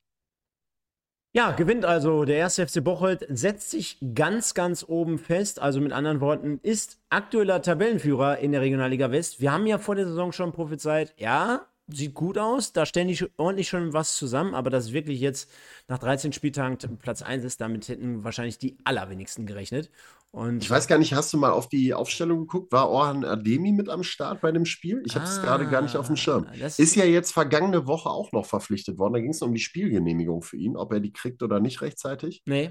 Ja, 1.36 1.50
gewinnt 1.50 1.84
also 1.84 2.24
der 2.24 2.38
erste 2.38 2.66
FC 2.66 2.82
Bocholt, 2.82 3.26
setzt 3.28 3.70
sich 3.70 3.98
ganz, 4.14 4.54
ganz 4.54 4.82
oben 4.88 5.18
fest. 5.18 5.60
Also 5.60 5.82
mit 5.82 5.92
anderen 5.92 6.22
Worten, 6.22 6.60
ist 6.62 6.98
aktueller 7.10 7.60
Tabellenführer 7.60 8.38
in 8.38 8.52
der 8.52 8.62
Regionalliga 8.62 9.10
West. 9.10 9.38
Wir 9.38 9.52
haben 9.52 9.66
ja 9.66 9.76
vor 9.76 9.96
der 9.96 10.06
Saison 10.06 10.32
schon 10.32 10.52
prophezeit, 10.52 11.12
ja, 11.18 11.66
sieht 11.88 12.14
gut 12.14 12.38
aus, 12.38 12.72
da 12.72 12.86
stellen 12.86 13.08
die 13.08 13.22
ordentlich 13.36 13.68
schon 13.68 13.92
was 13.92 14.16
zusammen, 14.16 14.54
aber 14.54 14.70
dass 14.70 14.94
wirklich 14.94 15.20
jetzt 15.20 15.50
nach 15.88 15.98
13 15.98 16.32
Spieltagen 16.32 16.78
Platz 16.96 17.20
1 17.20 17.44
ist, 17.44 17.60
damit 17.60 17.86
hätten 17.86 18.24
wahrscheinlich 18.24 18.56
die 18.56 18.78
allerwenigsten 18.84 19.44
gerechnet. 19.44 19.90
Und 20.32 20.62
ich 20.62 20.70
weiß 20.70 20.86
gar 20.86 20.98
nicht, 20.98 21.14
hast 21.14 21.32
du 21.32 21.38
mal 21.38 21.50
auf 21.50 21.68
die 21.68 21.94
Aufstellung 21.94 22.40
geguckt? 22.40 22.70
War 22.70 22.90
Orhan 22.90 23.24
Ademi 23.24 23.72
mit 23.72 23.88
am 23.88 24.02
Start 24.02 24.42
bei 24.42 24.52
dem 24.52 24.66
Spiel? 24.66 25.02
Ich 25.06 25.14
habe 25.14 25.24
es 25.24 25.38
ah, 25.38 25.42
gerade 25.42 25.66
gar 25.66 25.80
nicht 25.80 25.96
auf 25.96 26.08
dem 26.08 26.16
Schirm. 26.16 26.46
Ist 26.52 26.94
ja 26.94 27.06
jetzt 27.06 27.32
vergangene 27.32 27.86
Woche 27.86 28.10
auch 28.10 28.32
noch 28.32 28.44
verpflichtet 28.44 28.98
worden. 28.98 29.14
Da 29.14 29.20
ging 29.20 29.30
es 29.30 29.40
um 29.40 29.54
die 29.54 29.60
Spielgenehmigung 29.60 30.42
für 30.42 30.58
ihn, 30.58 30.76
ob 30.76 30.92
er 30.92 31.00
die 31.00 31.12
kriegt 31.12 31.42
oder 31.42 31.58
nicht 31.58 31.80
rechtzeitig. 31.80 32.42
Nee. 32.44 32.70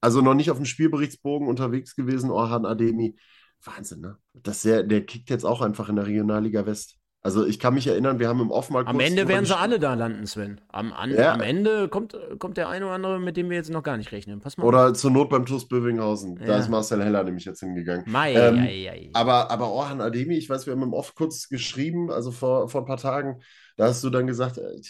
Also 0.00 0.20
noch 0.20 0.34
nicht 0.34 0.50
auf 0.50 0.56
dem 0.56 0.66
Spielberichtsbogen 0.66 1.48
unterwegs 1.48 1.96
gewesen, 1.96 2.30
Orhan 2.30 2.64
Ademi. 2.64 3.16
Wahnsinn, 3.64 4.00
ne? 4.00 4.18
Das 4.32 4.62
der, 4.62 4.82
der 4.82 5.04
kickt 5.04 5.30
jetzt 5.30 5.44
auch 5.44 5.62
einfach 5.62 5.88
in 5.88 5.96
der 5.96 6.06
Regionalliga 6.06 6.66
West. 6.66 6.96
Also 7.24 7.46
ich 7.46 7.60
kann 7.60 7.74
mich 7.74 7.86
erinnern, 7.86 8.18
wir 8.18 8.28
haben 8.28 8.40
im 8.40 8.50
Off 8.50 8.68
mal 8.68 8.84
Am 8.84 8.98
Ende 8.98 9.28
werden 9.28 9.44
sie 9.44 9.56
alle 9.56 9.78
da 9.78 9.94
landen, 9.94 10.26
Sven. 10.26 10.60
Am, 10.68 10.92
an, 10.92 11.14
ja. 11.14 11.32
am 11.32 11.40
Ende 11.40 11.88
kommt, 11.88 12.16
kommt 12.40 12.56
der 12.56 12.68
eine 12.68 12.86
oder 12.86 12.94
andere, 12.94 13.20
mit 13.20 13.36
dem 13.36 13.48
wir 13.48 13.56
jetzt 13.56 13.70
noch 13.70 13.84
gar 13.84 13.96
nicht 13.96 14.10
rechnen. 14.10 14.40
Pass 14.40 14.56
mal. 14.56 14.64
Oder 14.64 14.92
zur 14.92 15.12
Not 15.12 15.30
beim 15.30 15.46
TuS 15.46 15.68
Bövinghausen. 15.68 16.38
Ja. 16.40 16.46
Da 16.46 16.58
ist 16.58 16.68
Marcel 16.68 17.02
Heller 17.02 17.22
nämlich 17.22 17.44
jetzt 17.44 17.60
hingegangen. 17.60 18.04
Mai, 18.08 18.34
ähm, 18.34 18.58
ei, 18.58 18.90
ei. 18.90 19.10
Aber, 19.12 19.52
aber 19.52 19.70
Orhan 19.70 20.00
Ademi, 20.00 20.34
ich 20.34 20.50
weiß, 20.50 20.66
wir 20.66 20.72
haben 20.72 20.82
im 20.82 20.94
Off 20.94 21.14
kurz 21.14 21.48
geschrieben, 21.48 22.10
also 22.10 22.32
vor, 22.32 22.68
vor 22.68 22.82
ein 22.82 22.86
paar 22.86 22.96
Tagen, 22.96 23.40
da 23.76 23.86
hast 23.86 24.02
du 24.02 24.10
dann 24.10 24.26
gesagt, 24.26 24.58
äh, 24.58 24.80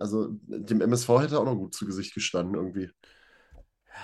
also 0.00 0.30
dem 0.48 0.80
MSV 0.80 1.08
hätte 1.20 1.38
auch 1.38 1.44
noch 1.44 1.54
gut 1.56 1.72
zu 1.72 1.86
Gesicht 1.86 2.14
gestanden 2.14 2.56
irgendwie 2.56 2.90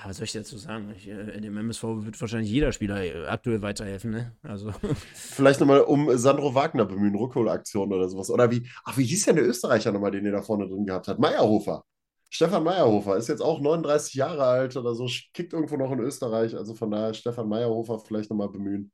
was 0.04 0.16
soll 0.16 0.24
ich 0.24 0.32
dazu 0.32 0.56
sagen? 0.56 0.92
Ich, 0.96 1.08
äh, 1.08 1.40
dem 1.40 1.56
MSV 1.56 1.82
wird 1.82 2.20
wahrscheinlich 2.20 2.50
jeder 2.50 2.72
Spieler 2.72 3.02
äh, 3.02 3.26
aktuell 3.26 3.60
weiterhelfen, 3.62 4.10
ne? 4.10 4.36
Also. 4.42 4.72
Vielleicht 5.14 5.60
nochmal 5.60 5.80
um 5.80 6.16
Sandro 6.16 6.54
Wagner 6.54 6.86
bemühen, 6.86 7.14
Rückholaktion 7.14 7.92
oder 7.92 8.08
sowas. 8.08 8.30
Oder 8.30 8.50
wie, 8.50 8.66
ach, 8.84 8.96
wie 8.96 9.04
hieß 9.04 9.26
denn 9.26 9.36
der 9.36 9.46
Österreicher 9.46 9.92
nochmal, 9.92 10.10
den 10.10 10.24
ihr 10.24 10.32
da 10.32 10.42
vorne 10.42 10.68
drin 10.68 10.86
gehabt 10.86 11.08
habt? 11.08 11.20
Meyerhofer. 11.20 11.84
Stefan 12.28 12.62
Meyerhofer 12.62 13.16
ist 13.16 13.28
jetzt 13.28 13.42
auch 13.42 13.60
39 13.60 14.14
Jahre 14.14 14.44
alt 14.44 14.76
oder 14.76 14.94
so, 14.94 15.08
kickt 15.34 15.52
irgendwo 15.52 15.76
noch 15.76 15.90
in 15.90 15.98
Österreich. 15.98 16.56
Also 16.56 16.74
von 16.74 16.90
daher 16.90 17.12
Stefan 17.12 17.48
Meyerhofer 17.48 17.98
vielleicht 17.98 18.30
nochmal 18.30 18.48
bemühen. 18.48 18.92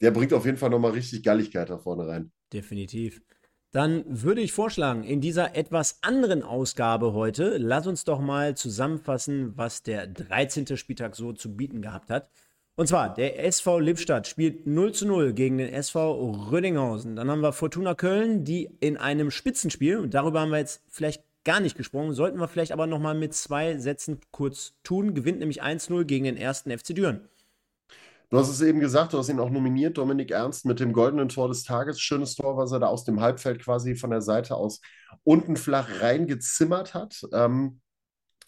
Der 0.00 0.10
bringt 0.10 0.32
auf 0.32 0.46
jeden 0.46 0.56
Fall 0.56 0.70
nochmal 0.70 0.92
richtig 0.92 1.22
Galligkeit 1.22 1.68
da 1.68 1.78
vorne 1.78 2.08
rein. 2.08 2.32
Definitiv 2.50 3.20
dann 3.72 4.04
würde 4.06 4.42
ich 4.42 4.52
vorschlagen, 4.52 5.02
in 5.02 5.22
dieser 5.22 5.56
etwas 5.56 5.98
anderen 6.02 6.42
Ausgabe 6.42 7.14
heute, 7.14 7.56
lass 7.56 7.86
uns 7.86 8.04
doch 8.04 8.20
mal 8.20 8.54
zusammenfassen, 8.54 9.56
was 9.56 9.82
der 9.82 10.06
13. 10.06 10.76
Spieltag 10.76 11.16
so 11.16 11.32
zu 11.32 11.56
bieten 11.56 11.80
gehabt 11.80 12.10
hat. 12.10 12.28
Und 12.74 12.86
zwar, 12.86 13.12
der 13.12 13.44
SV 13.44 13.80
Lippstadt 13.80 14.26
spielt 14.26 14.66
0 14.66 14.92
zu 14.92 15.06
0 15.06 15.32
gegen 15.32 15.58
den 15.58 15.72
SV 15.72 16.50
Rödinghausen. 16.50 17.16
Dann 17.16 17.30
haben 17.30 17.40
wir 17.40 17.52
Fortuna 17.52 17.94
Köln, 17.94 18.44
die 18.44 18.70
in 18.80 18.96
einem 18.96 19.30
Spitzenspiel, 19.30 19.98
und 19.98 20.14
darüber 20.14 20.40
haben 20.40 20.50
wir 20.50 20.58
jetzt 20.58 20.82
vielleicht 20.88 21.22
gar 21.44 21.60
nicht 21.60 21.76
gesprochen. 21.76 22.12
Sollten 22.12 22.38
wir 22.38 22.48
vielleicht 22.48 22.72
aber 22.72 22.86
nochmal 22.86 23.14
mit 23.14 23.34
zwei 23.34 23.76
Sätzen 23.78 24.20
kurz 24.30 24.74
tun. 24.84 25.14
Gewinnt 25.14 25.38
nämlich 25.38 25.62
1-0 25.62 26.04
gegen 26.04 26.24
den 26.24 26.36
ersten 26.36 26.70
FC 26.76 26.94
Düren. 26.94 27.28
Du 28.32 28.38
hast 28.38 28.48
es 28.48 28.62
eben 28.62 28.80
gesagt, 28.80 29.12
du 29.12 29.18
hast 29.18 29.28
ihn 29.28 29.40
auch 29.40 29.50
nominiert, 29.50 29.98
Dominik 29.98 30.30
Ernst, 30.30 30.64
mit 30.64 30.80
dem 30.80 30.94
goldenen 30.94 31.28
Tor 31.28 31.48
des 31.48 31.64
Tages. 31.64 32.00
Schönes 32.00 32.34
Tor, 32.34 32.56
was 32.56 32.72
er 32.72 32.80
da 32.80 32.86
aus 32.86 33.04
dem 33.04 33.20
Halbfeld 33.20 33.62
quasi 33.62 33.94
von 33.94 34.08
der 34.08 34.22
Seite 34.22 34.56
aus 34.56 34.80
unten 35.22 35.54
flach 35.54 36.00
reingezimmert 36.00 36.94
hat. 36.94 37.26
Ähm, 37.34 37.82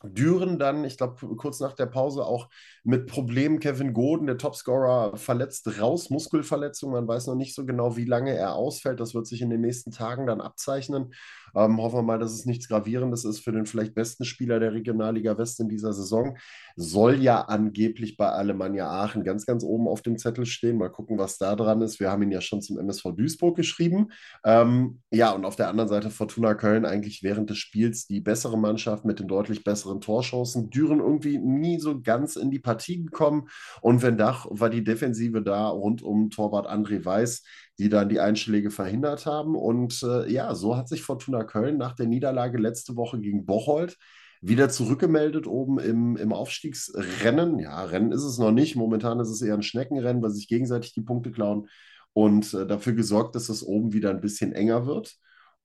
Düren 0.03 0.59
dann, 0.59 0.85
ich 0.85 0.97
glaube, 0.97 1.37
kurz 1.37 1.61
nach 1.61 1.75
der 1.75 1.85
Pause 1.85 2.25
auch 2.25 2.49
mit 2.85 3.07
Problemen. 3.07 3.61
Kevin 3.61 3.95
Goden, 3.95 4.27
der 4.27 4.37
Topscorer, 4.37 5.17
verletzt 5.17 5.81
raus, 5.81 6.11
Muskelverletzung. 6.11 6.93
Man 6.93 7.09
weiß 7.09 7.27
noch 7.27 7.35
nicht 7.35 7.55
so 7.55 7.65
genau, 7.65 7.97
wie 7.97 8.05
lange 8.05 8.35
er 8.35 8.55
ausfällt. 8.55 9.01
Das 9.01 9.15
wird 9.15 9.27
sich 9.27 9.41
in 9.41 9.51
den 9.51 9.63
nächsten 9.63 9.91
Tagen 9.91 10.27
dann 10.27 10.43
abzeichnen. 10.43 11.15
Ähm, 11.57 11.81
hoffen 11.81 11.99
wir 11.99 12.03
mal, 12.03 12.19
dass 12.19 12.33
es 12.33 12.47
nichts 12.47 12.69
Gravierendes 12.69 13.25
ist 13.25 13.41
für 13.41 13.53
den 13.53 13.65
vielleicht 13.65 13.95
besten 13.95 14.25
Spieler 14.25 14.59
der 14.61 14.73
Regionalliga 14.73 15.39
West 15.39 15.61
in 15.61 15.69
dieser 15.69 15.93
Saison. 15.93 16.37
Soll 16.77 17.23
ja 17.23 17.43
angeblich 17.43 18.17
bei 18.17 18.29
Alemannia 18.29 18.91
Aachen 18.91 19.23
ganz, 19.23 19.47
ganz 19.47 19.63
oben 19.63 19.89
auf 19.89 20.03
dem 20.03 20.19
Zettel 20.19 20.47
stehen. 20.47 20.77
Mal 20.77 20.91
gucken, 20.91 21.17
was 21.17 21.39
da 21.39 21.55
dran 21.55 21.81
ist. 21.81 22.01
Wir 22.01 22.11
haben 22.11 22.23
ihn 22.23 22.33
ja 22.33 22.41
schon 22.41 22.61
zum 22.61 22.79
MSV 22.79 23.13
Duisburg 23.17 23.57
geschrieben. 23.57 24.09
Ähm, 24.45 25.01
ja, 25.11 25.31
und 25.31 25.45
auf 25.45 25.57
der 25.57 25.69
anderen 25.69 25.89
Seite 25.89 26.11
Fortuna 26.11 26.55
Köln 26.55 26.85
eigentlich 26.85 27.23
während 27.23 27.49
des 27.49 27.59
Spiels 27.59 28.07
die 28.07 28.21
bessere 28.21 28.59
Mannschaft 28.59 29.05
mit 29.05 29.21
den 29.21 29.29
deutlich 29.29 29.63
besseren 29.63 30.01
Torchancen. 30.01 30.71
Düren 30.71 30.99
irgendwie 30.99 31.39
nie 31.39 31.79
so 31.79 32.01
ganz 32.01 32.37
in 32.37 32.51
die 32.51 32.59
Partie 32.59 32.74
gekommen. 32.79 33.49
Und 33.81 34.03
wenn 34.03 34.17
Dach 34.17 34.47
war 34.51 34.71
die 34.71 34.85
Defensive 34.85 35.43
da 35.43 35.69
rund 35.69 36.03
um 36.03 36.31
Torwart 36.31 36.69
André 36.69 37.05
Weiß, 37.05 37.43
die 37.79 37.89
dann 37.89 38.09
die 38.09 38.21
Einschläge 38.21 38.71
verhindert 38.71 39.27
haben. 39.27 39.57
Und 39.57 40.03
äh, 40.03 40.31
ja, 40.31 40.55
so 40.55 40.77
hat 40.77 40.89
sich 40.89 41.03
Fortuna 41.03 41.45
Köln 41.45 41.79
nach 41.79 41.95
der 41.95 42.07
Niederlage 42.07 42.59
letzte 42.59 42.97
Woche 42.97 43.21
gegen 43.21 43.47
Bocholt 43.47 43.97
wieder 44.41 44.69
zurückgemeldet 44.69 45.47
oben 45.47 45.79
im, 45.79 46.17
im 46.17 46.33
Aufstiegsrennen. 46.33 47.59
Ja, 47.59 47.83
Rennen 47.85 48.13
ist 48.13 48.25
es 48.25 48.39
noch 48.39 48.53
nicht. 48.53 48.77
Momentan 48.77 49.19
ist 49.19 49.31
es 49.31 49.41
eher 49.41 49.55
ein 49.55 49.63
Schneckenrennen, 49.63 50.23
weil 50.23 50.31
sich 50.31 50.49
gegenseitig 50.49 50.93
die 50.93 51.01
Punkte 51.01 51.31
klauen 51.31 51.69
und 52.13 52.53
äh, 52.55 52.67
dafür 52.67 52.93
gesorgt, 52.93 53.35
dass 53.35 53.49
es 53.49 53.63
oben 53.63 53.93
wieder 53.93 54.11
ein 54.11 54.21
bisschen 54.21 54.53
enger 54.53 54.87
wird 54.87 55.15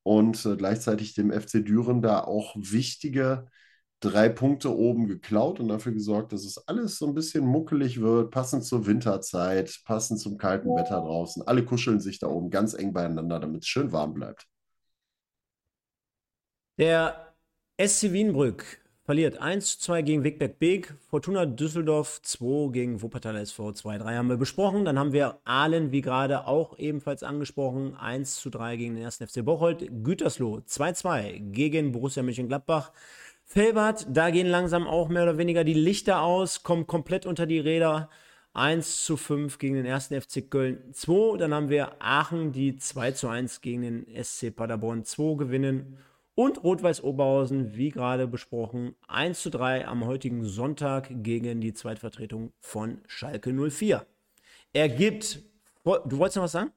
und 0.03 0.45
äh, 0.45 0.55
gleichzeitig 0.55 1.13
dem 1.13 1.31
FC 1.31 1.65
Düren 1.65 2.01
da 2.01 2.21
auch 2.21 2.55
wichtige 2.57 3.47
drei 3.99 4.29
Punkte 4.29 4.75
oben 4.75 5.07
geklaut 5.07 5.59
und 5.59 5.67
dafür 5.67 5.91
gesorgt, 5.91 6.31
dass 6.31 6.45
es 6.45 6.67
alles 6.67 6.97
so 6.97 7.07
ein 7.07 7.13
bisschen 7.13 7.45
muckelig 7.45 7.99
wird, 7.99 8.31
passend 8.31 8.63
zur 8.63 8.85
Winterzeit, 8.85 9.81
passend 9.85 10.19
zum 10.19 10.37
kalten 10.37 10.69
Wetter 10.69 11.01
draußen. 11.01 11.43
Alle 11.45 11.65
kuscheln 11.65 11.99
sich 11.99 12.19
da 12.19 12.27
oben 12.27 12.49
ganz 12.49 12.73
eng 12.73 12.93
beieinander, 12.93 13.39
damit 13.39 13.63
es 13.63 13.67
schön 13.67 13.91
warm 13.91 14.13
bleibt. 14.13 14.47
Der 16.77 17.35
SC 17.77 18.13
Wienbrück 18.13 18.79
verliert 19.03 19.39
1 19.39 19.79
2 19.79 20.03
gegen 20.03 20.23
Wigberg 20.23 20.59
Beek, 20.59 20.93
Fortuna 21.09 21.45
Düsseldorf 21.45 22.21
2 22.21 22.71
gegen 22.71 23.01
Wuppertal 23.01 23.35
SV 23.37 23.69
2-3 23.69 24.15
haben 24.15 24.29
wir 24.29 24.37
besprochen. 24.37 24.85
Dann 24.85 24.99
haben 24.99 25.13
wir 25.13 25.39
Aalen, 25.45 25.91
wie 25.91 26.01
gerade 26.01 26.45
auch 26.45 26.77
ebenfalls 26.77 27.23
angesprochen, 27.23 27.95
1 27.95 28.47
3 28.51 28.77
gegen 28.77 28.95
den 28.95 29.05
1. 29.05 29.17
FC 29.17 29.43
Bocholt, 29.43 29.89
Gütersloh 30.03 30.59
2-2 30.59 31.51
gegen 31.51 31.91
Borussia 31.91 32.21
Mönchengladbach. 32.21 32.91
Felbert, 33.51 34.05
da 34.07 34.29
gehen 34.29 34.45
langsam 34.45 34.85
auch 34.85 35.09
mehr 35.09 35.23
oder 35.23 35.39
weniger 35.39 35.63
die 35.63 35.73
Lichter 35.73 36.21
aus, 36.21 36.61
kommen 36.61 36.85
komplett 36.85 37.25
unter 37.25 37.47
die 37.47 37.57
Räder. 37.57 38.07
1 38.53 39.05
zu 39.05 39.17
5 39.17 39.57
gegen 39.57 39.73
den 39.73 39.87
1. 39.87 40.09
FC 40.09 40.47
Köln 40.47 40.93
2. 40.93 41.37
Dann 41.37 41.55
haben 41.55 41.69
wir 41.69 41.99
Aachen, 41.99 42.51
die 42.51 42.77
2 42.77 43.13
zu 43.13 43.27
1 43.27 43.61
gegen 43.61 43.81
den 43.81 44.05
SC 44.23 44.55
Paderborn 44.55 45.03
2 45.03 45.35
gewinnen. 45.35 45.97
Und 46.35 46.63
Rot-Weiß 46.63 47.03
Oberhausen, 47.03 47.75
wie 47.75 47.89
gerade 47.89 48.27
besprochen, 48.27 48.93
1 49.07 49.41
zu 49.41 49.49
3 49.49 49.87
am 49.87 50.05
heutigen 50.05 50.45
Sonntag 50.45 51.07
gegen 51.09 51.59
die 51.59 51.73
Zweitvertretung 51.73 52.53
von 52.59 53.01
Schalke 53.07 53.51
04. 53.51 54.05
Er 54.73 54.89
gibt. 54.89 55.41
Du 55.83 56.19
wolltest 56.19 56.35
noch 56.35 56.43
was 56.43 56.51
sagen? 56.51 56.71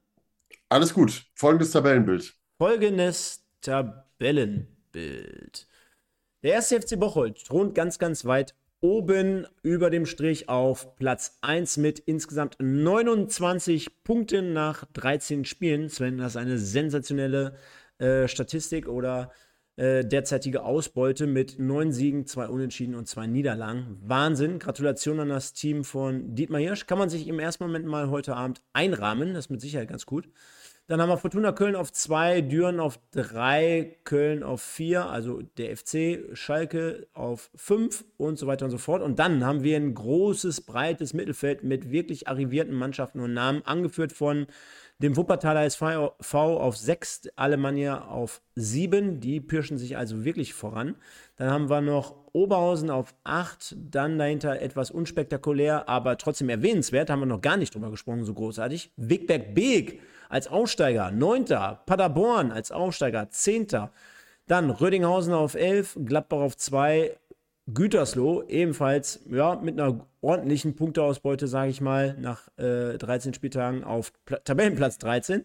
Alles 0.70 0.94
gut. 0.94 1.26
Folgendes 1.34 1.70
Tabellenbild. 1.70 2.34
Folgendes 2.56 3.44
Tabellenbild. 3.60 5.66
Der 6.42 6.54
erste 6.54 6.80
FC 6.80 6.98
Bocholt 6.98 7.44
thront 7.46 7.72
ganz, 7.72 8.00
ganz 8.00 8.24
weit 8.24 8.56
oben 8.80 9.46
über 9.62 9.90
dem 9.90 10.06
Strich 10.06 10.48
auf 10.48 10.96
Platz 10.96 11.38
1 11.42 11.76
mit 11.76 12.00
insgesamt 12.00 12.56
29 12.58 14.02
Punkten 14.02 14.52
nach 14.52 14.84
13 14.92 15.44
Spielen. 15.44 15.88
Sven, 15.88 16.18
das 16.18 16.32
ist 16.32 16.36
eine 16.36 16.58
sensationelle 16.58 17.54
äh, 17.98 18.26
Statistik 18.26 18.88
oder 18.88 19.30
äh, 19.76 20.04
derzeitige 20.04 20.64
Ausbeute 20.64 21.28
mit 21.28 21.60
9 21.60 21.92
Siegen, 21.92 22.26
2 22.26 22.48
Unentschieden 22.48 22.96
und 22.96 23.06
2 23.06 23.28
Niederlagen. 23.28 24.00
Wahnsinn. 24.02 24.58
Gratulation 24.58 25.20
an 25.20 25.28
das 25.28 25.52
Team 25.52 25.84
von 25.84 26.34
Dietmar 26.34 26.60
Hirsch. 26.60 26.86
Kann 26.88 26.98
man 26.98 27.08
sich 27.08 27.28
im 27.28 27.38
ersten 27.38 27.62
Moment 27.62 27.86
mal 27.86 28.10
heute 28.10 28.34
Abend 28.34 28.62
einrahmen. 28.72 29.34
Das 29.34 29.44
ist 29.44 29.50
mit 29.50 29.60
Sicherheit 29.60 29.90
ganz 29.90 30.06
gut. 30.06 30.28
Dann 30.92 31.00
haben 31.00 31.08
wir 31.08 31.16
Fortuna 31.16 31.52
Köln 31.52 31.74
auf 31.74 31.90
2, 31.90 32.42
Düren 32.42 32.78
auf 32.78 32.98
3, 33.12 33.96
Köln 34.04 34.42
auf 34.42 34.60
4, 34.60 35.06
also 35.06 35.40
der 35.56 35.74
FC, 35.74 36.36
Schalke 36.36 37.06
auf 37.14 37.48
5 37.54 38.04
und 38.18 38.38
so 38.38 38.46
weiter 38.46 38.66
und 38.66 38.72
so 38.72 38.76
fort. 38.76 39.00
Und 39.00 39.18
dann 39.18 39.42
haben 39.42 39.62
wir 39.62 39.78
ein 39.78 39.94
großes, 39.94 40.60
breites 40.60 41.14
Mittelfeld 41.14 41.64
mit 41.64 41.90
wirklich 41.90 42.28
arrivierten 42.28 42.74
Mannschaften 42.74 43.20
und 43.20 43.32
Namen, 43.32 43.62
angeführt 43.64 44.12
von 44.12 44.46
dem 44.98 45.16
Wuppertaler 45.16 45.64
SV 45.64 46.18
auf 46.58 46.76
6, 46.76 47.30
Alemannia 47.36 48.04
auf 48.08 48.42
7. 48.56 49.18
Die 49.18 49.40
pirschen 49.40 49.78
sich 49.78 49.96
also 49.96 50.26
wirklich 50.26 50.52
voran. 50.52 50.96
Dann 51.36 51.48
haben 51.48 51.70
wir 51.70 51.80
noch 51.80 52.16
Oberhausen 52.34 52.90
auf 52.90 53.14
8, 53.24 53.76
dann 53.78 54.18
dahinter 54.18 54.60
etwas 54.60 54.90
unspektakulär, 54.90 55.88
aber 55.88 56.18
trotzdem 56.18 56.50
erwähnenswert, 56.50 57.08
haben 57.08 57.20
wir 57.20 57.26
noch 57.26 57.40
gar 57.40 57.56
nicht 57.56 57.74
drüber 57.74 57.90
gesprochen, 57.90 58.26
so 58.26 58.34
großartig. 58.34 58.92
Wigberg 58.96 59.54
Beek 59.54 60.02
als 60.32 60.48
Aufsteiger, 60.48 61.10
9. 61.10 61.44
Paderborn 61.84 62.52
als 62.52 62.72
Aufsteiger, 62.72 63.28
10. 63.28 63.66
Dann 64.46 64.70
Rödinghausen 64.70 65.34
auf 65.34 65.54
11, 65.54 65.98
Gladbach 66.06 66.38
auf 66.38 66.56
2, 66.56 67.14
Gütersloh 67.72 68.42
ebenfalls 68.48 69.20
ja, 69.30 69.56
mit 69.56 69.78
einer 69.78 70.06
ordentlichen 70.22 70.74
Punkteausbeute, 70.74 71.46
sage 71.46 71.70
ich 71.70 71.82
mal, 71.82 72.16
nach 72.18 72.48
äh, 72.56 72.96
13 72.96 73.34
Spieltagen 73.34 73.84
auf 73.84 74.12
Pla 74.24 74.38
Tabellenplatz 74.38 74.96
13. 74.98 75.44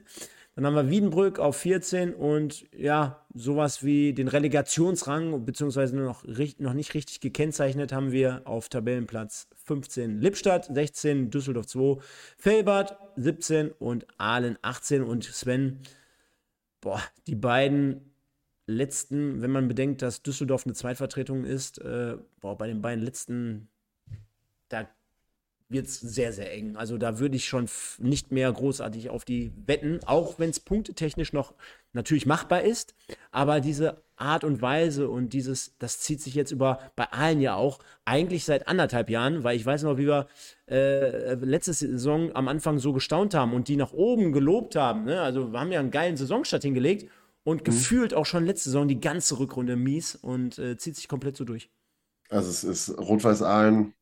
Dann 0.57 0.65
haben 0.65 0.73
wir 0.73 0.89
Wiedenbrück 0.89 1.37
auf 1.37 1.57
14 1.57 2.15
und 2.15 2.65
ja, 2.75 3.23
sowas 3.35 3.83
wie 3.83 4.11
den 4.13 4.27
Relegationsrang, 4.27 5.45
beziehungsweise 5.45 5.95
noch, 5.95 6.23
noch 6.57 6.73
nicht 6.73 6.95
richtig 6.95 7.19
gekennzeichnet, 7.19 7.93
haben 7.93 8.11
wir 8.11 8.41
auf 8.45 8.67
Tabellenplatz 8.67 9.49
15 9.65 10.19
Lippstadt, 10.19 10.65
16 10.65 11.29
Düsseldorf 11.29 11.67
2, 11.67 12.01
Felbert 12.39 12.97
17 13.17 13.69
und 13.69 14.07
Aalen 14.17 14.57
18 14.63 15.03
und 15.03 15.25
Sven, 15.25 15.77
boah, 16.81 17.03
die 17.27 17.35
beiden 17.35 18.15
letzten, 18.65 19.43
wenn 19.43 19.51
man 19.51 19.67
bedenkt, 19.67 20.01
dass 20.01 20.23
Düsseldorf 20.23 20.65
eine 20.65 20.73
Zweitvertretung 20.73 21.45
ist, 21.45 21.77
äh, 21.81 22.17
boah, 22.39 22.57
bei 22.57 22.65
den 22.65 22.81
beiden 22.81 23.05
letzten, 23.05 23.69
da 24.69 24.89
wird 25.69 25.87
es 25.87 25.99
sehr, 25.99 26.31
sehr 26.31 26.51
eng. 26.53 26.77
Also 26.77 26.97
da 26.97 27.19
würde 27.19 27.35
ich 27.35 27.45
schon 27.45 27.67
nicht 27.97 28.31
mehr 28.31 28.51
großartig 28.51 29.09
auf 29.09 29.25
die 29.25 29.51
wetten, 29.65 29.99
auch 30.05 30.39
wenn 30.39 30.49
es 30.49 30.59
punktetechnisch 30.59 31.33
noch 31.33 31.53
natürlich 31.93 32.25
machbar 32.25 32.61
ist. 32.61 32.95
Aber 33.31 33.59
diese 33.59 34.01
Art 34.15 34.43
und 34.43 34.61
Weise 34.61 35.09
und 35.09 35.33
dieses, 35.33 35.77
das 35.77 35.99
zieht 35.99 36.21
sich 36.21 36.35
jetzt 36.35 36.51
über 36.51 36.79
bei 36.95 37.05
allen 37.11 37.41
ja 37.41 37.55
auch 37.55 37.79
eigentlich 38.05 38.45
seit 38.45 38.67
anderthalb 38.67 39.09
Jahren, 39.09 39.43
weil 39.43 39.57
ich 39.57 39.65
weiß 39.65 39.83
noch, 39.83 39.97
wie 39.97 40.07
wir 40.07 40.27
äh, 40.69 41.33
letzte 41.35 41.73
Saison 41.73 42.33
am 42.35 42.47
Anfang 42.47 42.79
so 42.79 42.93
gestaunt 42.93 43.33
haben 43.33 43.53
und 43.53 43.67
die 43.67 43.75
nach 43.75 43.91
oben 43.91 44.31
gelobt 44.31 44.75
haben. 44.75 45.03
Ne? 45.03 45.21
Also 45.21 45.51
wir 45.51 45.59
haben 45.59 45.71
ja 45.71 45.79
einen 45.79 45.91
geilen 45.91 46.17
Saisonstart 46.17 46.63
hingelegt 46.63 47.11
und 47.43 47.61
mhm. 47.61 47.65
gefühlt 47.65 48.13
auch 48.13 48.25
schon 48.25 48.45
letzte 48.45 48.69
Saison 48.69 48.87
die 48.87 49.01
ganze 49.01 49.37
Rückrunde 49.37 49.75
mies 49.75 50.15
und 50.15 50.57
äh, 50.59 50.77
zieht 50.77 50.95
sich 50.95 51.09
komplett 51.09 51.35
so 51.35 51.43
durch. 51.43 51.69
Also 52.29 52.49
es 52.49 52.63
ist 52.63 52.97
Rot-Weiß-Aalen 52.97 53.93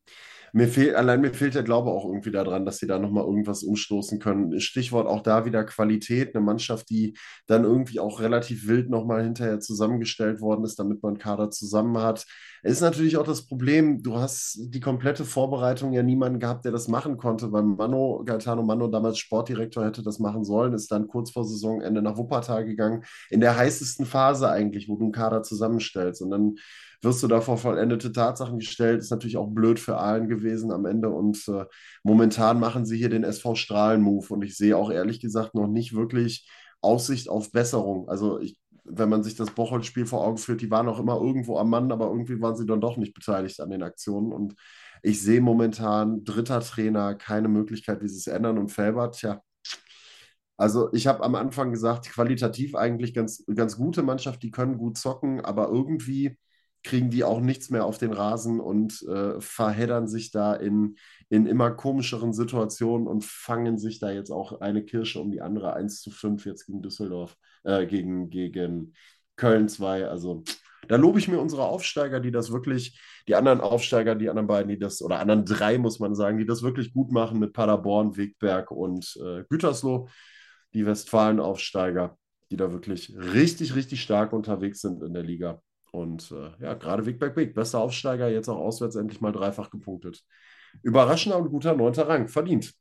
mir 0.56 0.68
fehlt, 0.68 0.94
allein 0.94 1.20
mir 1.20 1.34
fehlt 1.34 1.54
der 1.54 1.62
Glaube 1.64 1.90
auch 1.90 2.06
irgendwie 2.06 2.30
daran, 2.30 2.64
dass 2.64 2.78
sie 2.78 2.86
da 2.86 2.98
nochmal 2.98 3.24
irgendwas 3.24 3.62
umstoßen 3.62 4.18
können. 4.18 4.58
Stichwort 4.58 5.06
auch 5.06 5.20
da 5.22 5.44
wieder 5.44 5.64
Qualität, 5.64 6.34
eine 6.34 6.42
Mannschaft, 6.42 6.88
die 6.88 7.14
dann 7.46 7.64
irgendwie 7.64 8.00
auch 8.00 8.20
relativ 8.20 8.66
wild 8.66 8.88
nochmal 8.88 9.22
hinterher 9.22 9.60
zusammengestellt 9.60 10.40
worden 10.40 10.64
ist, 10.64 10.78
damit 10.78 11.02
man 11.02 11.18
Kader 11.18 11.50
zusammen 11.50 11.98
hat. 11.98 12.24
Es 12.66 12.72
ist 12.72 12.80
natürlich 12.80 13.16
auch 13.16 13.24
das 13.24 13.46
Problem, 13.46 14.02
du 14.02 14.16
hast 14.16 14.58
die 14.58 14.80
komplette 14.80 15.24
Vorbereitung 15.24 15.92
ja 15.92 16.02
niemanden 16.02 16.40
gehabt, 16.40 16.64
der 16.64 16.72
das 16.72 16.88
machen 16.88 17.16
konnte, 17.16 17.52
weil 17.52 17.62
Mano, 17.62 18.24
Gaetano 18.26 18.64
Mano, 18.64 18.88
damals 18.88 19.18
Sportdirektor, 19.18 19.84
hätte 19.84 20.02
das 20.02 20.18
machen 20.18 20.42
sollen, 20.44 20.72
ist 20.72 20.90
dann 20.90 21.06
kurz 21.06 21.30
vor 21.30 21.44
Saisonende 21.44 22.02
nach 22.02 22.16
Wuppertal 22.16 22.64
gegangen, 22.64 23.04
in 23.30 23.40
der 23.40 23.56
heißesten 23.56 24.04
Phase 24.04 24.50
eigentlich, 24.50 24.88
wo 24.88 24.96
du 24.96 25.04
einen 25.04 25.12
Kader 25.12 25.44
zusammenstellst. 25.44 26.22
Und 26.22 26.30
dann 26.32 26.56
wirst 27.02 27.22
du 27.22 27.28
da 27.28 27.40
vor 27.40 27.56
vollendete 27.56 28.10
Tatsachen 28.10 28.58
gestellt. 28.58 28.98
Ist 28.98 29.12
natürlich 29.12 29.36
auch 29.36 29.48
blöd 29.48 29.78
für 29.78 29.98
allen 29.98 30.28
gewesen 30.28 30.72
am 30.72 30.86
Ende. 30.86 31.08
Und 31.10 31.46
äh, 31.46 31.66
momentan 32.02 32.58
machen 32.58 32.84
sie 32.84 32.98
hier 32.98 33.10
den 33.10 33.22
SV 33.22 33.54
Strahlen-Move. 33.54 34.26
Und 34.34 34.42
ich 34.42 34.56
sehe 34.56 34.76
auch 34.76 34.90
ehrlich 34.90 35.20
gesagt 35.20 35.54
noch 35.54 35.68
nicht 35.68 35.94
wirklich 35.94 36.50
Aussicht 36.80 37.28
auf 37.28 37.52
Besserung. 37.52 38.08
Also 38.08 38.40
ich 38.40 38.58
wenn 38.88 39.08
man 39.08 39.22
sich 39.22 39.34
das 39.34 39.50
Bocholt-Spiel 39.50 40.06
vor 40.06 40.24
Augen 40.24 40.38
führt, 40.38 40.60
die 40.62 40.70
waren 40.70 40.88
auch 40.88 40.98
immer 40.98 41.20
irgendwo 41.20 41.58
am 41.58 41.70
Mann, 41.70 41.92
aber 41.92 42.06
irgendwie 42.06 42.40
waren 42.40 42.56
sie 42.56 42.66
dann 42.66 42.80
doch 42.80 42.96
nicht 42.96 43.14
beteiligt 43.14 43.60
an 43.60 43.70
den 43.70 43.82
Aktionen. 43.82 44.32
Und 44.32 44.54
ich 45.02 45.22
sehe 45.22 45.40
momentan 45.40 46.24
dritter 46.24 46.60
Trainer 46.60 47.14
keine 47.14 47.48
Möglichkeit, 47.48 48.02
wie 48.02 48.08
sie 48.08 48.18
es 48.18 48.26
ändern. 48.26 48.58
Und 48.58 48.70
Felbert, 48.70 49.22
ja, 49.22 49.40
also 50.56 50.92
ich 50.92 51.06
habe 51.06 51.22
am 51.22 51.34
Anfang 51.34 51.70
gesagt, 51.70 52.08
qualitativ 52.10 52.74
eigentlich 52.74 53.14
ganz, 53.14 53.44
ganz 53.54 53.76
gute 53.76 54.02
Mannschaft, 54.02 54.42
die 54.42 54.50
können 54.50 54.78
gut 54.78 54.96
zocken, 54.98 55.40
aber 55.44 55.68
irgendwie 55.68 56.38
kriegen 56.86 57.10
die 57.10 57.24
auch 57.24 57.40
nichts 57.40 57.68
mehr 57.68 57.84
auf 57.84 57.98
den 57.98 58.12
Rasen 58.12 58.60
und 58.60 59.02
äh, 59.08 59.40
verheddern 59.40 60.06
sich 60.06 60.30
da 60.30 60.54
in, 60.54 60.96
in 61.28 61.46
immer 61.46 61.72
komischeren 61.72 62.32
Situationen 62.32 63.08
und 63.08 63.24
fangen 63.24 63.76
sich 63.76 63.98
da 63.98 64.10
jetzt 64.12 64.30
auch 64.30 64.60
eine 64.60 64.84
Kirsche 64.84 65.20
um 65.20 65.32
die 65.32 65.40
andere 65.40 65.74
1 65.74 66.00
zu 66.00 66.12
5 66.12 66.46
jetzt 66.46 66.66
gegen 66.66 66.82
Düsseldorf, 66.82 67.36
äh, 67.64 67.86
gegen, 67.86 68.30
gegen 68.30 68.94
Köln 69.34 69.68
2. 69.68 70.06
Also 70.06 70.44
da 70.86 70.94
lobe 70.94 71.18
ich 71.18 71.26
mir 71.26 71.40
unsere 71.40 71.64
Aufsteiger, 71.64 72.20
die 72.20 72.30
das 72.30 72.52
wirklich, 72.52 73.00
die 73.26 73.34
anderen 73.34 73.60
Aufsteiger, 73.60 74.14
die 74.14 74.30
anderen 74.30 74.46
beiden, 74.46 74.68
die 74.68 74.78
das, 74.78 75.02
oder 75.02 75.18
anderen 75.18 75.44
drei, 75.44 75.78
muss 75.78 75.98
man 75.98 76.14
sagen, 76.14 76.38
die 76.38 76.46
das 76.46 76.62
wirklich 76.62 76.92
gut 76.92 77.10
machen 77.10 77.40
mit 77.40 77.52
Paderborn, 77.52 78.16
Wegberg 78.16 78.70
und 78.70 79.18
äh, 79.24 79.42
Gütersloh, 79.48 80.08
die 80.72 80.86
Westfalen-Aufsteiger, 80.86 82.16
die 82.52 82.56
da 82.56 82.70
wirklich 82.72 83.12
richtig, 83.16 83.74
richtig 83.74 84.02
stark 84.02 84.32
unterwegs 84.32 84.80
sind 84.80 85.02
in 85.02 85.12
der 85.12 85.24
Liga. 85.24 85.60
Und 85.96 86.30
äh, 86.30 86.62
ja, 86.62 86.74
gerade 86.74 87.06
Wegberg 87.06 87.34
Weg, 87.36 87.54
bester 87.54 87.78
Aufsteiger, 87.78 88.28
jetzt 88.28 88.50
auch 88.50 88.58
auswärts 88.58 88.96
endlich 88.96 89.22
mal 89.22 89.32
dreifach 89.32 89.70
gepunktet. 89.70 90.24
Überraschender 90.82 91.38
und 91.38 91.48
guter 91.48 91.74
neunter 91.74 92.06
Rang, 92.06 92.28
verdient. 92.28 92.74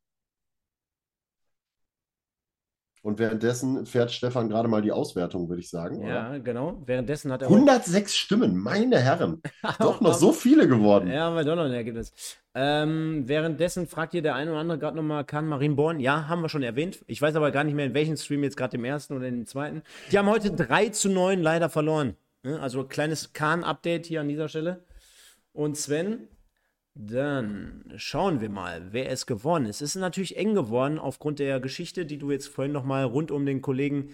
Und 3.01 3.17
währenddessen 3.17 3.85
fährt 3.85 4.11
Stefan 4.11 4.49
gerade 4.49 4.67
mal 4.67 4.81
die 4.81 4.91
Auswertung, 4.91 5.47
würde 5.47 5.61
ich 5.61 5.69
sagen. 5.69 6.01
Ja, 6.05 6.31
oder? 6.31 6.39
genau. 6.41 6.81
Währenddessen 6.85 7.31
hat 7.31 7.41
er. 7.41 7.47
106 7.47 8.13
Stimmen, 8.17 8.57
meine 8.57 8.99
Herren. 8.99 9.41
doch 9.79 10.01
noch 10.01 10.15
so 10.15 10.33
viele 10.33 10.67
geworden. 10.67 11.09
Ja, 11.09 11.25
haben 11.25 11.37
wir 11.37 11.45
doch 11.45 11.55
noch 11.55 11.65
ein 11.65 11.71
Ergebnis. 11.71 12.11
Ähm, 12.53 13.23
währenddessen 13.27 13.87
fragt 13.87 14.11
hier 14.11 14.23
der 14.23 14.35
eine 14.35 14.51
oder 14.51 14.59
andere 14.59 14.79
gerade 14.79 14.97
nochmal, 14.97 15.23
kann 15.23 15.47
Marienborn? 15.47 16.01
Ja, 16.01 16.27
haben 16.27 16.41
wir 16.41 16.49
schon 16.49 16.63
erwähnt. 16.63 17.05
Ich 17.07 17.21
weiß 17.21 17.35
aber 17.35 17.51
gar 17.51 17.63
nicht 17.63 17.75
mehr, 17.75 17.85
in 17.85 17.93
welchem 17.93 18.17
Stream 18.17 18.43
jetzt 18.43 18.57
gerade 18.57 18.75
im 18.75 18.83
ersten 18.83 19.15
oder 19.15 19.27
in 19.27 19.35
dem 19.35 19.45
zweiten. 19.45 19.83
Die 20.11 20.17
haben 20.17 20.27
heute 20.27 20.51
3 20.51 20.89
zu 20.89 21.07
9 21.07 21.41
leider 21.41 21.69
verloren. 21.69 22.17
Also 22.45 22.83
kleines 22.83 23.33
Kahn-Update 23.33 24.05
hier 24.05 24.21
an 24.21 24.29
dieser 24.29 24.49
Stelle. 24.49 24.83
Und 25.51 25.77
Sven, 25.77 26.27
dann 26.93 27.93
schauen 27.97 28.39
wir 28.39 28.49
mal, 28.49 28.93
wer 28.93 29.09
es 29.09 29.25
gewonnen 29.25 29.65
ist. 29.65 29.81
Es 29.81 29.95
ist 29.95 30.01
natürlich 30.01 30.37
eng 30.37 30.53
geworden 30.53 30.99
aufgrund 30.99 31.39
der 31.39 31.59
Geschichte, 31.59 32.05
die 32.05 32.17
du 32.17 32.31
jetzt 32.31 32.47
vorhin 32.47 32.71
nochmal 32.71 33.03
rund 33.03 33.31
um 33.31 33.45
den 33.45 33.61
Kollegen 33.61 34.13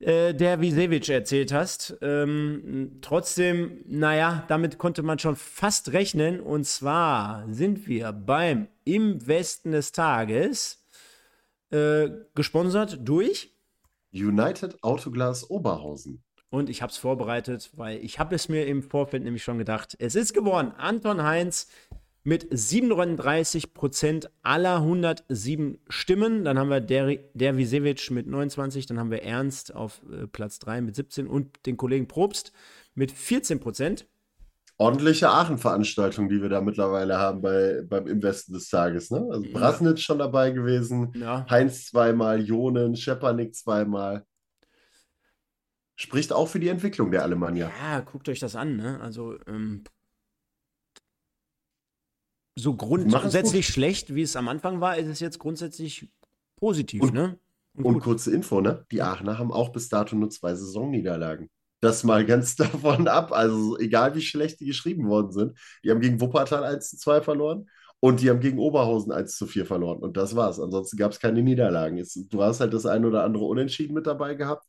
äh, 0.00 0.32
der 0.32 0.60
Visevic 0.60 1.08
erzählt 1.08 1.52
hast. 1.52 1.96
Ähm, 2.02 2.98
trotzdem, 3.02 3.82
naja, 3.86 4.44
damit 4.46 4.78
konnte 4.78 5.02
man 5.02 5.18
schon 5.18 5.34
fast 5.34 5.92
rechnen. 5.92 6.40
Und 6.40 6.66
zwar 6.66 7.44
sind 7.52 7.88
wir 7.88 8.12
beim 8.12 8.68
Im 8.84 9.26
Westen 9.26 9.72
des 9.72 9.90
Tages 9.90 10.84
äh, 11.70 12.10
gesponsert 12.34 12.98
durch 13.02 13.56
United 14.12 14.82
Autoglas 14.84 15.50
Oberhausen. 15.50 16.22
Und 16.50 16.70
ich 16.70 16.80
habe 16.80 16.90
es 16.90 16.96
vorbereitet, 16.96 17.70
weil 17.76 18.02
ich 18.02 18.18
habe 18.18 18.34
es 18.34 18.48
mir 18.48 18.66
im 18.66 18.82
Vorfeld 18.82 19.22
nämlich 19.22 19.42
schon 19.42 19.58
gedacht. 19.58 19.96
Es 19.98 20.14
ist 20.14 20.32
geworden. 20.32 20.72
Anton 20.76 21.22
Heinz 21.22 21.68
mit 22.24 22.46
37 22.50 23.74
Prozent 23.74 24.30
aller 24.42 24.76
107 24.76 25.78
Stimmen. 25.88 26.44
Dann 26.44 26.58
haben 26.58 26.70
wir 26.70 26.80
der, 26.80 27.16
der 27.34 27.56
Wisevic 27.56 28.10
mit 28.10 28.26
29. 28.26 28.86
Dann 28.86 28.98
haben 28.98 29.10
wir 29.10 29.22
Ernst 29.22 29.74
auf 29.74 30.02
äh, 30.10 30.26
Platz 30.26 30.58
3 30.58 30.80
mit 30.80 30.96
17 30.96 31.26
und 31.26 31.66
den 31.66 31.76
Kollegen 31.76 32.08
Probst 32.08 32.52
mit 32.94 33.12
14 33.12 33.60
Prozent. 33.60 34.06
Ordentliche 34.76 35.28
Aachen-Veranstaltung, 35.30 36.28
die 36.28 36.40
wir 36.40 36.48
da 36.48 36.60
mittlerweile 36.60 37.18
haben 37.18 37.42
bei, 37.42 37.82
beim 37.88 38.06
Investen 38.06 38.52
des 38.52 38.68
Tages. 38.68 39.10
Ne? 39.10 39.26
Also 39.30 39.44
Brasnitz 39.52 39.98
ja. 39.98 40.04
schon 40.04 40.18
dabei 40.20 40.50
gewesen, 40.52 41.12
ja. 41.14 41.44
Heinz 41.50 41.86
zweimal, 41.86 42.40
Jonen, 42.40 42.94
Schepanik 42.94 43.56
zweimal. 43.56 44.24
Spricht 46.00 46.32
auch 46.32 46.46
für 46.46 46.60
die 46.60 46.68
Entwicklung 46.68 47.10
der 47.10 47.24
Alemannia. 47.24 47.72
Ja, 47.80 47.98
guckt 48.00 48.28
euch 48.28 48.38
das 48.38 48.54
an. 48.54 48.76
Ne? 48.76 49.00
Also 49.00 49.36
ähm, 49.48 49.82
so 52.56 52.76
grundsätzlich 52.76 53.66
schlecht, 53.66 54.14
wie 54.14 54.22
es 54.22 54.36
am 54.36 54.46
Anfang 54.46 54.80
war, 54.80 54.96
ist 54.96 55.08
es 55.08 55.18
jetzt 55.18 55.40
grundsätzlich 55.40 56.08
positiv. 56.54 57.02
Und, 57.02 57.14
ne? 57.14 57.40
Und, 57.74 57.84
und 57.84 58.00
kurze 58.00 58.32
Info, 58.32 58.60
ne? 58.60 58.86
Die 58.92 59.02
Aachener 59.02 59.38
haben 59.38 59.50
auch 59.50 59.70
bis 59.70 59.88
dato 59.88 60.14
nur 60.14 60.30
zwei 60.30 60.54
Saisonniederlagen. 60.54 61.50
Das 61.80 62.04
mal 62.04 62.24
ganz 62.24 62.54
davon 62.56 63.08
ab. 63.08 63.32
Also 63.32 63.76
egal 63.78 64.14
wie 64.14 64.22
schlecht 64.22 64.60
die 64.60 64.66
geschrieben 64.66 65.08
worden 65.08 65.32
sind. 65.32 65.58
Die 65.82 65.90
haben 65.90 66.00
gegen 66.00 66.20
Wuppertal 66.20 66.62
1 66.62 66.90
zu 66.90 66.96
2 66.96 67.22
verloren 67.22 67.68
und 68.00 68.20
die 68.20 68.30
haben 68.30 68.38
gegen 68.38 68.58
Oberhausen 68.58 69.10
1 69.10 69.36
zu 69.36 69.46
4 69.46 69.66
verloren. 69.66 69.98
Und 69.98 70.16
das 70.16 70.36
war's. 70.36 70.60
Ansonsten 70.60 70.96
gab 70.96 71.10
es 71.10 71.18
keine 71.18 71.42
Niederlagen. 71.42 72.00
Du 72.30 72.42
hast 72.42 72.60
halt 72.60 72.72
das 72.72 72.86
eine 72.86 73.08
oder 73.08 73.24
andere 73.24 73.44
Unentschieden 73.44 73.94
mit 73.94 74.06
dabei 74.06 74.34
gehabt. 74.34 74.64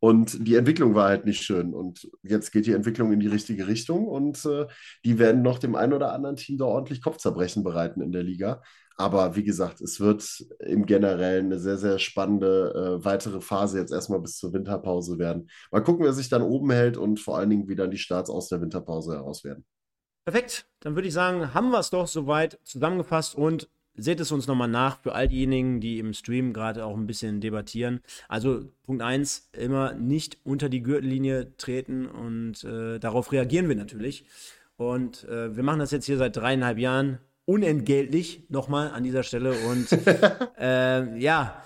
Und 0.00 0.46
die 0.46 0.56
Entwicklung 0.56 0.94
war 0.94 1.08
halt 1.08 1.24
nicht 1.24 1.42
schön. 1.42 1.72
Und 1.72 2.06
jetzt 2.22 2.52
geht 2.52 2.66
die 2.66 2.72
Entwicklung 2.72 3.10
in 3.12 3.20
die 3.20 3.26
richtige 3.26 3.68
Richtung. 3.68 4.06
Und 4.06 4.44
äh, 4.44 4.66
die 5.02 5.18
werden 5.18 5.40
noch 5.40 5.58
dem 5.58 5.76
einen 5.76 5.94
oder 5.94 6.12
anderen 6.12 6.36
Team 6.36 6.58
da 6.58 6.66
ordentlich 6.66 7.00
Kopfzerbrechen 7.02 7.64
bereiten 7.64 8.02
in 8.02 8.12
der 8.12 8.22
Liga. 8.22 8.60
Aber 8.96 9.34
wie 9.34 9.44
gesagt, 9.44 9.80
es 9.80 9.98
wird 9.98 10.44
im 10.60 10.84
Generellen 10.84 11.46
eine 11.46 11.58
sehr, 11.58 11.78
sehr 11.78 11.98
spannende 11.98 12.98
äh, 13.00 13.04
weitere 13.04 13.40
Phase 13.40 13.78
jetzt 13.78 13.92
erstmal 13.92 14.20
bis 14.20 14.36
zur 14.36 14.52
Winterpause 14.52 15.18
werden. 15.18 15.48
Mal 15.72 15.82
gucken, 15.82 16.04
wer 16.04 16.12
sich 16.12 16.28
dann 16.28 16.42
oben 16.42 16.70
hält 16.70 16.96
und 16.98 17.18
vor 17.18 17.38
allen 17.38 17.50
Dingen, 17.50 17.66
wie 17.66 17.74
dann 17.74 17.90
die 17.90 17.98
Starts 17.98 18.30
aus 18.30 18.48
der 18.48 18.60
Winterpause 18.60 19.14
heraus 19.14 19.42
werden. 19.42 19.64
Perfekt, 20.24 20.66
dann 20.80 20.94
würde 20.94 21.08
ich 21.08 21.14
sagen, 21.14 21.52
haben 21.52 21.70
wir 21.70 21.78
es 21.78 21.90
doch 21.90 22.06
soweit 22.06 22.58
zusammengefasst 22.64 23.34
und 23.34 23.68
seht 23.94 24.20
es 24.20 24.32
uns 24.32 24.46
nochmal 24.46 24.68
nach 24.68 25.00
für 25.00 25.14
all 25.14 25.28
diejenigen, 25.28 25.80
die 25.80 25.98
im 25.98 26.14
Stream 26.14 26.52
gerade 26.52 26.84
auch 26.86 26.96
ein 26.96 27.06
bisschen 27.06 27.40
debattieren. 27.40 28.00
Also 28.28 28.64
Punkt 28.84 29.02
1, 29.02 29.50
immer 29.52 29.92
nicht 29.92 30.38
unter 30.44 30.70
die 30.70 30.82
Gürtellinie 30.82 31.56
treten 31.58 32.06
und 32.06 32.64
äh, 32.64 32.98
darauf 32.98 33.32
reagieren 33.32 33.68
wir 33.68 33.76
natürlich. 33.76 34.24
Und 34.76 35.24
äh, 35.24 35.54
wir 35.54 35.62
machen 35.62 35.78
das 35.78 35.90
jetzt 35.90 36.06
hier 36.06 36.16
seit 36.16 36.36
dreieinhalb 36.36 36.78
Jahren 36.78 37.18
unentgeltlich 37.44 38.44
nochmal 38.48 38.90
an 38.90 39.04
dieser 39.04 39.22
Stelle 39.22 39.52
und 39.52 39.92
äh, 40.58 41.18
ja, 41.18 41.62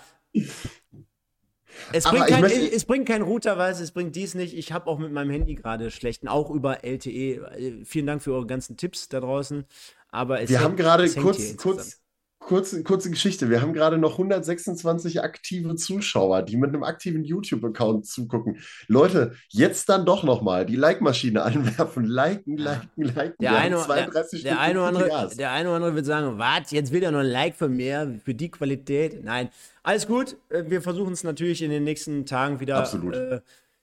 es 1.92 2.04
bringt, 2.04 2.26
kein, 2.26 2.40
möchte, 2.40 2.72
es 2.72 2.84
bringt 2.84 3.08
kein 3.08 3.22
Routerweise, 3.22 3.82
es 3.82 3.92
bringt 3.92 4.16
dies 4.16 4.34
nicht. 4.34 4.56
Ich 4.56 4.72
habe 4.72 4.86
auch 4.86 4.98
mit 4.98 5.12
meinem 5.12 5.30
Handy 5.30 5.54
gerade 5.54 5.90
schlechten, 5.90 6.28
auch 6.28 6.50
über 6.50 6.84
LTE. 6.84 7.82
Vielen 7.84 8.06
Dank 8.06 8.22
für 8.22 8.32
eure 8.32 8.46
ganzen 8.46 8.76
Tipps 8.76 9.08
da 9.08 9.20
draußen. 9.20 9.64
Aber 10.10 10.48
wir 10.48 10.60
haben 10.60 10.76
gerade 10.76 11.08
kurz, 11.10 11.56
kurz, 11.56 12.00
kurze, 12.38 12.82
kurze 12.82 13.10
Geschichte. 13.10 13.50
Wir 13.50 13.60
haben 13.60 13.72
gerade 13.72 13.98
noch 13.98 14.12
126 14.12 15.22
aktive 15.22 15.76
Zuschauer, 15.76 16.42
die 16.42 16.56
mit 16.56 16.70
einem 16.70 16.82
aktiven 16.82 17.24
YouTube-Account 17.24 18.06
zugucken. 18.06 18.58
Leute, 18.86 19.34
jetzt 19.48 19.88
dann 19.88 20.06
doch 20.06 20.22
nochmal 20.22 20.64
die 20.64 20.76
Like-Maschine 20.76 21.42
anwerfen. 21.44 22.04
Liken, 22.04 22.56
liken, 22.56 22.90
liken. 22.96 23.34
Der, 23.40 23.56
eine, 23.56 23.76
der, 23.76 24.24
der, 24.42 24.60
eine 24.60 24.82
andere, 24.82 25.30
der 25.36 25.52
eine 25.52 25.68
oder 25.68 25.76
andere 25.76 25.94
wird 25.94 26.06
sagen, 26.06 26.38
was, 26.38 26.70
jetzt 26.70 26.92
will 26.92 27.02
er 27.02 27.10
noch 27.10 27.20
ein 27.20 27.26
Like 27.26 27.54
von 27.54 27.74
mir 27.74 28.18
für 28.24 28.34
die 28.34 28.50
Qualität. 28.50 29.22
Nein, 29.24 29.50
alles 29.82 30.06
gut. 30.06 30.36
Äh, 30.48 30.64
wir 30.68 30.82
versuchen 30.82 31.12
es 31.12 31.24
natürlich 31.24 31.62
in 31.62 31.70
den 31.70 31.84
nächsten 31.84 32.24
Tagen 32.24 32.60
wieder, 32.60 32.82
äh, 33.12 33.40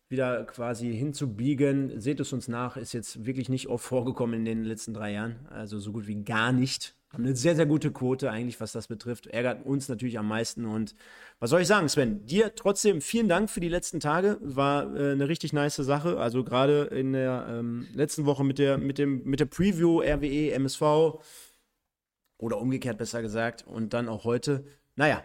wieder 0.09 0.43
quasi 0.45 0.93
hinzubiegen. 0.93 1.99
Seht 1.99 2.19
es 2.19 2.33
uns 2.33 2.47
nach, 2.47 2.77
ist 2.77 2.93
jetzt 2.93 3.25
wirklich 3.25 3.49
nicht 3.49 3.67
oft 3.67 3.85
vorgekommen 3.85 4.39
in 4.39 4.45
den 4.45 4.63
letzten 4.63 4.93
drei 4.93 5.11
Jahren. 5.13 5.35
Also 5.49 5.79
so 5.79 5.91
gut 5.91 6.07
wie 6.07 6.23
gar 6.23 6.51
nicht. 6.51 6.95
Eine 7.17 7.35
sehr, 7.35 7.55
sehr 7.55 7.65
gute 7.65 7.91
Quote 7.91 8.29
eigentlich, 8.31 8.59
was 8.59 8.71
das 8.71 8.87
betrifft. 8.87 9.27
Ärgert 9.27 9.65
uns 9.65 9.89
natürlich 9.89 10.19
am 10.19 10.27
meisten. 10.27 10.65
Und 10.65 10.95
was 11.39 11.49
soll 11.49 11.61
ich 11.61 11.67
sagen, 11.67 11.89
Sven? 11.89 12.25
Dir 12.25 12.55
trotzdem 12.55 13.01
vielen 13.01 13.27
Dank 13.27 13.49
für 13.49 13.59
die 13.59 13.69
letzten 13.69 13.99
Tage. 13.99 14.37
War 14.41 14.95
äh, 14.95 15.11
eine 15.11 15.27
richtig 15.27 15.53
nice 15.53 15.75
Sache. 15.75 16.17
Also 16.17 16.43
gerade 16.43 16.83
in 16.85 17.13
der 17.13 17.47
ähm, 17.49 17.87
letzten 17.93 18.25
Woche 18.25 18.43
mit 18.43 18.59
der, 18.59 18.77
mit, 18.77 18.97
dem, 18.97 19.23
mit 19.23 19.39
der 19.39 19.45
Preview 19.45 20.01
RWE, 20.01 20.51
MSV 20.51 21.19
oder 22.37 22.59
umgekehrt 22.59 22.97
besser 22.97 23.21
gesagt. 23.21 23.65
Und 23.65 23.93
dann 23.93 24.09
auch 24.09 24.23
heute. 24.23 24.65
Naja, 24.95 25.23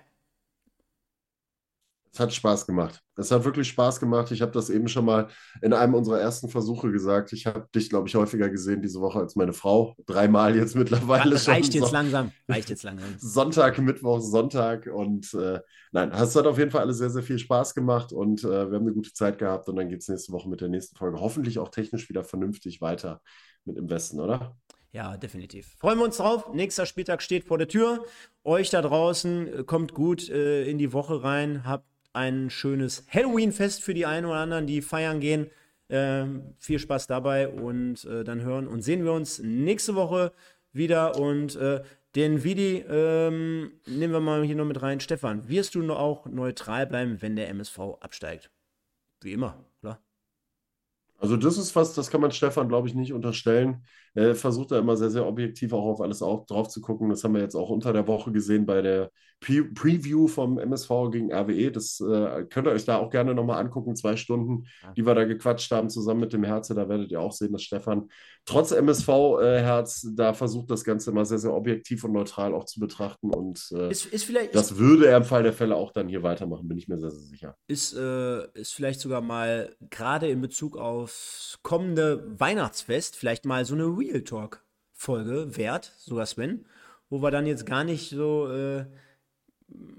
es 2.13 2.19
hat 2.19 2.33
Spaß 2.33 2.67
gemacht. 2.67 3.01
Es 3.17 3.31
hat 3.31 3.45
wirklich 3.45 3.69
Spaß 3.69 4.01
gemacht. 4.01 4.33
Ich 4.33 4.43
habe 4.43 4.51
das 4.51 4.69
eben 4.69 4.89
schon 4.89 5.05
mal 5.05 5.29
in 5.63 5.73
einem 5.73 5.95
unserer 5.95 6.19
ersten 6.19 6.49
Versuche 6.49 6.91
gesagt. 6.91 7.33
Ich 7.33 7.47
habe 7.47 7.69
dich, 7.73 7.89
glaube 7.89 8.09
ich, 8.09 8.17
häufiger 8.17 8.49
gesehen 8.49 8.83
diese 8.83 9.01
Woche 9.01 9.21
als 9.21 9.37
meine 9.37 9.53
Frau. 9.53 9.95
Dreimal 10.07 10.57
jetzt 10.57 10.75
mittlerweile 10.75 11.39
schon. 11.39 11.55
Reicht 11.55 11.75
jetzt 11.75 11.93
langsam. 11.93 12.33
Reicht 12.49 12.69
jetzt 12.69 12.83
langsam. 12.83 13.09
Sonntag, 13.19 13.79
Mittwoch, 13.79 14.21
Sonntag. 14.21 14.89
Und 14.93 15.33
äh, 15.35 15.61
nein, 15.93 16.11
es 16.11 16.35
hat 16.35 16.47
auf 16.47 16.59
jeden 16.59 16.73
Fall 16.73 16.83
alles 16.83 16.99
sehr, 16.99 17.11
sehr 17.11 17.23
viel 17.23 17.39
Spaß 17.39 17.75
gemacht 17.75 18.13
und 18.13 18.43
äh, 18.43 18.49
wir 18.49 18.77
haben 18.77 18.87
eine 18.87 18.93
gute 18.93 19.13
Zeit 19.13 19.39
gehabt. 19.39 19.69
Und 19.69 19.77
dann 19.77 19.89
geht 19.89 20.01
es 20.01 20.09
nächste 20.09 20.33
Woche 20.33 20.49
mit 20.49 20.61
der 20.61 20.69
nächsten 20.69 20.97
Folge 20.97 21.21
hoffentlich 21.21 21.61
auch 21.61 21.69
technisch 21.69 22.09
wieder 22.09 22.25
vernünftig 22.25 22.81
weiter 22.81 23.21
mit 23.65 23.77
im 23.77 23.89
Westen, 23.89 24.19
oder? 24.19 24.57
Ja, 24.93 25.17
definitiv. 25.17 25.77
Freuen 25.79 25.99
wir 25.99 26.05
uns 26.05 26.17
drauf. 26.17 26.53
Nächster 26.53 26.85
Spieltag 26.85 27.23
steht 27.23 27.45
vor 27.45 27.59
der 27.59 27.69
Tür. 27.69 28.05
Euch 28.43 28.71
da 28.71 28.83
draußen 28.83 29.61
äh, 29.61 29.65
kommt 29.65 29.95
gut 29.95 30.29
äh, 30.29 30.65
in 30.69 30.79
die 30.79 30.93
Woche 30.93 31.23
rein. 31.23 31.65
Habt 31.65 31.87
ein 32.13 32.51
schönes 32.51 33.05
Halloween-Fest 33.09 33.83
für 33.83 33.95
die 33.95 34.07
einen 34.07 34.27
oder 34.27 34.41
anderen, 34.41 34.67
die 34.67 34.83
feiern 34.83 35.21
gehen. 35.21 35.51
Ähm, 35.89 36.55
viel 36.59 36.79
Spaß 36.79 37.09
dabei 37.09 37.49
und 37.49 38.05
äh, 38.05 38.23
dann 38.23 38.43
hören 38.43 38.69
und 38.69 38.83
sehen 38.83 39.05
wir 39.05 39.13
uns 39.13 39.41
nächste 39.41 39.97
Woche 39.97 40.33
wieder. 40.73 41.19
Und 41.19 41.57
äh, 41.57 41.83
den 42.15 42.45
Vidi 42.45 42.85
ähm, 42.89 43.73
nehmen 43.87 44.13
wir 44.13 44.21
mal 44.21 44.45
hier 44.45 44.57
noch 44.57 44.65
mit 44.65 44.83
rein. 44.83 45.01
Stefan, 45.01 45.49
wirst 45.49 45.75
du 45.75 45.93
auch 45.93 46.27
neutral 46.27 46.87
bleiben, 46.87 47.21
wenn 47.23 47.37
der 47.37 47.49
MSV 47.49 47.79
absteigt? 48.01 48.51
Wie 49.21 49.33
immer, 49.33 49.65
klar. 49.81 50.01
Also 51.19 51.37
das 51.37 51.59
ist 51.59 51.75
was, 51.77 51.95
das 51.95 52.11
kann 52.11 52.21
man 52.21 52.33
Stefan, 52.33 52.69
glaube 52.69 52.89
ich, 52.89 52.95
nicht 52.95 53.13
unterstellen. 53.13 53.85
Er 54.15 54.35
versucht 54.35 54.73
da 54.73 54.79
immer 54.79 54.97
sehr, 54.97 55.11
sehr 55.11 55.27
objektiv 55.27 55.73
auch 55.73 55.85
auf 55.85 56.01
alles 56.01 56.23
auch 56.23 56.47
drauf 56.47 56.69
zu 56.69 56.81
gucken. 56.81 57.09
Das 57.11 57.23
haben 57.23 57.35
wir 57.35 57.43
jetzt 57.43 57.55
auch 57.55 57.71
unter 57.71 57.93
der 57.93 58.07
Woche 58.07 58.33
gesehen 58.33 58.67
bei 58.67 58.83
der 58.83 59.11
Pre 59.41 59.65
Preview 59.65 60.29
vom 60.29 60.59
MSV 60.59 60.91
gegen 61.11 61.33
RWE. 61.33 61.71
Das 61.73 61.99
äh, 62.01 62.45
könnt 62.45 62.67
ihr 62.67 62.73
euch 62.73 62.85
da 62.85 62.99
auch 62.99 63.09
gerne 63.09 63.35
nochmal 63.35 63.59
angucken. 63.59 63.97
Zwei 63.97 64.17
Stunden, 64.17 64.67
die 64.97 65.07
wir 65.07 65.15
da 65.15 65.25
gequatscht 65.25 65.71
haben, 65.71 65.89
zusammen 65.89 66.21
mit 66.21 66.35
dem 66.35 66.45
Herze. 66.45 66.75
Da 66.75 66.91
werdet 66.91 67.11
ihr 67.11 67.23
auch 67.23 67.33
sehen, 67.33 67.53
dass 67.53 67.63
Stefan 67.63 68.11
trotz 68.45 68.71
MSV-Herz 68.73 70.05
äh, 70.05 70.09
da 70.15 70.35
versucht, 70.35 70.71
das 70.71 70.85
Ganze 70.85 71.11
immer 71.11 71.25
sehr, 71.25 71.39
sehr 71.39 71.55
objektiv 71.55 72.05
und 72.05 72.13
neutral 72.13 72.53
auch 72.53 72.65
zu 72.65 72.81
betrachten. 72.81 73.33
Und 73.33 73.67
äh, 73.73 73.91
ist, 73.91 74.07
ist 74.07 74.31
das 74.53 74.77
würde 74.77 75.07
er 75.07 75.17
im 75.17 75.25
Fall 75.25 75.43
der 75.43 75.55
Fälle 75.55 75.75
auch 75.75 75.93
dann 75.93 76.09
hier 76.09 76.23
weitermachen, 76.23 76.69
bin 76.69 76.77
ich 76.77 76.89
mir 76.89 76.99
sehr, 76.99 77.11
sehr 77.11 77.23
sicher. 77.23 77.57
Ist, 77.67 77.95
äh, 77.97 78.47
ist 78.53 78.75
vielleicht 78.75 79.01
sogar 79.01 79.23
mal 79.23 79.75
gerade 79.89 80.29
in 80.29 80.43
Bezug 80.43 80.77
aufs 80.77 81.59
kommende 81.63 82.39
Weihnachtsfest 82.39 83.17
vielleicht 83.17 83.47
mal 83.47 83.65
so 83.65 83.75
eine 83.75 83.85
Real 84.01 84.23
Talk-Folge 84.23 85.57
wert, 85.57 85.93
sogar 85.99 86.27
Sven, 86.27 86.67
wo 87.09 87.23
wir 87.23 87.31
dann 87.31 87.47
jetzt 87.47 87.67
gar 87.67 87.85
nicht 87.85 88.11
so 88.11 88.51
äh, 88.51 88.87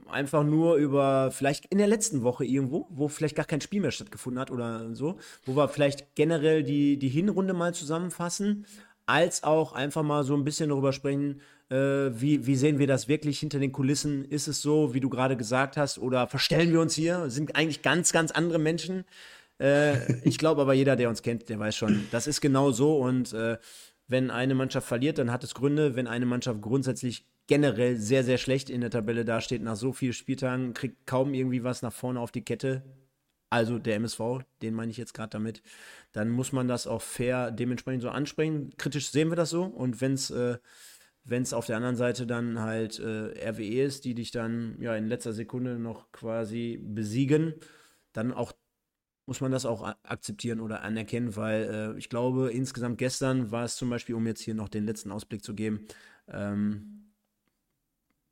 einfach 0.09 0.43
nur 0.43 0.75
über 0.75 1.31
vielleicht 1.31 1.65
in 1.65 1.77
der 1.77 1.87
letzten 1.87 2.23
Woche 2.23 2.45
irgendwo, 2.45 2.87
wo 2.89 3.07
vielleicht 3.07 3.35
gar 3.35 3.45
kein 3.45 3.61
Spiel 3.61 3.81
mehr 3.81 3.91
stattgefunden 3.91 4.39
hat 4.39 4.51
oder 4.51 4.93
so, 4.95 5.17
wo 5.45 5.55
wir 5.55 5.69
vielleicht 5.69 6.15
generell 6.15 6.63
die, 6.63 6.97
die 6.97 7.09
Hinrunde 7.09 7.53
mal 7.53 7.73
zusammenfassen, 7.73 8.65
als 9.05 9.43
auch 9.43 9.73
einfach 9.73 10.03
mal 10.03 10.23
so 10.23 10.35
ein 10.35 10.43
bisschen 10.43 10.69
darüber 10.69 10.93
sprechen, 10.93 11.41
äh, 11.69 11.75
wie, 12.19 12.45
wie 12.45 12.55
sehen 12.55 12.79
wir 12.79 12.87
das 12.87 13.07
wirklich 13.07 13.39
hinter 13.39 13.59
den 13.59 13.71
Kulissen? 13.71 14.25
Ist 14.25 14.47
es 14.47 14.61
so, 14.61 14.93
wie 14.93 14.99
du 14.99 15.09
gerade 15.09 15.37
gesagt 15.37 15.77
hast, 15.77 15.99
oder 15.99 16.27
verstellen 16.27 16.71
wir 16.71 16.81
uns 16.81 16.95
hier? 16.95 17.29
Sind 17.29 17.55
eigentlich 17.55 17.81
ganz, 17.81 18.11
ganz 18.11 18.31
andere 18.31 18.59
Menschen? 18.59 19.05
Äh, 19.59 20.21
ich 20.27 20.37
glaube 20.37 20.61
aber, 20.61 20.73
jeder, 20.73 20.95
der 20.95 21.09
uns 21.09 21.21
kennt, 21.21 21.49
der 21.49 21.59
weiß 21.59 21.75
schon, 21.75 22.07
das 22.11 22.27
ist 22.27 22.41
genau 22.41 22.71
so 22.71 22.97
und 22.97 23.33
äh, 23.33 23.57
wenn 24.11 24.29
eine 24.29 24.55
Mannschaft 24.55 24.87
verliert, 24.87 25.17
dann 25.17 25.31
hat 25.31 25.43
es 25.43 25.55
Gründe. 25.55 25.95
Wenn 25.95 26.07
eine 26.07 26.25
Mannschaft 26.25 26.61
grundsätzlich 26.61 27.25
generell 27.47 27.95
sehr, 27.95 28.23
sehr 28.23 28.37
schlecht 28.37 28.69
in 28.69 28.81
der 28.81 28.89
Tabelle 28.89 29.25
dasteht, 29.25 29.61
nach 29.63 29.75
so 29.75 29.93
vielen 29.93 30.13
Spieltagen, 30.13 30.73
kriegt 30.73 31.07
kaum 31.07 31.33
irgendwie 31.33 31.63
was 31.63 31.81
nach 31.81 31.93
vorne 31.93 32.19
auf 32.19 32.31
die 32.31 32.43
Kette, 32.43 32.83
also 33.49 33.79
der 33.79 33.95
MSV, 33.95 34.43
den 34.61 34.73
meine 34.73 34.91
ich 34.91 34.97
jetzt 34.97 35.13
gerade 35.13 35.31
damit, 35.31 35.61
dann 36.13 36.29
muss 36.29 36.51
man 36.51 36.67
das 36.67 36.87
auch 36.87 37.01
fair 37.01 37.51
dementsprechend 37.51 38.01
so 38.01 38.09
ansprechen. 38.09 38.73
Kritisch 38.77 39.09
sehen 39.09 39.29
wir 39.29 39.35
das 39.35 39.49
so 39.49 39.63
und 39.63 40.01
wenn 40.01 40.13
es 40.13 40.29
äh, 40.29 40.57
auf 41.51 41.65
der 41.65 41.77
anderen 41.77 41.97
Seite 41.97 42.27
dann 42.27 42.59
halt 42.59 42.99
äh, 42.99 43.49
RWE 43.49 43.83
ist, 43.83 44.05
die 44.05 44.13
dich 44.13 44.31
dann 44.31 44.77
ja 44.79 44.95
in 44.95 45.07
letzter 45.07 45.33
Sekunde 45.33 45.79
noch 45.79 46.11
quasi 46.11 46.79
besiegen, 46.81 47.55
dann 48.13 48.33
auch 48.33 48.53
muss 49.31 49.39
man 49.39 49.53
das 49.53 49.65
auch 49.65 49.83
akzeptieren 50.03 50.59
oder 50.59 50.81
anerkennen, 50.81 51.37
weil 51.37 51.93
äh, 51.95 51.97
ich 51.97 52.09
glaube, 52.09 52.51
insgesamt 52.51 52.97
gestern 52.97 53.49
war 53.49 53.63
es 53.63 53.77
zum 53.77 53.89
Beispiel, 53.89 54.13
um 54.13 54.27
jetzt 54.27 54.41
hier 54.41 54.55
noch 54.55 54.67
den 54.67 54.85
letzten 54.85 55.09
Ausblick 55.09 55.41
zu 55.41 55.55
geben, 55.55 55.87
ähm, 56.27 57.13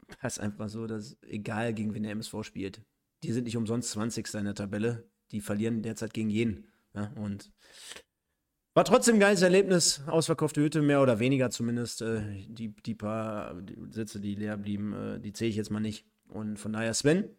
war 0.10 0.28
es 0.28 0.40
einfach 0.40 0.68
so, 0.68 0.88
dass 0.88 1.16
egal 1.22 1.74
gegen 1.74 1.94
wen 1.94 2.04
der 2.04 2.12
MSV 2.12 2.44
spielt, 2.44 2.82
die 3.24 3.32
sind 3.32 3.46
nicht 3.46 3.56
umsonst 3.56 3.92
20. 3.92 4.34
in 4.34 4.44
der 4.44 4.56
Tabelle, 4.56 5.10
die 5.32 5.40
verlieren 5.40 5.84
derzeit 5.84 6.14
gegen 6.14 6.30
jeden. 6.30 6.68
Ja, 6.94 7.14
und 7.16 7.50
war 8.74 8.84
trotzdem 8.84 9.16
ein 9.16 9.22
geiles 9.22 9.42
Erlebnis, 9.42 10.02
ausverkaufte 10.06 10.60
Hütte, 10.60 10.82
mehr 10.82 11.02
oder 11.02 11.20
weniger 11.20 11.50
zumindest. 11.50 12.02
Äh, 12.02 12.24
die, 12.46 12.76
die 12.76 12.96
paar 12.96 13.56
Sitze, 13.90 14.20
die 14.20 14.36
leer 14.36 14.58
blieben, 14.58 14.92
äh, 14.92 15.20
die 15.22 15.32
zähle 15.32 15.52
ich 15.52 15.56
jetzt 15.56 15.72
mal 15.72 15.80
nicht. 15.80 16.06
Und 16.28 16.60
von 16.60 16.74
daher, 16.74 16.94
Sven, 16.94 17.30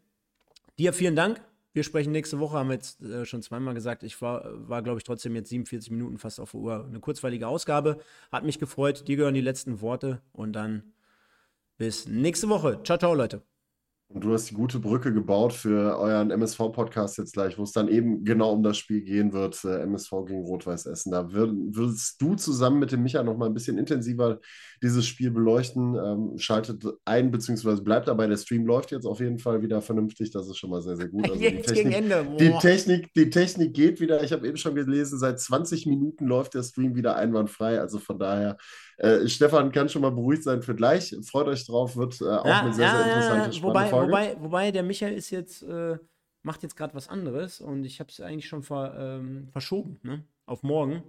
dir 0.78 0.94
vielen 0.94 1.14
Dank 1.14 1.42
wir 1.72 1.84
sprechen 1.84 2.12
nächste 2.12 2.38
Woche, 2.40 2.58
haben 2.58 2.68
wir 2.68 2.74
jetzt 2.74 3.02
äh, 3.02 3.24
schon 3.24 3.42
zweimal 3.42 3.74
gesagt. 3.74 4.02
Ich 4.02 4.20
war, 4.20 4.44
war 4.68 4.82
glaube 4.82 4.98
ich, 4.98 5.04
trotzdem 5.04 5.36
jetzt 5.36 5.50
47 5.50 5.90
Minuten 5.90 6.18
fast 6.18 6.40
auf 6.40 6.52
der 6.52 6.60
Uhr. 6.60 6.84
Eine 6.86 7.00
kurzweilige 7.00 7.46
Ausgabe. 7.46 7.98
Hat 8.32 8.44
mich 8.44 8.58
gefreut. 8.58 9.06
Dir 9.08 9.16
gehören 9.16 9.34
die 9.34 9.40
letzten 9.40 9.80
Worte. 9.80 10.20
Und 10.32 10.52
dann 10.54 10.92
bis 11.78 12.06
nächste 12.06 12.48
Woche. 12.48 12.80
Ciao, 12.82 12.98
ciao, 12.98 13.14
Leute. 13.14 13.42
Und 14.12 14.24
du 14.24 14.32
hast 14.32 14.50
die 14.50 14.54
gute 14.54 14.80
Brücke 14.80 15.12
gebaut 15.12 15.52
für 15.52 15.96
euren 15.96 16.32
MSV-Podcast 16.32 17.16
jetzt 17.18 17.34
gleich, 17.34 17.56
wo 17.58 17.62
es 17.62 17.70
dann 17.70 17.86
eben 17.86 18.24
genau 18.24 18.52
um 18.52 18.64
das 18.64 18.76
Spiel 18.76 19.02
gehen 19.02 19.32
wird, 19.32 19.64
äh, 19.64 19.82
MSV 19.82 20.10
gegen 20.26 20.42
Rot-Weiß 20.42 20.86
Essen. 20.86 21.12
Da 21.12 21.32
würd, 21.32 21.52
würdest 21.76 22.20
du 22.20 22.34
zusammen 22.34 22.80
mit 22.80 22.90
dem 22.90 23.04
Micha 23.04 23.22
noch 23.22 23.36
mal 23.36 23.46
ein 23.46 23.54
bisschen 23.54 23.78
intensiver 23.78 24.40
dieses 24.82 25.06
Spiel 25.06 25.30
beleuchten. 25.30 25.94
Ähm, 25.94 26.38
schaltet 26.38 26.84
ein, 27.04 27.30
beziehungsweise 27.30 27.82
bleibt 27.82 28.08
dabei. 28.08 28.26
Der 28.26 28.36
Stream 28.36 28.66
läuft 28.66 28.90
jetzt 28.90 29.06
auf 29.06 29.20
jeden 29.20 29.38
Fall 29.38 29.62
wieder 29.62 29.80
vernünftig. 29.80 30.32
Das 30.32 30.48
ist 30.48 30.56
schon 30.56 30.70
mal 30.70 30.82
sehr, 30.82 30.96
sehr 30.96 31.08
gut. 31.08 31.30
Also 31.30 31.36
die, 31.38 31.56
Technik, 31.62 32.36
die, 32.38 32.50
Technik, 32.58 33.14
die 33.14 33.30
Technik 33.30 33.74
geht 33.74 34.00
wieder. 34.00 34.24
Ich 34.24 34.32
habe 34.32 34.48
eben 34.48 34.56
schon 34.56 34.74
gelesen, 34.74 35.20
seit 35.20 35.38
20 35.38 35.86
Minuten 35.86 36.26
läuft 36.26 36.54
der 36.54 36.64
Stream 36.64 36.96
wieder 36.96 37.14
einwandfrei. 37.14 37.78
Also 37.78 38.00
von 38.00 38.18
daher 38.18 38.56
äh, 39.00 39.28
Stefan 39.28 39.72
kann 39.72 39.88
schon 39.88 40.02
mal 40.02 40.10
beruhigt 40.10 40.42
sein 40.42 40.62
für 40.62 40.74
gleich. 40.74 41.16
Freut 41.24 41.46
euch 41.46 41.64
drauf, 41.66 41.96
wird 41.96 42.20
äh, 42.20 42.24
auch 42.24 42.44
ja, 42.44 42.60
eine 42.60 42.74
sehr, 42.74 42.86
ja, 42.86 42.96
sehr 42.96 43.06
interessante 43.06 43.56
ja, 43.56 43.62
wobei, 43.62 43.86
Folge. 43.86 43.99
Wobei, 44.06 44.36
wobei 44.40 44.70
der 44.70 44.82
Michael 44.82 45.14
ist 45.14 45.30
jetzt, 45.30 45.62
äh, 45.62 45.98
macht 46.42 46.62
jetzt 46.62 46.76
gerade 46.76 46.94
was 46.94 47.08
anderes 47.08 47.60
und 47.60 47.84
ich 47.84 48.00
habe 48.00 48.10
es 48.10 48.20
eigentlich 48.20 48.48
schon 48.48 48.62
ver, 48.62 48.94
ähm, 48.98 49.48
verschoben, 49.50 50.00
ne? 50.02 50.24
Auf 50.46 50.62
morgen. 50.62 51.04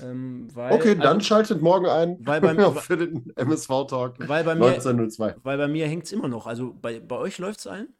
Ähm, 0.00 0.48
weil, 0.54 0.72
okay, 0.72 0.94
dann 0.94 1.16
also, 1.16 1.20
schaltet 1.20 1.60
morgen 1.60 1.86
ein 1.86 2.18
weil 2.20 2.40
bei 2.40 2.54
mir, 2.54 2.72
für 2.72 2.96
den 2.96 3.32
MSV-Talk 3.36 4.28
weil 4.28 4.44
bei 4.44 4.52
1902. 4.52 5.36
Weil 5.42 5.58
bei 5.58 5.68
mir 5.68 5.86
hängt 5.88 6.04
es 6.04 6.12
immer 6.12 6.28
noch. 6.28 6.46
Also 6.46 6.74
bei, 6.74 7.00
bei 7.00 7.16
euch 7.16 7.38
läuft 7.38 7.60
es 7.60 7.66
allen? 7.66 7.94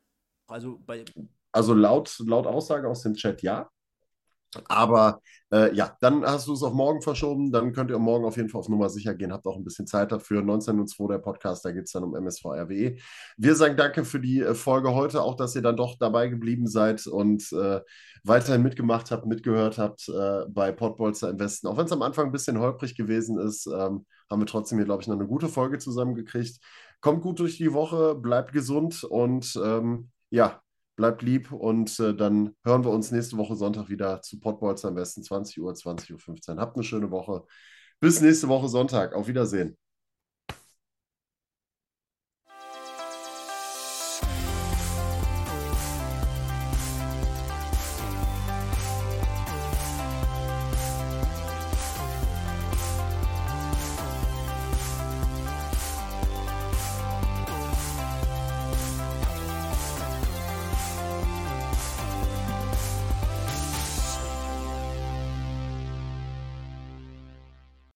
Also, 0.47 0.81
bei, 0.87 1.05
also 1.53 1.75
laut, 1.75 2.17
laut 2.27 2.47
Aussage 2.47 2.89
aus 2.89 3.03
dem 3.03 3.15
Chat 3.15 3.43
ja. 3.43 3.71
Aber 4.69 5.21
äh, 5.53 5.75
ja, 5.75 5.97
dann 6.01 6.25
hast 6.25 6.49
du 6.49 6.55
es 6.55 6.63
auf 6.63 6.73
morgen 6.73 7.03
verschoben. 7.03 7.53
Dann 7.53 7.73
könnt 7.73 7.91
ihr 7.91 7.99
morgen 7.99 8.25
auf 8.25 8.37
jeden 8.37 8.49
Fall 8.49 8.61
auf 8.61 8.69
Nummer 8.69 8.89
sicher 8.89 9.15
gehen. 9.15 9.33
Habt 9.33 9.47
auch 9.47 9.57
ein 9.57 9.65
bisschen 9.65 9.87
Zeit 9.87 10.11
dafür. 10.13 10.43
19.02 10.43 11.09
der 11.09 11.19
Podcast, 11.19 11.65
da 11.65 11.73
geht 11.73 11.85
es 11.85 11.93
dann 11.93 12.05
um 12.05 12.17
MSV 12.17 12.45
RWE. 12.47 12.97
Wir 13.37 13.55
sagen 13.55 13.77
danke 13.77 14.05
für 14.05 14.21
die 14.21 14.41
äh, 14.41 14.55
Folge 14.55 14.95
heute, 14.95 15.23
auch 15.23 15.37
dass 15.37 15.55
ihr 15.55 15.63
dann 15.63 15.77
doch 15.77 15.97
dabei 15.99 16.29
geblieben 16.29 16.67
seid 16.67 17.07
und 17.07 17.53
äh, 17.53 17.81
weiterhin 18.25 18.63
mitgemacht 18.63 19.11
habt, 19.11 19.27
mitgehört 19.27 19.79
habt 19.79 20.09
äh, 20.09 20.47
bei 20.49 20.73
Podbolster 20.73 21.31
im 21.31 21.39
Westen. 21.39 21.69
Auch 21.69 21.77
wenn 21.77 21.87
es 21.87 21.93
am 21.93 22.03
Anfang 22.03 22.27
ein 22.27 22.33
bisschen 22.33 22.59
holprig 22.59 22.97
gewesen 22.97 23.39
ist, 23.39 23.67
ähm, 23.67 24.07
haben 24.31 24.41
wir 24.41 24.47
trotzdem 24.47 24.79
hier, 24.79 24.85
glaube 24.85 25.03
ich, 25.03 25.09
noch 25.09 25.17
eine 25.17 25.27
gute 25.27 25.49
Folge 25.49 25.79
zusammengekriegt. 25.79 26.59
Kommt 27.01 27.23
gut 27.23 27.39
durch 27.39 27.57
die 27.57 27.73
Woche, 27.73 28.15
bleibt 28.15 28.53
gesund 28.53 29.05
und 29.05 29.59
ähm, 29.65 30.11
ja, 30.31 30.61
Bleibt 30.97 31.23
lieb 31.23 31.53
und 31.53 31.99
äh, 32.01 32.15
dann 32.15 32.55
hören 32.65 32.85
wir 32.85 32.91
uns 32.91 33.11
nächste 33.11 33.37
Woche 33.37 33.57
Sonntag 33.57 33.89
wieder 33.89 34.21
zu 34.23 34.39
Podbolz 34.39 34.85
am 34.85 34.95
besten 34.95 35.23
20 35.23 35.61
Uhr, 35.61 35.73
20.15 35.73 36.51
Uhr. 36.55 36.61
Habt 36.61 36.77
eine 36.77 36.85
schöne 36.85 37.11
Woche. 37.11 37.45
Bis 38.01 38.21
nächste 38.21 38.49
Woche 38.49 38.69
Sonntag. 38.69 39.15
Auf 39.15 39.29
Wiedersehen. 39.29 39.77